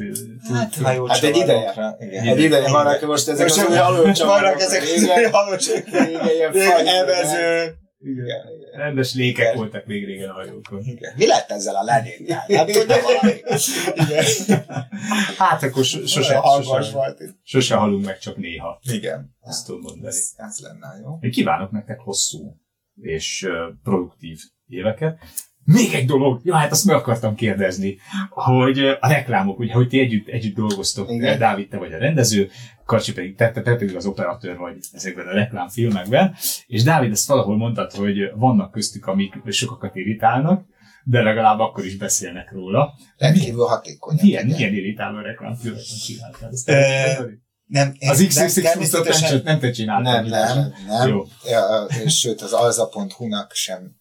Hát, 0.53 0.74
ha 0.74 0.93
jól 0.93 1.09
Hát 1.09 1.22
egy 1.22 1.33
csavarokra, 1.33 1.97
igen. 1.99 2.26
Egy 2.26 2.41
ideje 2.41 2.70
vannak 2.70 3.01
most 3.07 3.28
ezek 3.28 3.47
az 3.47 3.66
új 3.68 3.76
halócsavarok. 3.76 4.43
Vannak 4.43 4.61
ezek 4.61 4.83
az 4.83 5.03
új 5.03 5.31
halócsavarok. 5.31 5.89
Régen 6.22 6.55
ilyen 6.55 6.87
evező. 6.87 7.62
igen. 7.62 7.78
Igen, 8.03 8.24
igen. 8.26 8.81
rendes 8.81 9.14
lékek 9.14 9.55
voltak 9.55 9.87
még 9.87 10.05
régen 10.05 10.28
a 10.28 10.33
hajókon. 10.33 10.81
Igen. 10.85 11.12
Mi 11.16 11.26
lett 11.26 11.51
ezzel 11.51 11.76
a 11.76 11.83
Lenintel? 11.83 12.45
Nem 12.47 12.66
tudja 12.66 12.97
valami? 13.03 13.43
Igen. 13.95 14.24
Hát 15.39 15.62
akkor 15.62 15.85
so- 15.85 16.07
sose, 16.07 16.41
sose, 16.62 17.14
sose 17.43 17.74
halunk 17.74 18.05
meg, 18.05 18.18
csak 18.18 18.37
néha. 18.37 18.81
Igen. 18.93 19.37
Azt 19.41 19.66
tudom 19.66 19.81
mondani. 19.81 20.07
Ez, 20.07 20.31
ez 20.37 20.59
lenne 20.59 21.01
jó. 21.03 21.18
Én 21.20 21.31
kívánok 21.31 21.70
nektek 21.70 21.99
hosszú 22.01 22.57
és 23.01 23.49
produktív 23.83 24.39
éveket. 24.66 25.18
Még 25.65 25.95
egy 25.95 26.07
dolog, 26.07 26.41
ja, 26.45 26.55
hát 26.55 26.71
azt 26.71 26.85
meg 26.85 26.97
akartam 26.97 27.35
kérdezni, 27.35 27.99
hogy 28.31 28.79
a 28.79 29.09
reklámok, 29.09 29.59
ugye, 29.59 29.73
hogy 29.73 29.89
ti 29.89 30.01
együtt, 30.01 30.29
együtt 30.29 30.55
dolgoztok, 30.55 31.11
Igen. 31.11 31.39
Dávid, 31.39 31.69
te 31.69 31.79
vagy 31.79 31.93
a 31.93 31.99
rendező, 31.99 32.51
Karcsi 32.85 33.13
pedig, 33.13 33.37
te, 33.37 33.51
te, 33.51 33.63
te 33.63 33.77
pedig 33.77 33.97
az 33.97 34.07
operatőr 34.07 34.57
vagy 34.57 34.77
ezekben 34.93 35.27
a 35.27 35.33
reklámfilmekben, 35.33 36.35
és 36.67 36.83
Dávid 36.83 37.11
ezt 37.11 37.29
valahol 37.29 37.57
mondtad, 37.57 37.93
hogy 37.93 38.17
vannak 38.35 38.71
köztük, 38.71 39.07
amik 39.07 39.35
sokakat 39.49 39.97
irritálnak, 39.97 40.65
de 41.05 41.23
legalább 41.23 41.59
akkor 41.59 41.85
is 41.85 41.97
beszélnek 41.97 42.53
róla. 42.53 42.95
Rendkívül 43.17 43.65
hatékony. 43.65 44.19
Milyen, 44.23 44.47
milyen 44.47 44.75
irritáló 44.75 45.19
reklámfilmeket 45.19 46.05
csináltál? 46.05 46.51
Ezt? 46.51 46.71
Nem, 47.65 47.95
az 47.99 48.25
XXX 48.29 48.91
nem, 49.43 49.59
te 49.59 49.71
csináltad. 49.71 50.13
nem, 50.13 50.25
nem, 50.25 50.73
nem. 50.87 51.09
Jó. 51.09 51.25
Ja, 51.51 51.87
és 52.05 52.19
sőt, 52.19 52.41
az 52.41 52.53
alza.hu-nak 52.53 53.53
sem 53.53 53.99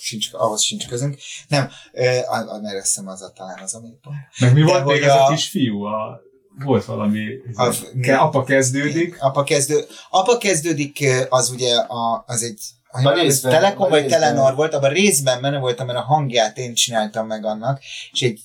sincs, 0.00 0.28
ahhoz 0.32 0.62
sincs 0.62 0.86
közünk. 0.88 1.18
Nem, 1.48 1.68
ö, 1.92 2.18
a, 2.26 2.48
a 2.52 2.58
nereszem 2.60 3.08
az 3.08 3.22
a 3.22 3.32
talán 3.32 3.58
az 3.62 3.74
a 3.74 3.80
mélypont. 3.80 4.16
Meg 4.40 4.52
mi 4.54 4.62
volt 4.62 4.84
még 4.84 5.02
ez 5.02 5.10
a 5.10 5.24
a- 5.24 5.28
kis 5.28 5.48
fiú? 5.48 5.82
A, 5.82 6.20
volt 6.64 6.84
valami... 6.84 7.24
A- 7.54 7.74
ke, 8.00 8.16
apa 8.16 8.42
kezdődik. 8.44 9.16
Apa, 9.22 9.42
kezdő, 9.44 9.84
apa 10.10 10.38
kezdődik, 10.38 11.04
az 11.28 11.50
ugye 11.50 11.74
a, 11.76 12.24
az 12.26 12.42
egy 12.42 12.60
A 12.90 13.12
részben- 13.12 13.52
Telekom 13.52 13.86
a 13.86 13.88
vagy 13.88 14.00
részben. 14.02 14.20
Telenor 14.20 14.54
volt, 14.54 14.74
abban 14.74 14.90
részben 14.92 15.40
benne 15.40 15.58
voltam, 15.58 15.86
mert 15.86 15.98
a 15.98 16.02
hangját 16.02 16.58
én 16.58 16.74
csináltam 16.74 17.26
meg 17.26 17.44
annak, 17.44 17.80
és 18.12 18.22
egy 18.22 18.40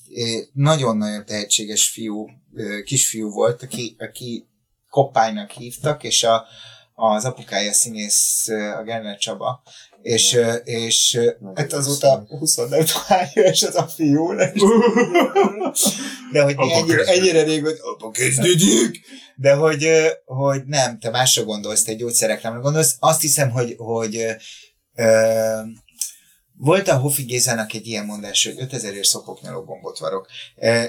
nagyon-nagyon 0.53 1.25
tehetséges 1.25 1.89
fiú, 1.89 2.27
kisfiú 2.85 3.29
volt, 3.29 3.63
aki, 3.63 3.95
aki 3.99 4.47
Koppánynak 4.89 5.49
hívtak, 5.51 6.03
és 6.03 6.23
a, 6.23 6.45
az 6.93 7.25
apukája 7.25 7.73
színész 7.73 8.47
a 8.79 8.83
Gerner 8.83 9.17
Csaba, 9.17 9.63
és, 10.03 10.39
és 10.63 11.13
ö, 11.13 11.31
hát 11.55 11.73
azóta 11.73 12.25
20 12.27 12.55
nem 12.55 12.67
tudom 12.67 13.03
hány 13.07 13.27
éves 13.33 13.63
az 13.63 13.75
a 13.75 13.87
fiú, 13.87 14.31
is 14.53 14.61
de 16.31 16.41
hogy 16.43 16.53
Apa 16.57 16.71
ennyire, 16.73 16.95
kezdődik. 17.03 17.07
ennyire 17.21 17.43
rég, 17.43 17.63
hogy 17.63 17.77
apa 17.81 18.11
kezdődik, 18.11 19.01
de 19.35 19.53
hogy, 19.53 19.89
hogy 20.25 20.61
nem, 20.65 20.99
te 20.99 21.09
másra 21.09 21.43
gondolsz, 21.43 21.83
te 21.83 21.91
egy 21.91 21.97
gyógyszereklámra 21.97 22.59
gondolsz. 22.59 22.95
Azt 22.99 23.21
hiszem, 23.21 23.49
hogy, 23.49 23.75
hogy 23.77 24.25
ö, 24.95 25.59
volt 26.57 26.87
a 26.87 26.97
Hofi 26.97 27.23
Gézának 27.23 27.73
egy 27.73 27.87
ilyen 27.87 28.05
mondás, 28.05 28.45
hogy 28.45 28.55
5000 28.59 28.93
ér 28.93 29.05
szopoknyaló 29.05 29.61
gombot 29.63 29.99
varok. 29.99 30.27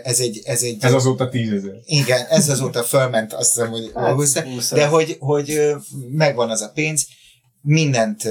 Ez 0.03 0.21
egy, 0.21 0.41
ez 0.45 0.63
egy 0.63 0.77
Ez 0.81 0.93
azóta 0.93 1.29
tízezer. 1.29 1.75
igen, 1.85 2.27
ez 2.27 2.49
azóta 2.49 2.83
fölment, 2.83 3.33
azt 3.33 3.55
hiszem, 3.55 3.71
hogy 3.71 3.91
Hát, 3.95 4.15
húsz 4.15 4.71
de 4.71 4.87
hogy, 4.87 5.17
hogy 5.19 5.71
megvan 6.11 6.51
az 6.51 6.61
a 6.61 6.71
pénz, 6.75 7.07
mindent, 7.67 8.23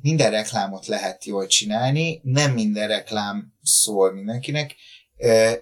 minden 0.00 0.30
reklámot 0.30 0.86
lehet 0.86 1.24
jól 1.24 1.46
csinálni, 1.46 2.20
nem 2.22 2.52
minden 2.52 2.88
reklám 2.88 3.52
szól 3.62 4.12
mindenkinek, 4.12 4.74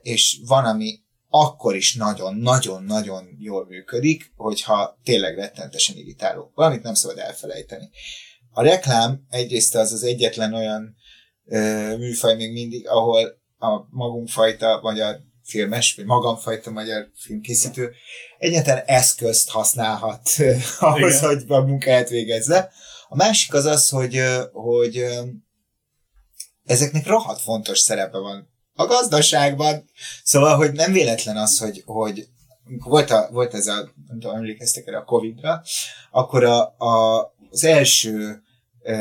és 0.03 0.41
van, 0.47 0.65
ami 0.65 1.01
akkor 1.29 1.77
is 1.77 1.95
nagyon-nagyon-nagyon 1.95 3.37
jól 3.39 3.67
működik, 3.67 4.33
hogyha 4.37 4.99
tényleg 5.05 5.37
rettenetesen 5.37 5.97
irritáló. 5.97 6.53
Valamit 6.55 6.83
nem 6.83 6.95
szabad 6.95 7.19
elfelejteni. 7.19 7.91
A 8.51 8.63
reklám 8.63 9.27
egyrészt 9.31 9.75
az 9.75 9.93
az 9.93 10.03
egyetlen 10.03 10.55
olyan 10.55 10.97
műfaj 11.99 12.37
még 12.37 12.53
mindig, 12.53 12.89
ahol 12.89 13.41
a 13.59 13.87
magunkfajta 13.91 14.81
magyar 14.83 15.21
filmes, 15.49 15.95
vagy 15.95 16.05
magamfajta 16.05 16.71
magyar 16.71 17.11
filmkészítő 17.15 17.95
egyetlen 18.39 18.83
eszközt 18.87 19.51
használhat 19.51 20.31
ö, 20.39 20.55
ahhoz, 20.79 21.17
Igen. 21.17 21.27
hogy 21.27 21.45
a 21.49 21.61
munkáját 21.61 22.09
végezze. 22.09 22.71
A 23.09 23.17
másik 23.17 23.55
az 23.55 23.65
az, 23.65 23.89
hogy, 23.89 24.17
ö, 24.17 24.43
hogy 24.53 24.99
ö, 24.99 25.23
ezeknek 26.65 27.07
rohadt 27.07 27.41
fontos 27.41 27.79
szerepe 27.79 28.19
van 28.19 28.49
a 28.75 28.87
gazdaságban. 28.87 29.91
Szóval, 30.25 30.57
hogy 30.57 30.73
nem 30.73 30.93
véletlen 30.93 31.37
az, 31.37 31.59
hogy, 31.59 31.83
hogy 31.87 32.29
volt, 32.85 33.11
a, 33.11 33.29
volt 33.33 33.55
ez 33.55 33.67
a, 33.67 33.75
nem 34.07 34.21
tudom, 34.21 34.37
emlékeztek 34.37 34.87
erre 34.87 34.99
a 34.99 35.05
Covid-ra, 35.05 35.63
akkor 36.11 36.45
a, 36.45 36.75
a, 36.79 37.19
az 37.51 37.65
első 37.65 38.43
e, 38.83 38.95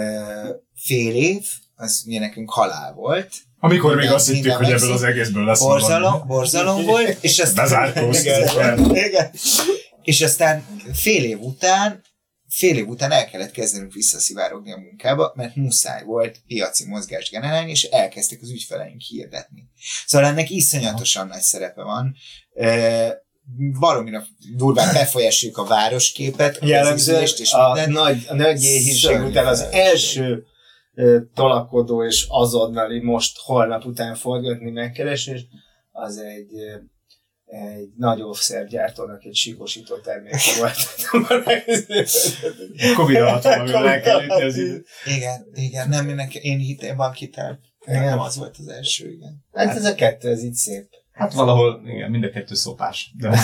fél 0.75 1.15
év, 1.15 1.45
az 1.75 2.03
ugye 2.05 2.19
nekünk 2.19 2.51
halál 2.51 2.93
volt, 2.93 3.33
Amikor 3.59 3.95
még 3.95 4.11
azt 4.11 4.27
hittük, 4.31 4.51
hogy 4.51 4.71
ebből 4.71 4.91
az 4.91 5.03
egészből 5.03 5.45
lesz 5.45 5.59
borzalom, 5.59 6.01
valami. 6.01 6.27
borzalom 6.27 6.85
volt, 6.85 7.17
és 7.21 7.51
Bezárkóztunk. 7.55 8.97
igen. 8.97 9.31
és 10.01 10.21
aztán 10.21 10.65
fél 10.93 11.23
év 11.23 11.39
után, 11.39 12.03
fél 12.49 12.77
év 12.77 12.87
után 12.87 13.11
el 13.11 13.29
kellett 13.29 13.51
kezdenünk 13.51 13.93
visszaszivárogni 13.93 14.71
a 14.71 14.77
munkába, 14.77 15.31
mert 15.35 15.55
muszáj 15.55 16.03
volt 16.03 16.41
piaci 16.47 16.85
mozgást 16.85 17.31
generálni, 17.31 17.71
és 17.71 17.83
elkezdtek 17.83 18.41
az 18.41 18.49
ügyfeleink 18.49 19.01
hirdetni. 19.01 19.69
Szóval 20.05 20.27
ennek 20.27 20.49
iszonyatosan 20.49 21.27
nagy 21.27 21.41
szerepe 21.41 21.83
van. 21.83 22.15
E, 22.53 23.25
baromira 23.79 24.23
durván 24.55 24.93
befolyásoljuk 24.93 25.57
a 25.57 25.65
városképet, 25.65 26.57
az 26.57 26.67
Jellemzően 26.67 27.23
ízlést 27.23 27.39
és 27.39 27.51
a 27.51 27.73
minden. 27.73 27.91
nagy, 27.91 28.25
a 28.27 28.33
nagy 28.33 28.63
éhínség 28.63 29.21
után 29.21 29.47
az 29.47 29.61
első 29.71 30.45
tolakodó 31.33 32.03
és 32.03 32.25
azonnali 32.29 32.99
most 32.99 33.37
holnap 33.37 33.85
után 33.85 34.15
forgatni 34.15 34.71
megkeresés, 34.71 35.45
az 35.91 36.17
egy 36.17 36.51
egy 37.47 37.89
nagy 37.97 38.21
offszergyártónak 38.21 39.23
egy 39.23 39.35
sikosító 39.35 39.95
terméke 39.95 40.37
volt. 40.59 40.75
Covid 42.95 43.15
alatt 43.15 43.45
az. 43.45 44.57
Igen, 45.05 45.47
igen, 45.53 45.89
nem, 45.89 46.05
nekem, 46.05 46.41
én 46.41 46.57
hitem 46.57 46.95
van 46.95 47.11
kitelt. 47.11 47.59
Igen. 47.85 48.03
Nem 48.03 48.19
az 48.19 48.37
volt 48.37 48.55
az 48.59 48.67
első, 48.67 49.11
igen. 49.11 49.45
hát 49.53 49.75
ez 49.75 49.85
a 49.85 49.95
kettő, 49.95 50.29
ez 50.29 50.43
így 50.43 50.53
szép. 50.53 50.87
Hát 51.11 51.33
valahol, 51.33 51.81
igen, 51.85 52.09
mind 52.11 52.23
a 52.23 52.29
kettő 52.29 52.55
szopás. 52.55 53.13
De 53.17 53.39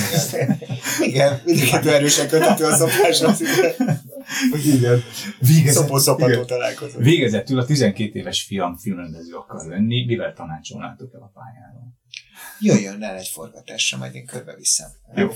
Igen, 1.00 1.42
mindenki 1.44 1.90
erősen 1.90 2.28
köthető 2.28 2.66
a 2.66 2.76
szopáshoz. 2.76 3.42
igen. 3.48 4.02
Igen. 4.54 5.04
találkozó. 6.46 7.00
Végezetül 7.00 7.60
a 7.60 7.66
12 7.66 8.20
éves 8.20 8.42
fiam 8.42 8.78
filmrendező 8.78 9.34
akar 9.34 9.66
lenni, 9.66 10.06
mivel 10.06 10.34
tanácsolnátok 10.34 11.14
el 11.14 11.22
a 11.22 11.32
pályáról? 11.34 11.94
Jöjjön 12.60 13.04
el 13.04 13.16
egy 13.16 13.28
forgatásra, 13.28 13.98
majd 13.98 14.16
én 14.16 14.26
körbeviszem. 14.26 14.90
Jó. 15.16 15.30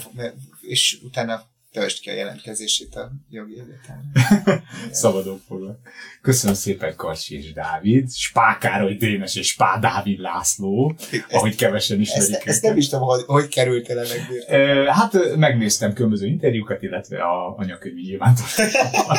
És 0.61 0.99
utána 1.03 1.41
töltsd 1.78 1.99
ki 1.99 2.09
a 2.09 2.13
jelentkezését 2.13 2.95
a 2.95 3.11
jogi 3.30 3.59
egyetemre. 3.59 4.63
Szabadon 4.91 5.41
foglak. 5.47 5.80
Köszönöm 6.21 6.55
szépen 6.55 6.95
Karcsi 6.95 7.36
és 7.38 7.53
Dávid, 7.53 8.11
Spákároly 8.11 8.93
Dénes 8.93 9.36
és 9.36 9.47
Spá 9.47 9.80
Dávid 9.80 10.19
László, 10.19 10.95
ahogy 11.30 11.55
kevesen 11.55 11.99
Ezt, 11.99 12.17
ismerik 12.17 12.45
ezt 12.45 12.61
nem 12.61 12.71
őket. 12.71 12.84
is 12.84 12.89
tudom, 12.89 13.05
hogy, 13.05 13.23
hogy 13.25 13.47
került 13.47 13.89
el 13.89 13.99
ennek 13.99 14.89
Hát 14.89 15.36
megnéztem 15.36 15.93
különböző 15.93 16.25
interjúkat, 16.25 16.82
illetve 16.82 17.23
a 17.23 17.55
anyakönyvi 17.57 18.01
nyilvántartásban. 18.01 19.17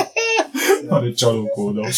Van 0.88 1.04
egy 1.04 1.14
csalókódom. 1.14 1.88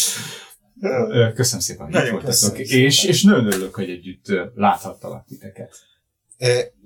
Köszönöm 1.33 1.59
szépen, 1.59 1.85
hogy 1.85 1.95
itt 1.95 2.09
voltatok, 2.09 2.55
köszönöm 2.55 2.85
és, 2.85 3.03
és 3.03 3.23
nagyon 3.23 3.45
örülök, 3.45 3.75
hogy 3.75 3.89
együtt 3.89 4.25
láthattalak 4.55 5.25
titeket. 5.25 5.90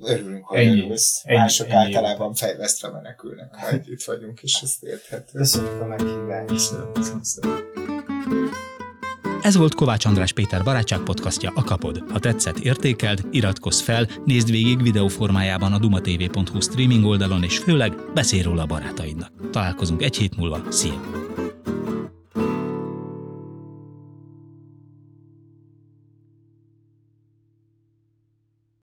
Örülünk, 0.01 0.45
hogy 0.45 0.58
Ennyi. 0.58 0.82
örülsz. 0.82 1.22
Ennyi. 1.24 1.38
Mások 1.38 1.68
Ennyi. 1.68 1.76
általában 1.76 2.34
fejvesztve 2.34 2.89
menekülnek, 2.89 3.56
ha 3.56 3.70
együtt 3.70 4.03
vagyunk, 4.03 4.39
és 4.41 4.60
ezt 4.64 4.84
érthető. 4.84 5.38
Köszönjük 5.38 5.82
a 5.82 5.86
meghívást. 5.86 6.72
Köszönöm 6.93 7.24
szépen. 7.24 7.64
Ez 9.41 9.56
volt 9.56 9.76
Kovács 9.76 10.06
András 10.06 10.34
Péter 10.34 10.64
barátság 10.64 10.99
podcastja 10.99 11.51
a 11.56 11.64
Kapod. 11.64 12.03
Ha 12.12 12.20
tetszett, 12.20 12.58
értékeld, 12.58 13.22
iratkozz 13.32 13.82
fel, 13.82 14.08
nézd 14.26 14.51
végig 14.51 14.82
videóformájában 14.82 15.74
a 15.74 15.80
dumatv.hu 15.80 16.62
streaming 16.62 17.06
oldalon, 17.06 17.43
és 17.43 17.58
főleg 17.58 17.93
beszélj 18.14 18.41
róla 18.41 18.62
a 18.62 18.66
barátaidnak. 18.66 19.32
Találkozunk 19.51 20.01
egy 20.01 20.18
hét 20.18 20.38
múlva. 20.38 20.72
Szia! 20.72 21.01